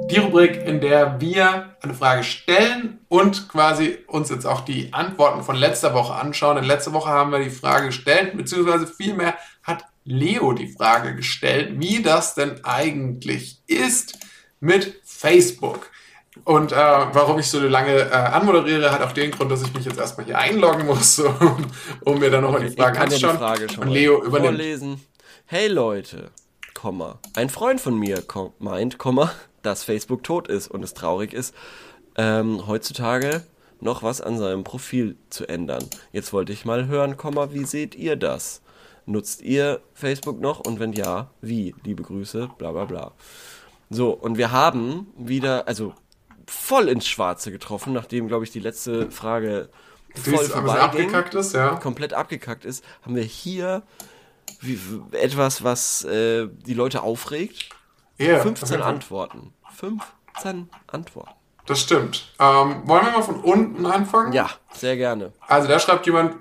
Die 0.10 0.18
Rubrik, 0.18 0.66
in 0.66 0.82
der 0.82 1.22
wir 1.22 1.76
eine 1.82 1.94
Frage 1.94 2.24
stellen 2.24 3.00
und 3.10 3.48
quasi 3.48 4.00
uns 4.08 4.30
jetzt 4.30 4.46
auch 4.46 4.62
die 4.62 4.92
Antworten 4.92 5.44
von 5.44 5.56
letzter 5.56 5.94
Woche 5.94 6.14
anschauen. 6.14 6.56
Denn 6.56 6.66
letzte 6.66 6.94
Woche 6.94 7.10
haben 7.10 7.32
wir 7.32 7.40
die 7.40 7.52
Frage 7.52 7.88
gestellt, 7.88 8.36
beziehungsweise 8.36 8.88
vielmehr 8.88 9.36
hat 9.62 9.86
Leo 10.06 10.54
die 10.54 10.72
Frage 10.72 11.16
gestellt, 11.16 11.80
wie 11.80 12.02
das 12.02 12.34
denn 12.34 12.64
eigentlich 12.64 13.60
ist 13.68 14.18
mit 14.60 15.00
Facebook. 15.04 15.92
Und 16.44 16.72
äh, 16.72 16.76
warum 16.76 17.38
ich 17.38 17.48
so 17.48 17.60
lange 17.60 17.92
äh, 17.94 18.12
anmoderiere, 18.12 18.92
hat 18.92 19.02
auch 19.04 19.12
den 19.12 19.30
Grund, 19.30 19.52
dass 19.52 19.62
ich 19.62 19.74
mich 19.74 19.86
jetzt 19.86 20.00
erstmal 20.00 20.26
hier 20.26 20.40
einloggen 20.40 20.88
muss, 20.88 21.20
um, 21.20 21.68
um 22.02 22.20
mir 22.20 22.32
dann 22.32 22.42
nochmal 22.44 22.62
die 22.62 22.68
Ich 22.68 22.76
Fragen 22.76 22.96
kann 22.96 23.12
ja 23.12 23.18
die 23.18 23.26
anzuschauen. 23.26 23.38
Frage 23.38 23.70
schon 23.70 23.84
und 23.84 23.90
Leo 23.90 24.24
übernimmt. 24.24 24.56
vorlesen. 24.56 25.06
Hey 25.46 25.68
Leute, 25.68 26.32
Komma. 26.74 27.20
Ein 27.36 27.50
Freund 27.50 27.82
von 27.82 28.00
mir 28.00 28.24
meint, 28.60 28.98
Komma, 28.98 29.32
dass 29.62 29.84
Facebook 29.84 30.24
tot 30.24 30.48
ist 30.48 30.70
und 30.70 30.84
es 30.84 30.94
traurig 30.94 31.34
ist, 31.34 31.54
ähm, 32.16 32.68
heutzutage 32.68 33.44
noch 33.82 34.04
was 34.04 34.22
an 34.22 34.38
seinem 34.38 34.64
Profil 34.64 35.18
zu 35.30 35.48
ändern. 35.48 35.84
Jetzt 36.12 36.34
wollte 36.34 36.52
ich 36.52 36.66
mal 36.66 36.88
hören, 36.88 37.18
Komma, 37.18 37.54
wie 37.54 37.66
seht 37.66 37.96
ihr 37.96 38.16
das? 38.16 38.62
Nutzt 39.06 39.42
ihr 39.42 39.82
Facebook 39.94 40.40
noch 40.40 40.60
und 40.60 40.80
wenn 40.80 40.94
ja, 40.94 41.30
wie? 41.42 41.74
Liebe 41.84 42.04
Grüße, 42.04 42.50
bla 42.58 42.72
bla 42.72 42.86
bla. 42.86 43.12
So, 43.90 44.12
und 44.12 44.38
wir 44.38 44.52
haben 44.52 45.08
wieder, 45.18 45.68
also 45.68 45.94
voll 46.46 46.90
ins 46.90 47.08
Schwarze 47.08 47.52
getroffen, 47.52 47.94
nachdem, 47.94 48.28
glaube 48.28 48.44
ich, 48.44 48.52
die 48.52 48.60
letzte 48.60 49.10
Frage 49.10 49.70
voll 50.14 50.34
bisschen 50.34 50.52
vorbeiging, 50.52 50.82
abgekackt 50.82 51.36
ist, 51.36 51.54
ja. 51.54 51.76
komplett 51.76 52.14
abgekackt 52.14 52.66
ist, 52.66 52.84
haben 53.04 53.16
wir 53.16 53.24
hier 53.24 53.84
wie, 54.62 54.80
etwas, 55.12 55.64
was 55.64 56.04
äh, 56.06 56.48
die 56.66 56.74
Leute 56.74 57.02
aufregt. 57.02 57.70
Auf 58.20 58.42
15 58.42 58.70
jeden 58.70 58.82
Fall. 58.84 58.94
Antworten. 58.94 59.54
15 59.76 60.70
Antworten. 60.88 61.32
Das 61.66 61.82
stimmt. 61.82 62.34
Ähm, 62.40 62.88
wollen 62.88 63.06
wir 63.06 63.12
mal 63.12 63.22
von 63.22 63.42
unten 63.42 63.86
anfangen? 63.86 64.34
Ja, 64.34 64.50
sehr 64.74 64.98
gerne. 64.98 65.34
Also 65.48 65.68
da 65.68 65.80
schreibt 65.80 66.06
jemand, 66.06 66.36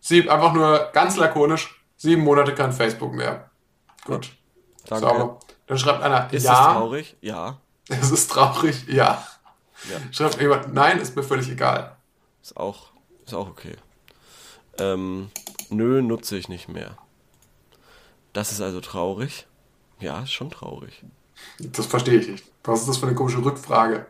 sieb, 0.00 0.30
einfach 0.30 0.52
nur 0.54 0.90
ganz 0.92 1.16
lakonisch, 1.16 1.84
sieben 1.96 2.22
Monate 2.22 2.54
kein 2.54 2.72
Facebook 2.72 3.12
mehr. 3.12 3.50
Gut. 4.06 4.32
Danke. 4.86 5.06
Sauber. 5.06 5.40
Dann 5.66 5.78
schreibt 5.78 6.02
einer, 6.02 6.32
Ist 6.32 6.44
ja. 6.44 6.52
das 6.52 6.74
traurig? 6.74 7.16
Ja. 7.20 7.58
Es 7.88 8.10
ist 8.12 8.30
traurig, 8.30 8.86
ja. 8.86 9.26
Ja. 9.90 9.96
Schreibt 10.12 10.40
jemand, 10.40 10.72
nein, 10.72 10.98
ist 10.98 11.16
mir 11.16 11.24
völlig 11.24 11.50
egal. 11.50 11.96
Ist 12.40 12.56
auch, 12.56 12.90
ist 13.26 13.34
auch 13.34 13.48
okay. 13.48 13.76
Ähm, 14.78 15.30
nö, 15.70 16.00
nutze 16.00 16.36
ich 16.36 16.48
nicht 16.48 16.68
mehr. 16.68 16.96
Das 18.32 18.52
ist 18.52 18.60
also 18.60 18.80
traurig. 18.80 19.46
Ja, 19.98 20.20
ist 20.20 20.32
schon 20.32 20.50
traurig. 20.50 21.04
Das 21.58 21.86
verstehe 21.86 22.18
ich 22.18 22.28
nicht. 22.28 22.44
Was 22.64 22.80
ist 22.80 22.88
das 22.88 22.96
für 22.98 23.06
eine 23.06 23.14
komische 23.14 23.44
Rückfrage? 23.44 24.06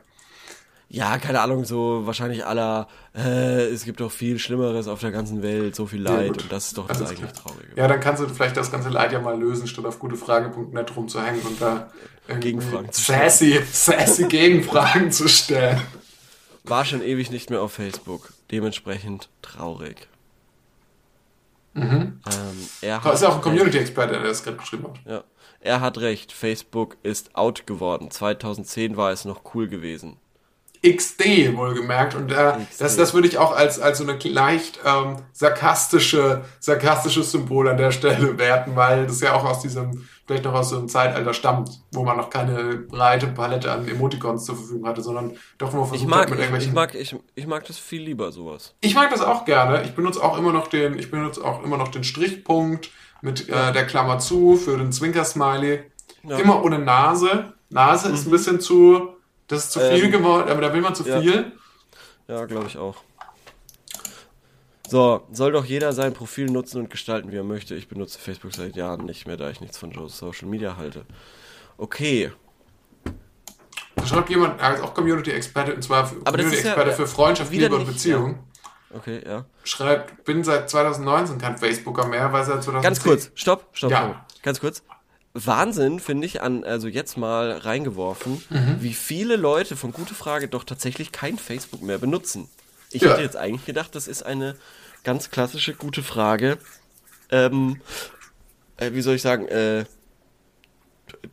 Ja, 0.92 1.18
keine 1.18 1.40
Ahnung, 1.40 1.64
so 1.64 2.04
wahrscheinlich 2.04 2.44
aller, 2.44 2.88
äh, 3.14 3.66
es 3.66 3.84
gibt 3.84 4.00
doch 4.00 4.10
viel 4.10 4.40
Schlimmeres 4.40 4.88
auf 4.88 4.98
der 4.98 5.12
ganzen 5.12 5.40
Welt, 5.40 5.76
so 5.76 5.86
viel 5.86 6.02
Leid 6.02 6.28
gut. 6.32 6.42
und 6.42 6.52
das 6.52 6.66
ist 6.66 6.78
doch 6.78 6.88
das 6.88 7.00
eigentlich 7.00 7.18
klar. 7.20 7.32
Traurige. 7.32 7.68
Ja, 7.76 7.86
dann 7.86 8.00
kannst 8.00 8.20
du 8.22 8.28
vielleicht 8.28 8.56
das 8.56 8.72
ganze 8.72 8.88
Leid 8.88 9.12
ja 9.12 9.20
mal 9.20 9.38
lösen, 9.38 9.68
statt 9.68 9.84
auf 9.84 10.00
gutefrage.net 10.00 10.96
rumzuhängen 10.96 11.42
und 11.42 11.60
da 11.62 11.90
Gegenfragen 12.40 12.90
zu 12.90 13.02
stellen. 13.02 13.20
sassy, 13.30 13.60
sassy 13.72 14.24
Gegenfragen 14.24 15.12
zu 15.12 15.28
stellen. 15.28 15.80
War 16.64 16.84
schon 16.84 17.02
ewig 17.02 17.30
nicht 17.30 17.50
mehr 17.50 17.62
auf 17.62 17.72
Facebook, 17.72 18.32
dementsprechend 18.50 19.28
traurig. 19.42 20.08
Ähm, 21.76 22.18
er 22.80 22.98
Mhm. 23.00 23.12
ist 23.12 23.22
ja 23.22 23.28
auch 23.28 23.36
ein. 23.36 23.40
Community-Experte, 23.42 24.14
der 24.14 24.22
das 24.24 24.42
gerade 24.42 24.56
geschrieben 24.56 24.84
hat. 24.88 24.98
Ja. 25.06 25.24
Er 25.60 25.82
hat 25.82 25.98
recht, 25.98 26.32
Facebook 26.32 26.96
ist 27.02 27.36
out 27.36 27.66
geworden. 27.66 28.10
2010 28.10 28.96
war 28.96 29.12
es 29.12 29.26
noch 29.26 29.54
cool 29.54 29.68
gewesen. 29.68 30.16
XD 30.82 31.54
wohlgemerkt 31.54 32.14
und 32.14 32.32
äh, 32.32 32.54
das, 32.78 32.96
das 32.96 33.12
würde 33.12 33.28
ich 33.28 33.36
auch 33.36 33.52
als, 33.52 33.78
als 33.78 33.98
so 33.98 34.04
eine 34.04 34.18
leicht 34.18 34.80
ähm, 34.82 35.16
sarkastische, 35.32 36.42
sarkastisches 36.58 37.32
Symbol 37.32 37.68
an 37.68 37.76
der 37.76 37.90
Stelle 37.90 38.38
werten, 38.38 38.76
weil 38.76 39.06
das 39.06 39.20
ja 39.20 39.34
auch 39.34 39.44
aus 39.44 39.60
diesem, 39.60 40.08
vielleicht 40.30 40.44
noch 40.44 40.54
aus 40.54 40.68
so 40.68 40.78
einem 40.78 40.88
Zeitalter 40.88 41.34
stammt, 41.34 41.80
wo 41.90 42.04
man 42.04 42.16
noch 42.16 42.30
keine 42.30 42.76
breite 42.76 43.26
Palette 43.26 43.72
an 43.72 43.88
Emoticons 43.88 44.44
zur 44.44 44.54
Verfügung 44.54 44.86
hatte, 44.86 45.02
sondern 45.02 45.36
doch 45.58 45.72
nur 45.72 45.88
versucht 45.88 46.04
Ich 46.04 46.08
mag, 46.08 46.20
hat 46.20 46.30
mit 46.30 46.38
irgendwelchen 46.38 46.70
ich, 46.70 46.74
mag, 46.74 46.94
ich, 46.94 47.16
ich 47.34 47.46
mag 47.48 47.66
das 47.66 47.78
viel 47.78 48.02
lieber, 48.02 48.30
sowas. 48.30 48.76
Ich 48.80 48.94
mag 48.94 49.10
das 49.10 49.22
auch 49.22 49.44
gerne. 49.44 49.82
Ich 49.82 49.96
benutze 49.96 50.22
auch 50.22 50.38
immer 50.38 50.52
noch 50.52 50.68
den, 50.68 50.96
ich 50.96 51.10
benutze 51.10 51.44
auch 51.44 51.64
immer 51.64 51.76
noch 51.76 51.88
den 51.88 52.04
Strichpunkt 52.04 52.90
mit 53.22 53.48
äh, 53.48 53.72
der 53.72 53.86
Klammer 53.88 54.20
zu 54.20 54.54
für 54.54 54.78
den 54.78 54.92
Zwinker-Smiley. 54.92 55.80
Ja. 56.22 56.38
Immer 56.38 56.62
ohne 56.62 56.78
Nase. 56.78 57.54
Nase 57.68 58.10
ist 58.10 58.28
ein 58.28 58.30
bisschen 58.30 58.60
zu, 58.60 59.08
das 59.48 59.64
ist 59.64 59.72
zu 59.72 59.80
viel 59.80 60.04
Ähm, 60.04 60.12
geworden, 60.12 60.48
aber 60.48 60.60
da 60.60 60.72
will 60.72 60.80
man 60.80 60.94
zu 60.94 61.08
ja. 61.08 61.20
viel. 61.20 61.50
Ja, 62.28 62.44
glaube 62.44 62.66
ich 62.68 62.78
auch. 62.78 62.94
So, 64.90 65.22
soll 65.30 65.52
doch 65.52 65.64
jeder 65.64 65.92
sein 65.92 66.12
Profil 66.14 66.46
nutzen 66.46 66.80
und 66.80 66.90
gestalten, 66.90 67.30
wie 67.30 67.36
er 67.36 67.44
möchte. 67.44 67.76
Ich 67.76 67.86
benutze 67.86 68.18
Facebook 68.18 68.52
seit 68.52 68.74
Jahren 68.74 69.04
nicht 69.04 69.24
mehr, 69.24 69.36
da 69.36 69.48
ich 69.48 69.60
nichts 69.60 69.78
von 69.78 69.92
Social 70.08 70.48
Media 70.48 70.76
halte. 70.76 71.04
Okay, 71.78 72.32
Da 73.94 74.04
schreibt 74.06 74.30
jemand, 74.30 74.60
er 74.60 74.74
ist 74.74 74.82
auch 74.82 74.92
Community-Experte, 74.92 75.74
und 75.76 75.82
zwar 75.82 76.10
ja, 76.12 76.18
Community-Experte 76.24 76.90
äh, 76.90 76.94
für 76.94 77.06
Freundschaft, 77.06 77.52
Liebe 77.52 77.74
und 77.74 77.86
Beziehung. 77.86 78.40
okay, 78.92 79.22
ja. 79.24 79.44
Schreibt, 79.62 80.24
bin 80.24 80.42
seit 80.42 80.68
2019 80.68 81.38
kein 81.38 81.56
Facebooker 81.56 82.06
mehr, 82.08 82.32
weil 82.32 82.42
seit 82.44 82.64
2010... 82.64 82.82
Ganz 82.82 83.00
kurz, 83.02 83.30
stopp, 83.34 83.66
stopp, 83.72 83.90
Ja. 83.92 84.26
Ganz 84.42 84.58
kurz. 84.58 84.82
Wahnsinn, 85.34 86.00
finde 86.00 86.26
ich, 86.26 86.42
an, 86.42 86.64
also 86.64 86.88
jetzt 86.88 87.16
mal 87.16 87.52
reingeworfen, 87.52 88.42
Mhm. 88.50 88.78
wie 88.80 88.94
viele 88.94 89.36
Leute 89.36 89.76
von 89.76 89.92
Gute 89.92 90.14
Frage 90.14 90.48
doch 90.48 90.64
tatsächlich 90.64 91.12
kein 91.12 91.38
Facebook 91.38 91.82
mehr 91.82 91.98
benutzen. 91.98 92.48
Ich 92.92 93.02
Ja. 93.02 93.10
hätte 93.10 93.22
jetzt 93.22 93.36
eigentlich 93.36 93.64
gedacht, 93.66 93.94
das 93.94 94.08
ist 94.08 94.22
eine 94.24 94.56
ganz 95.04 95.30
klassische 95.30 95.74
gute 95.74 96.02
Frage. 96.02 96.58
Ähm, 97.30 97.80
äh, 98.76 98.92
wie 98.92 99.02
soll 99.02 99.14
ich 99.16 99.22
sagen, 99.22 99.46
äh, 99.48 99.84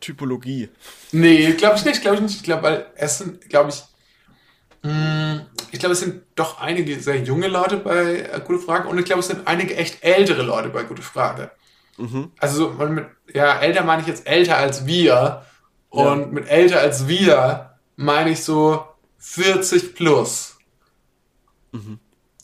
Typologie. 0.00 0.68
Nee, 1.12 1.52
glaube 1.52 1.76
ich 1.76 1.84
nicht, 1.84 2.00
glaube 2.00 2.16
ich 2.16 2.22
nicht. 2.22 2.36
Ich 2.36 2.42
glaube, 2.42 2.62
weil 2.62 2.86
es 2.96 3.18
sind, 3.18 3.48
glaube 3.48 3.70
ich, 3.70 3.82
mh, 4.82 5.46
ich 5.70 5.78
glaube, 5.80 5.92
es 5.92 6.00
sind 6.00 6.22
doch 6.34 6.60
einige 6.60 6.98
sehr 7.00 7.22
junge 7.22 7.48
Leute 7.48 7.78
bei 7.78 8.20
äh, 8.20 8.40
Gute 8.44 8.60
Frage 8.60 8.88
und 8.88 8.98
ich 8.98 9.04
glaube, 9.04 9.20
es 9.20 9.28
sind 9.28 9.46
einige 9.46 9.76
echt 9.76 10.02
ältere 10.02 10.42
Leute 10.42 10.68
bei 10.68 10.82
Gute 10.84 11.02
Frage. 11.02 11.50
Also, 12.38 12.56
so, 12.56 12.70
man 12.74 12.94
mit, 12.94 13.06
ja, 13.34 13.58
älter 13.58 13.82
meine 13.82 14.02
ich 14.02 14.08
jetzt 14.08 14.24
älter 14.26 14.56
als 14.56 14.86
wir 14.86 15.44
und 15.90 16.32
mit 16.32 16.48
älter 16.48 16.78
als 16.78 17.08
wir 17.08 17.76
meine 17.96 18.30
ich 18.30 18.44
so 18.44 18.84
40 19.18 19.96
plus. 19.96 20.57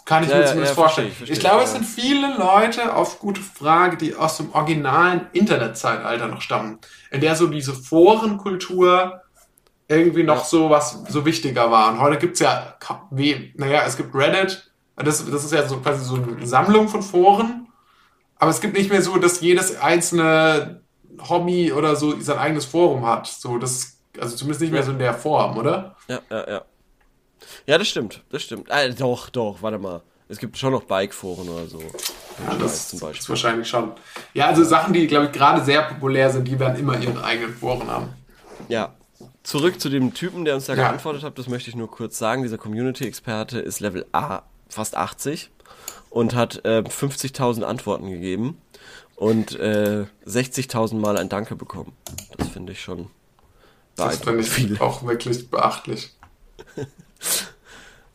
Kann 0.05 0.23
ich 0.23 0.29
Ja, 0.29 0.37
mir 0.37 0.41
ja, 0.43 0.47
zumindest 0.49 0.77
ja, 0.77 0.83
vorstellen. 0.83 1.09
verstehe 1.09 1.25
ich, 1.25 1.31
ich 1.33 1.41
verstehe 1.41 1.51
glaube, 1.51 1.63
ich, 1.63 1.69
es 1.69 1.73
ja. 1.75 1.79
sind 1.79 1.87
viele 1.89 2.37
Leute 2.37 2.95
auf 2.95 3.19
gute 3.21 3.41
Frage, 3.41 3.97
die 3.97 4.15
aus 4.15 4.37
dem 4.37 4.53
originalen 4.53 5.29
Internetzeitalter 5.33 6.29
noch 6.29 6.43
stammen, 6.43 6.79
in 7.11 7.21
der 7.23 7.37
so 7.37 7.47
diese 7.47 7.73
Forenkultur 7.73 9.23
irgendwie 9.89 10.23
noch 10.23 10.45
so 10.45 10.71
was 10.71 11.05
so 11.09 11.25
wichtiger 11.27 11.71
war. 11.71 11.93
Und 11.93 12.01
heute 12.01 12.19
gibt's 12.19 12.41
ja, 12.41 12.75
ka- 12.81 13.07
wie, 13.11 13.53
naja, 13.57 13.83
es 13.87 13.97
gibt 13.97 14.15
Reddit, 14.15 14.71
das, 14.97 15.25
das 15.31 15.45
ist 15.45 15.53
ja 15.53 15.67
so 15.69 15.79
quasi 15.81 16.05
so 16.05 16.17
eine 16.17 16.47
Sammlung 16.47 16.89
von 16.89 17.03
Foren, 17.03 17.69
aber 18.37 18.51
es 18.51 18.61
gibt 18.61 18.77
nicht 18.77 18.91
mehr 18.91 19.03
so, 19.03 19.17
dass 19.19 19.41
jedes 19.41 19.81
einzelne 19.81 20.83
Hobby 21.29 21.73
oder 21.73 21.97
so 21.97 22.21
sein 22.21 22.39
eigenes 22.39 22.65
Forum 22.67 23.07
hat. 23.07 23.27
So, 23.27 23.59
das, 23.59 23.99
also 24.21 24.37
zumindest 24.37 24.61
nicht 24.63 24.73
mehr 24.73 24.83
so 24.83 24.93
in 24.93 24.99
der 24.99 25.15
Form, 25.15 25.57
oder? 25.59 25.97
Ja, 26.09 26.21
ja, 26.31 26.49
ja. 26.51 26.65
Ja, 27.67 27.79
das 27.79 27.89
stimmt, 27.89 28.23
das 28.31 28.43
stimmt. 28.43 28.71
Ah, 28.71 28.89
doch, 28.89 29.31
doch, 29.31 29.59
warte 29.63 29.79
mal. 29.79 30.03
Es 30.29 30.39
gibt 30.39 30.57
schon 30.57 30.73
noch 30.73 30.85
Bike-Foren 30.85 31.49
oder 31.49 31.67
so. 31.67 31.79
Ja, 31.81 32.55
das 32.59 32.89
zum 32.89 32.97
ist 32.99 33.03
Beispiel. 33.05 33.29
wahrscheinlich 33.29 33.69
schon. 33.69 33.93
Ja, 34.33 34.47
also 34.47 34.65
Sachen, 34.65 34.93
die, 34.95 35.07
glaube 35.07 35.27
ich, 35.27 35.33
gerade 35.33 35.63
sehr 35.65 35.83
populär 35.83 36.31
sind, 36.31 36.49
die 36.49 36.59
werden 36.59 36.79
immer 36.79 36.99
ihre 36.99 37.23
eigenen 37.23 37.55
Foren 37.55 37.87
haben. 37.89 38.09
Ja. 38.69 38.95
Zurück 39.43 39.79
zu 39.81 39.91
dem 39.91 40.15
Typen, 40.15 40.45
der 40.47 40.55
uns 40.55 40.65
da 40.67 40.75
Ja. 40.75 40.85
geantwortet 40.89 41.23
hat, 41.23 41.39
das 41.39 41.49
möchte 41.49 41.69
ich 41.69 41.77
nur 41.77 41.91
kurz 41.91 42.19
sagen. 42.19 42.43
Dieser 42.43 42.57
Community-Experte 42.57 43.59
ist 43.59 43.81
Level 43.81 44.07
A, 44.13 44.41
fast 44.71 44.97
80 44.97 45.51
und 46.09 46.35
hat 46.35 46.65
äh, 46.65 46.79
50.000 46.81 47.63
Antworten 47.63 48.09
gegeben 48.11 48.57
und 49.17 49.59
äh, 49.61 50.07
60.000 50.27 50.95
Mal 50.97 51.19
ein 51.19 51.29
Danke 51.29 51.55
bekommen. 51.57 51.93
Das 52.39 52.49
finde 52.49 52.73
ich 52.73 52.81
schon 52.81 53.11
Das 53.97 54.17
finde 54.21 54.41
ich 54.41 54.49
viel. 54.51 54.79
auch 54.81 55.05
wirklich 55.05 55.51
beachtlich. 55.51 56.15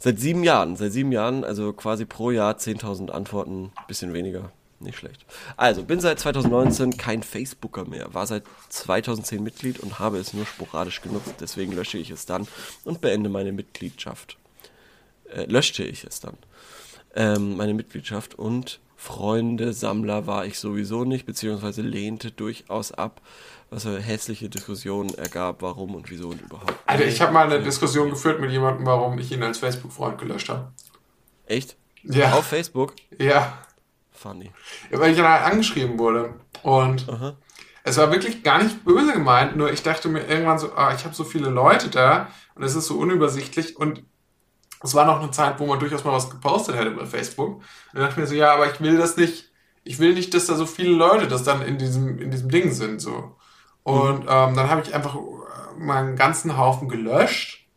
Seit 0.01 0.17
sieben 0.17 0.43
Jahren, 0.43 0.77
seit 0.77 0.93
sieben 0.93 1.11
Jahren, 1.11 1.43
also 1.43 1.73
quasi 1.73 2.05
pro 2.05 2.31
Jahr 2.31 2.55
10.000 2.55 3.09
Antworten, 3.09 3.73
bisschen 3.87 4.13
weniger, 4.13 4.51
nicht 4.79 4.97
schlecht. 4.97 5.25
Also, 5.57 5.83
bin 5.83 5.99
seit 5.99 6.19
2019 6.19 6.95
kein 6.95 7.21
Facebooker 7.21 7.83
mehr, 7.83 8.13
war 8.13 8.25
seit 8.25 8.43
2010 8.69 9.43
Mitglied 9.43 9.79
und 9.79 9.99
habe 9.99 10.17
es 10.17 10.33
nur 10.33 10.45
sporadisch 10.45 11.01
genutzt, 11.01 11.35
deswegen 11.41 11.73
lösche 11.73 11.97
ich 11.97 12.11
es 12.11 12.25
dann 12.25 12.47
und 12.85 13.01
beende 13.01 13.29
meine 13.29 13.51
Mitgliedschaft. 13.51 14.37
Äh, 15.33 15.45
löschte 15.45 15.83
ich 15.83 16.05
es 16.05 16.21
dann. 16.21 16.37
Ähm, 17.15 17.57
meine 17.57 17.73
Mitgliedschaft 17.73 18.35
und 18.35 18.79
Freunde, 18.95 19.73
Sammler 19.73 20.27
war 20.27 20.45
ich 20.45 20.59
sowieso 20.59 21.05
nicht, 21.05 21.25
beziehungsweise 21.25 21.81
lehnte 21.81 22.31
durchaus 22.31 22.91
ab, 22.91 23.21
was 23.69 23.85
eine 23.85 23.99
hässliche 23.99 24.49
Diskussion 24.49 25.13
ergab, 25.15 25.61
warum 25.61 25.95
und 25.95 26.09
wieso 26.09 26.29
und 26.29 26.41
überhaupt. 26.41 26.73
Alter, 26.85 27.05
ich 27.05 27.21
habe 27.21 27.33
mal 27.33 27.45
eine 27.45 27.61
Diskussion 27.61 28.09
geführt 28.09 28.39
mit 28.39 28.51
jemandem, 28.51 28.85
warum 28.85 29.17
ich 29.19 29.31
ihn 29.31 29.43
als 29.43 29.59
Facebook-Freund 29.59 30.17
gelöscht 30.17 30.49
habe. 30.49 30.71
Echt? 31.45 31.77
Ja. 32.03 32.33
Auf 32.33 32.47
Facebook? 32.47 32.95
Ja. 33.17 33.59
Funny. 34.11 34.51
Ja, 34.91 34.99
weil 34.99 35.11
ich 35.11 35.17
dann 35.17 35.27
halt 35.27 35.43
angeschrieben 35.43 35.97
wurde. 35.99 36.33
Und 36.63 37.07
Aha. 37.07 37.37
es 37.83 37.97
war 37.97 38.11
wirklich 38.11 38.43
gar 38.43 38.61
nicht 38.61 38.83
böse 38.83 39.13
gemeint, 39.13 39.55
nur 39.55 39.71
ich 39.71 39.83
dachte 39.83 40.09
mir 40.09 40.27
irgendwann 40.27 40.59
so, 40.59 40.73
ah, 40.73 40.93
ich 40.93 41.05
habe 41.05 41.15
so 41.15 41.23
viele 41.23 41.49
Leute 41.49 41.89
da 41.89 42.29
und 42.55 42.63
es 42.63 42.75
ist 42.75 42.87
so 42.87 42.97
unübersichtlich 42.97 43.77
und 43.77 44.03
es 44.81 44.93
war 44.93 45.05
noch 45.05 45.21
eine 45.21 45.31
Zeit, 45.31 45.59
wo 45.59 45.65
man 45.65 45.79
durchaus 45.79 46.03
mal 46.03 46.13
was 46.13 46.29
gepostet 46.29 46.75
hätte 46.75 46.91
bei 46.91 47.05
Facebook. 47.05 47.55
Und 47.57 47.65
dann 47.93 48.01
dachte 48.03 48.13
ich 48.13 48.17
mir 48.17 48.27
so, 48.27 48.35
ja, 48.35 48.53
aber 48.53 48.71
ich 48.71 48.79
will 48.81 48.97
das 48.97 49.17
nicht, 49.17 49.51
ich 49.83 49.99
will 49.99 50.13
nicht, 50.13 50.33
dass 50.33 50.47
da 50.47 50.55
so 50.55 50.65
viele 50.65 50.91
Leute 50.91 51.27
das 51.27 51.43
dann 51.43 51.61
in 51.61 51.77
diesem, 51.77 52.19
in 52.19 52.31
diesem 52.31 52.49
Ding 52.49 52.71
sind, 52.71 53.01
so. 53.01 53.35
Und 53.89 54.21
ähm, 54.23 54.55
dann 54.55 54.69
habe 54.69 54.81
ich 54.81 54.93
einfach 54.93 55.15
äh, 55.15 55.19
meinen 55.79 56.15
ganzen 56.15 56.57
Haufen 56.57 56.89
gelöscht. 56.89 57.67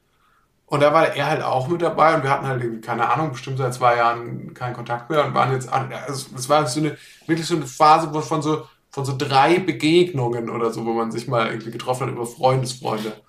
Und 0.67 0.81
da 0.81 0.93
war 0.95 1.15
er 1.15 1.27
halt 1.27 1.43
auch 1.43 1.69
mit 1.69 1.83
dabei 1.83 2.15
und 2.15 2.23
wir 2.23 2.31
hatten 2.31 2.47
halt 2.47 2.63
irgendwie, 2.63 2.81
keine 2.81 3.09
Ahnung, 3.11 3.33
bestimmt 3.33 3.59
seit 3.59 3.75
zwei 3.75 3.97
Jahren 3.97 4.55
keinen 4.55 4.75
Kontakt 4.75 5.11
mehr 5.11 5.25
und 5.27 5.35
waren 5.35 5.53
jetzt, 5.53 5.69
an- 5.73 5.93
also 5.93 6.29
es 6.35 6.49
war 6.49 6.67
so 6.67 6.81
eine, 6.81 6.97
wirklich 7.27 7.47
so 7.47 7.57
eine 7.57 7.67
Phase 7.67 8.11
von 8.23 8.41
so, 8.43 8.67
von 8.91 9.05
so 9.05 9.15
drei 9.17 9.59
Begegnungen 9.59 10.49
oder 10.51 10.73
so, 10.73 10.87
wo 10.87 10.93
man 10.95 11.13
sich 11.13 11.29
mal 11.29 11.49
irgendwie 11.49 11.71
getroffen 11.73 12.07
hat 12.07 12.13
über 12.15 12.27
Freundesfreunde. 12.27 13.23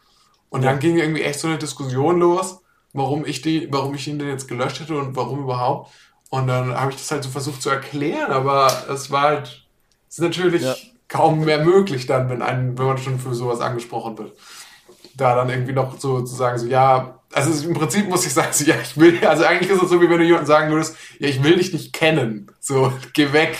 Und 0.49 0.63
dann 0.63 0.79
ging 0.79 0.97
irgendwie 0.97 1.23
echt 1.23 1.39
so 1.39 1.47
eine 1.47 1.57
Diskussion 1.57 2.19
los 2.19 2.59
warum 2.95 3.25
ich 3.25 3.41
die, 3.41 3.67
warum 3.71 3.95
ich 3.95 4.07
ihn 4.07 4.19
denn 4.19 4.27
jetzt 4.27 4.47
gelöscht 4.47 4.79
hätte 4.79 4.95
und 4.95 5.15
warum 5.15 5.39
überhaupt. 5.41 5.91
Und 6.29 6.45
dann 6.47 6.79
habe 6.79 6.91
ich 6.91 6.97
das 6.97 7.09
halt 7.09 7.23
so 7.23 7.29
versucht 7.31 7.59
zu 7.61 7.69
erklären, 7.71 8.31
aber 8.31 8.85
es 8.89 9.09
war 9.09 9.23
halt, 9.23 9.67
es 10.09 10.19
ist 10.19 10.23
natürlich 10.23 10.61
Ja. 10.61 10.92
Kaum 11.07 11.45
mehr 11.45 11.63
möglich 11.63 12.05
dann, 12.05 12.29
wenn 12.29 12.41
einen, 12.41 12.77
wenn 12.77 12.85
man 12.85 12.97
schon 12.97 13.19
für 13.19 13.33
sowas 13.35 13.59
angesprochen 13.59 14.17
wird. 14.17 14.33
Da 15.15 15.35
dann 15.35 15.49
irgendwie 15.49 15.73
noch 15.73 15.99
so 15.99 16.21
zu 16.21 16.33
sagen, 16.35 16.57
so, 16.57 16.65
ja, 16.65 17.19
also 17.31 17.67
im 17.67 17.73
Prinzip 17.75 18.09
muss 18.09 18.25
ich 18.25 18.33
sagen, 18.33 18.51
so, 18.51 18.63
ja, 18.65 18.75
ich 18.81 18.97
will, 18.97 19.25
also 19.25 19.43
eigentlich 19.43 19.69
ist 19.71 19.81
es 19.81 19.89
so, 19.89 20.01
wie 20.01 20.09
wenn 20.09 20.17
du 20.17 20.23
jemandem 20.23 20.47
sagen 20.47 20.71
würdest, 20.71 20.95
ja, 21.19 21.27
ich 21.27 21.43
will 21.43 21.57
dich 21.57 21.71
nicht 21.73 21.93
kennen. 21.93 22.51
So, 22.59 22.91
geh 23.13 23.31
weg. 23.33 23.55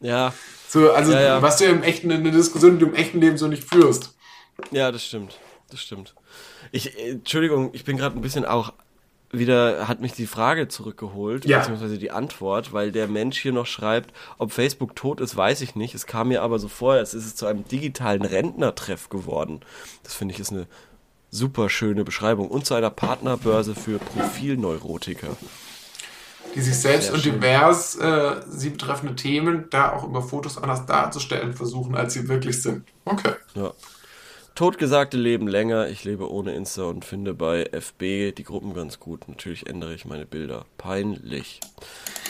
Ja, 0.00 0.32
So, 0.68 0.92
also, 0.92 1.12
Ja, 1.12 1.20
ja. 1.20 1.42
was 1.42 1.56
du 1.58 1.64
im 1.64 1.82
echten, 1.82 2.10
eine 2.10 2.30
Diskussion, 2.30 2.72
die 2.78 2.84
du 2.84 2.86
im 2.86 2.94
echten 2.94 3.20
Leben 3.20 3.36
so 3.38 3.46
nicht 3.46 3.64
führst. 3.64 4.14
ja, 4.70 4.90
das 4.92 5.04
stimmt. 5.04 5.38
Das 5.70 5.80
stimmt. 5.80 6.14
Ich, 6.72 6.98
äh, 6.98 7.12
Entschuldigung, 7.12 7.70
ich 7.72 7.84
bin 7.84 7.96
gerade 7.96 8.16
ein 8.18 8.22
bisschen 8.22 8.44
auch 8.44 8.72
wieder, 9.32 9.88
hat 9.88 10.00
mich 10.00 10.12
die 10.12 10.26
Frage 10.26 10.68
zurückgeholt, 10.68 11.44
Ja. 11.46 11.58
beziehungsweise 11.60 11.98
die 11.98 12.10
Antwort, 12.10 12.72
weil 12.72 12.92
der 12.92 13.08
Mensch 13.08 13.40
hier 13.40 13.52
noch 13.52 13.66
schreibt, 13.66 14.12
ob 14.38 14.52
Facebook 14.52 14.94
tot 14.94 15.20
ist, 15.20 15.36
weiß 15.36 15.62
ich 15.62 15.74
nicht. 15.74 15.94
Es 15.94 16.06
kam 16.06 16.28
mir 16.28 16.42
aber 16.42 16.58
so 16.58 16.68
vor, 16.68 16.92
als 16.94 17.14
ist 17.14 17.24
es 17.26 17.34
zu 17.36 17.46
einem 17.46 17.66
digitalen 17.66 18.22
Rentnertreff 18.22 19.08
geworden. 19.08 19.60
Das 20.02 20.14
finde 20.14 20.34
ich 20.34 20.40
ist 20.40 20.52
eine 20.52 20.66
super 21.30 21.70
schöne 21.70 22.04
Beschreibung. 22.04 22.48
Und 22.48 22.66
zu 22.66 22.74
einer 22.74 22.90
Partnerbörse 22.90 23.74
für 23.74 23.98
Profilneurotiker. 23.98 25.36
Die 26.54 26.60
sich 26.60 26.76
selbst 26.76 27.06
Sehr 27.06 27.14
und 27.14 27.20
schön. 27.22 27.40
divers 27.40 27.96
äh, 27.96 28.42
sie 28.48 28.68
betreffende 28.70 29.16
Themen 29.16 29.64
da 29.70 29.92
auch 29.92 30.04
über 30.04 30.20
Fotos 30.22 30.58
anders 30.58 30.84
darzustellen 30.84 31.54
versuchen, 31.54 31.94
als 31.94 32.12
sie 32.12 32.28
wirklich 32.28 32.60
sind. 32.60 32.84
Okay. 33.06 33.32
Ja. 33.54 33.72
Totgesagte 34.54 35.16
leben 35.16 35.48
länger. 35.48 35.88
Ich 35.88 36.04
lebe 36.04 36.30
ohne 36.30 36.54
Insta 36.54 36.84
und 36.84 37.04
finde 37.04 37.34
bei 37.34 37.64
FB 37.72 38.32
die 38.32 38.44
Gruppen 38.44 38.74
ganz 38.74 39.00
gut. 39.00 39.28
Natürlich 39.28 39.66
ändere 39.66 39.94
ich 39.94 40.04
meine 40.04 40.26
Bilder. 40.26 40.66
Peinlich. 40.78 41.60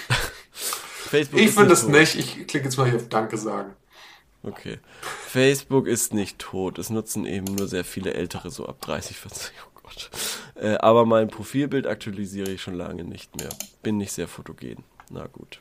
Facebook 0.93 1.41
Ich 1.41 1.51
finde 1.51 1.73
es 1.73 1.87
nicht. 1.87 2.15
Ich 2.15 2.47
klicke 2.47 2.67
jetzt 2.67 2.77
mal 2.77 2.89
hier 2.89 2.97
auf 2.97 3.09
Danke 3.09 3.37
sagen. 3.37 3.75
Okay. 4.45 4.79
Facebook 5.01 5.87
ist 5.87 6.15
nicht 6.15 6.39
tot. 6.39 6.79
Es 6.79 6.91
nutzen 6.91 7.27
eben 7.27 7.55
nur 7.55 7.69
sehr 7.69 7.85
viele 7.85 8.15
Ältere, 8.15 8.51
so 8.51 8.67
ab 8.67 8.81
30, 8.81 9.17
40. 9.17 9.53
Oh 9.67 9.81
Gott. 9.83 10.11
Äh, 10.55 10.77
aber 10.77 11.07
mein 11.07 11.29
Profilbild 11.29 11.87
aktualisiere 11.87 12.51
ich 12.51 12.63
schon 12.63 12.75
lange 12.75 13.05
nicht 13.05 13.37
mehr. 13.37 13.51
Bin 13.83 13.99
nicht 13.99 14.13
sehr 14.13 14.29
fotogen. 14.29 14.85
Na 15.11 15.27
gut. 15.27 15.61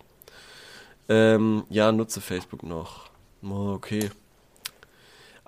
Ähm, 1.09 1.63
ja, 1.69 1.91
nutze 1.91 2.21
Facebook 2.21 2.63
noch. 2.63 3.09
Oh, 3.43 3.73
okay. 3.73 4.09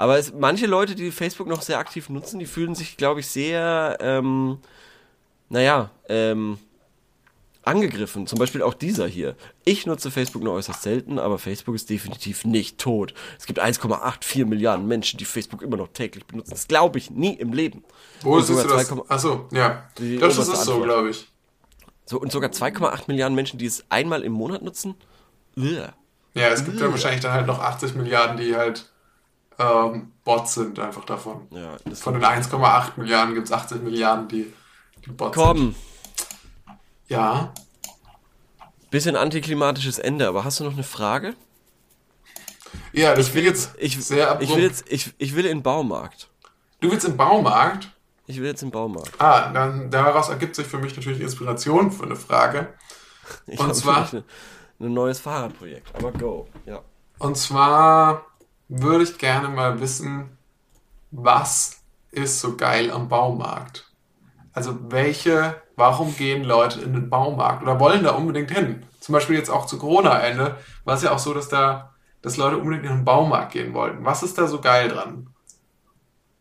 Aber 0.04 0.18
es, 0.18 0.34
manche 0.34 0.66
Leute, 0.66 0.96
die 0.96 1.12
Facebook 1.12 1.48
noch 1.48 1.62
sehr 1.62 1.78
aktiv 1.78 2.10
nutzen, 2.10 2.38
die 2.38 2.46
fühlen 2.46 2.76
sich, 2.76 2.98
glaube 2.98 3.22
ich, 3.22 3.28
sehr, 3.28 3.98
ähm, 4.02 4.58
naja, 5.48 5.92
ähm, 6.10 6.58
angegriffen. 7.62 8.28
Zum 8.28 8.38
Beispiel 8.38 8.64
auch 8.64 8.74
dieser 8.74 9.08
hier. 9.08 9.38
Ich 9.64 9.86
nutze 9.86 10.12
Facebook 10.12 10.44
nur 10.44 10.56
äußerst 10.56 10.82
selten, 10.82 11.20
aber 11.20 11.40
Facebook 11.40 11.74
ist 11.76 11.90
definitiv 11.90 12.44
nicht 12.44 12.80
tot. 12.80 13.14
Es 13.40 13.46
gibt 13.46 13.62
1,84 13.62 14.44
Milliarden 14.44 14.90
Menschen, 14.90 15.20
die 15.20 15.24
Facebook 15.24 15.62
immer 15.62 15.78
noch 15.78 15.88
täglich 15.88 16.26
benutzen. 16.26 16.52
Das 16.52 16.68
glaube 16.68 16.98
ich 16.98 17.10
nie 17.10 17.36
im 17.36 17.54
Leben. 17.54 17.86
Wo 18.24 18.38
ist 18.40 18.50
das? 18.50 18.66
2,8 18.66 19.06
Achso, 19.08 19.48
ja. 19.54 19.88
Das 20.20 20.38
ist 20.38 20.66
so, 20.66 20.82
glaube 20.82 21.12
ich. 21.12 21.32
so, 22.04 22.20
und 22.20 22.30
sogar 22.30 22.50
2,8 22.50 23.04
Milliarden 23.08 23.36
Menschen, 23.36 23.58
die 23.58 23.68
es 23.68 23.86
einmal 23.88 24.24
im 24.24 24.34
Monat 24.34 24.64
nutzen. 24.64 24.96
Uah. 25.56 25.94
Ja, 26.34 26.50
es 26.50 26.66
gibt 26.66 26.82
ja 26.82 26.92
wahrscheinlich 26.92 27.22
dann 27.22 27.32
halt 27.32 27.48
noch 27.48 27.60
80 27.60 27.96
Milliarden, 27.96 28.36
die 28.36 28.58
halt 28.58 28.90
ähm, 29.60 30.12
Bots 30.24 30.54
sind, 30.56 30.80
einfach 30.80 31.06
davon. 31.06 31.48
Ja, 31.52 31.78
Von 31.96 32.14
den 32.16 32.24
1,8 32.24 32.92
Milliarden 32.98 33.34
gibt 33.36 33.48
es 33.48 33.52
80 33.54 33.82
Milliarden, 33.84 34.28
die, 34.28 34.52
die 35.06 35.12
Bots 35.12 35.36
sind. 35.36 35.44
Komm, 35.46 35.76
Ja. 37.08 37.54
bisschen 38.92 39.16
antiklimatisches 39.16 40.00
Ende, 40.00 40.28
aber 40.28 40.44
hast 40.44 40.60
du 40.60 40.64
noch 40.64 40.74
eine 40.74 40.84
Frage? 40.84 41.36
Ja, 42.92 43.14
das 43.16 43.30
Ich 43.30 43.34
will 43.34 43.44
jetzt, 43.44 43.72
ich, 43.78 44.04
sehr 44.04 44.30
abrupt. 44.32 44.44
ich 44.50 44.56
will 44.56 44.64
jetzt, 44.64 44.86
ich, 44.92 45.14
ich 45.18 45.36
will 45.36 45.46
in 45.46 45.58
den 45.60 45.64
Baumarkt. 45.64 46.30
Du 46.80 46.92
willst 46.92 47.06
im 47.06 47.18
Baumarkt? 47.18 47.90
Ich 48.28 48.38
will 48.40 48.46
jetzt 48.48 48.64
im 48.64 48.72
Baumarkt. 48.72 49.20
Ah, 49.20 49.52
dann 49.52 49.90
daraus 49.92 50.30
ergibt 50.30 50.56
sich 50.56 50.66
für 50.68 50.78
mich 50.78 50.96
natürlich 50.96 51.22
Inspiration 51.22 51.92
für 51.92 52.04
eine 52.04 52.16
Frage. 52.16 52.74
Ich 53.48 53.58
Und 53.60 53.74
zwar- 53.74 54.12
ein, 54.14 54.24
ein 54.82 54.94
neues 54.94 55.20
Fahrradprojekt. 55.22 55.96
Aber 55.96 56.12
go. 56.12 56.48
Ja. 56.66 56.82
Und 57.20 57.38
zwar 57.38 58.26
würde 58.68 59.04
ich 59.04 59.18
gerne 59.18 59.50
mal 59.50 59.80
wissen, 59.80 60.38
was 61.12 61.84
ist 62.12 62.40
so 62.40 62.58
geil 62.58 62.92
am 62.92 63.10
Baumarkt? 63.10 63.92
Also 64.54 64.92
welche, 64.92 65.62
warum 65.76 66.16
gehen 66.16 66.44
Leute 66.44 66.82
in 66.82 66.94
den 66.94 67.10
Baumarkt 67.10 67.64
oder 67.64 67.80
wollen 67.80 68.04
da 68.04 68.12
unbedingt 68.12 68.52
hin? 68.52 68.86
Zum 69.00 69.14
Beispiel 69.14 69.38
jetzt 69.38 69.50
auch 69.50 69.66
zu 69.66 69.78
Corona-Ende 69.80 70.58
war 70.86 70.96
es 70.96 71.04
ja 71.04 71.12
auch 71.12 71.20
so, 71.20 71.34
dass 71.34 71.50
da, 71.50 71.94
dass 72.22 72.38
Leute 72.38 72.58
unbedingt 72.58 72.86
in 72.86 72.98
den 72.98 73.06
Baumarkt 73.06 73.54
gehen 73.54 73.74
wollten. 73.74 74.06
Was 74.06 74.24
ist 74.24 74.38
da 74.38 74.48
so 74.48 74.62
geil 74.62 74.90
dran? 74.90 75.30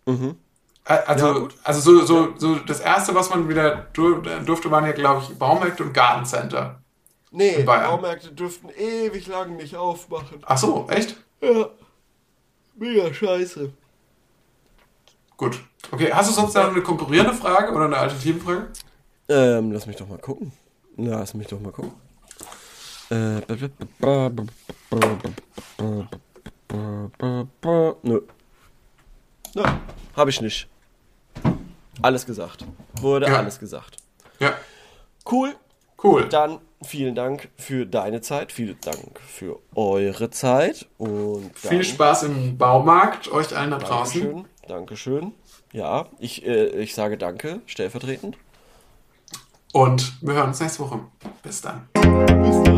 Mhm. 0.07 0.37
Also, 0.85 1.27
Ja, 1.27 1.49
also 1.63 1.81
so, 1.81 2.05
so, 2.05 2.35
so 2.37 2.57
das 2.57 2.81
erste, 2.81 3.15
was 3.15 3.31
man 3.31 3.49
wieder 3.49 3.89
dur 3.93 4.23
durfte, 4.45 4.71
waren 4.71 4.85
ja, 4.85 4.93
glaube 4.93 5.23
ich, 5.23 5.39
Baumärkte 5.39 5.85
und 5.85 5.93
Gartencenter. 5.95 6.83
Nee. 7.31 7.63
Baumärkte 7.63 8.33
dürften 8.33 8.69
ewig 8.71 9.27
lang 9.27 9.57
nicht 9.57 9.77
aufmachen. 9.77 10.43
Ach 10.45 10.59
so, 10.59 10.87
echt? 10.91 11.17
Ja. 11.41 11.71
Mega 12.77 13.13
scheiße. 13.13 13.73
Gut. 15.37 15.61
Okay, 15.91 16.13
hast 16.13 16.31
du 16.31 16.35
sonst 16.35 16.55
noch 16.55 16.71
eine 16.71 16.83
konkurrierende 16.83 17.35
Frage 17.35 17.73
oder 17.73 17.85
eine 17.87 17.97
Alternativfrage? 17.97 18.69
Ähm, 19.29 19.73
lass 19.73 19.87
mich 19.87 19.97
doch 19.97 20.09
mal 20.09 20.19
gucken. 20.19 20.53
Lass 20.97 21.35
mich 21.35 21.47
doch 21.49 21.61
mal 21.61 21.73
gucken. 21.73 21.93
Äh, 23.11 23.41
nö. 28.03 28.21
Nö, 29.55 29.65
hab 30.17 30.29
ich 30.29 30.41
nicht. 30.41 30.69
Alles 32.01 32.25
gesagt. 32.27 32.65
Wurde 33.01 33.27
Ja. 33.27 33.37
alles 33.39 33.59
gesagt. 33.59 33.97
Ja, 34.39 34.55
Cool. 35.31 35.55
cool. 36.03 36.29
Dann 36.29 36.59
vielen 36.85 37.15
Dank 37.15 37.49
für 37.57 37.87
deine 37.87 38.21
Zeit, 38.21 38.53
vielen 38.53 38.79
Dank 38.81 39.21
für 39.21 39.59
eure 39.75 40.31
Zeit 40.31 40.87
und 40.99 41.51
Viel 41.59 41.85
Spaß 41.85 42.25
im 42.25 42.59
Baumarkt, 42.59 43.31
euch 43.31 43.57
allen 43.57 43.71
da 43.71 43.79
draußen. 43.79 44.21
Dankeschön. 44.23 44.47
Dankeschön. 44.69 45.33
Ja, 45.73 46.07
ich, 46.19 46.47
äh, 46.47 46.67
ich 46.83 46.95
sage 46.95 47.17
danke, 47.17 47.61
stellvertretend. 47.67 48.37
Und 49.73 50.13
wir 50.21 50.35
hören 50.35 50.49
uns 50.49 50.61
nächste 50.61 50.81
Woche. 50.81 51.01
Bis 51.43 51.63
dann. 51.63 51.89
Bis 51.95 52.63
dann. 52.63 52.72